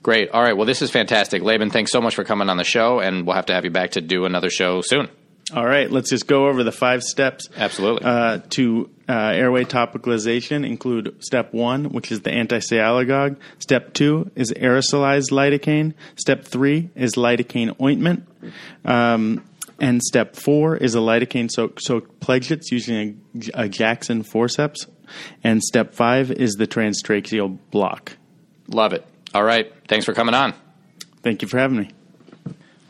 Great. 0.00 0.30
All 0.30 0.40
right. 0.40 0.56
Well, 0.56 0.66
this 0.66 0.80
is 0.80 0.92
fantastic. 0.92 1.42
Laeben, 1.42 1.70
thanks 1.70 1.90
so 1.90 2.00
much 2.00 2.14
for 2.14 2.22
coming 2.22 2.48
on 2.48 2.58
the 2.58 2.64
show, 2.64 3.00
and 3.00 3.26
we'll 3.26 3.34
have 3.34 3.46
to 3.46 3.54
have 3.54 3.64
you 3.64 3.72
back 3.72 3.90
to 3.92 4.00
do 4.00 4.24
another 4.24 4.50
show 4.50 4.82
soon. 4.82 5.08
All 5.54 5.64
right, 5.64 5.90
let's 5.90 6.10
just 6.10 6.26
go 6.26 6.48
over 6.48 6.62
the 6.62 6.72
five 6.72 7.02
steps. 7.02 7.48
Absolutely. 7.56 8.04
Uh, 8.04 8.40
to 8.50 8.90
uh, 9.08 9.12
airway 9.12 9.64
topicalization 9.64 10.66
include 10.66 11.24
step 11.24 11.54
one, 11.54 11.86
which 11.86 12.12
is 12.12 12.20
the 12.20 12.30
anti-sialagogue. 12.30 13.36
Step 13.58 13.94
two 13.94 14.30
is 14.34 14.52
aerosolized 14.52 15.30
lidocaine. 15.30 15.94
Step 16.16 16.44
three 16.44 16.90
is 16.94 17.14
lidocaine 17.14 17.80
ointment. 17.80 18.28
Um, 18.84 19.42
and 19.80 20.02
step 20.02 20.36
four 20.36 20.76
is 20.76 20.94
a 20.94 20.98
lidocaine 20.98 21.50
soaked, 21.50 21.82
soaked 21.82 22.20
pledgets 22.20 22.70
using 22.70 23.22
a, 23.54 23.62
a 23.62 23.68
Jackson 23.70 24.24
forceps. 24.24 24.86
And 25.42 25.62
step 25.62 25.94
five 25.94 26.30
is 26.30 26.56
the 26.56 26.66
transtracheal 26.66 27.56
block. 27.70 28.18
Love 28.68 28.92
it. 28.92 29.06
All 29.32 29.44
right. 29.44 29.72
Thanks 29.86 30.04
for 30.04 30.12
coming 30.12 30.34
on. 30.34 30.52
Thank 31.22 31.40
you 31.40 31.48
for 31.48 31.58
having 31.58 31.78
me. 31.78 31.90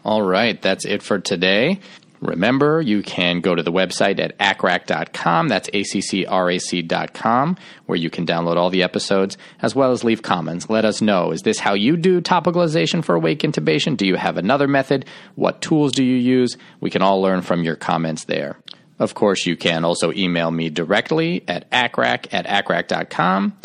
All 0.05 0.23
right. 0.23 0.61
That's 0.61 0.85
it 0.85 1.05
for 1.05 1.21
today. 1.21 1.79
Remember, 2.21 2.81
you 2.81 3.03
can 3.03 3.41
go 3.41 3.55
to 3.55 3.63
the 3.63 3.73
website 3.73 4.19
at 4.19 4.37
accrac.com. 4.39 5.49
That's 5.49 5.71
A-C-C-R-A-C.com, 5.73 7.57
where 7.87 7.99
you 7.99 8.11
can 8.11 8.27
download 8.27 8.57
all 8.57 8.71
the 8.71 8.83
episodes, 8.83 9.37
as 9.63 9.75
well 9.75 9.93
as 9.93 10.05
leave 10.05 10.23
comments. 10.23 10.69
Let 10.69 10.85
us 10.85 11.01
know. 11.01 11.31
Is 11.31 11.43
this 11.43 11.61
how 11.61 11.75
you 11.75 11.97
do 11.97 12.21
topicalization 12.21 13.05
for 13.05 13.15
awake 13.15 13.41
intubation? 13.41 13.97
Do 13.97 14.07
you 14.07 14.17
have 14.17 14.37
another 14.37 14.67
method? 14.69 15.05
What 15.37 15.63
tools 15.63 15.93
do 15.93 16.03
you 16.05 16.17
use? 16.17 16.57
We 16.81 16.91
can 16.91 17.03
all 17.03 17.23
learn 17.23 17.43
from 17.43 17.63
your 17.63 17.77
comments 17.77 18.25
there. 18.25 18.59
Of 18.99 19.15
course, 19.15 19.47
you 19.47 19.57
can 19.57 19.85
also 19.85 20.13
email 20.13 20.51
me 20.51 20.71
directly 20.71 21.45
at 21.47 21.71
accrac 21.71 22.27
at 22.33 22.47
accrac.com. 22.47 23.57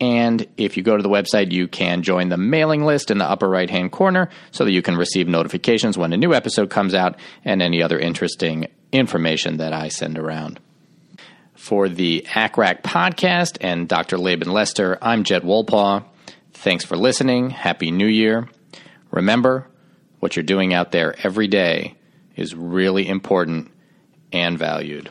And 0.00 0.46
if 0.56 0.76
you 0.76 0.82
go 0.82 0.96
to 0.96 1.02
the 1.02 1.10
website, 1.10 1.52
you 1.52 1.68
can 1.68 2.02
join 2.02 2.30
the 2.30 2.38
mailing 2.38 2.84
list 2.84 3.10
in 3.10 3.18
the 3.18 3.28
upper 3.28 3.48
right 3.48 3.68
hand 3.68 3.92
corner 3.92 4.30
so 4.50 4.64
that 4.64 4.72
you 4.72 4.80
can 4.80 4.96
receive 4.96 5.28
notifications 5.28 5.98
when 5.98 6.12
a 6.12 6.16
new 6.16 6.32
episode 6.32 6.70
comes 6.70 6.94
out 6.94 7.16
and 7.44 7.60
any 7.60 7.82
other 7.82 7.98
interesting 7.98 8.66
information 8.92 9.58
that 9.58 9.74
I 9.74 9.88
send 9.88 10.18
around. 10.18 10.58
For 11.54 11.90
the 11.90 12.26
ACCRAC 12.28 12.82
podcast 12.82 13.58
and 13.60 13.86
Dr. 13.86 14.16
Laeben 14.16 14.50
Lester, 14.50 14.96
I'm 15.02 15.24
Jed 15.24 15.42
Wolpaw. 15.42 16.04
Thanks 16.54 16.86
for 16.86 16.96
listening. 16.96 17.50
Happy 17.50 17.90
New 17.90 18.06
Year. 18.06 18.48
Remember, 19.10 19.66
what 20.20 20.36
you're 20.36 20.42
doing 20.42 20.72
out 20.72 20.92
there 20.92 21.14
every 21.22 21.48
day 21.48 21.96
is 22.36 22.54
really 22.54 23.06
important 23.06 23.70
and 24.32 24.58
valued. 24.58 25.10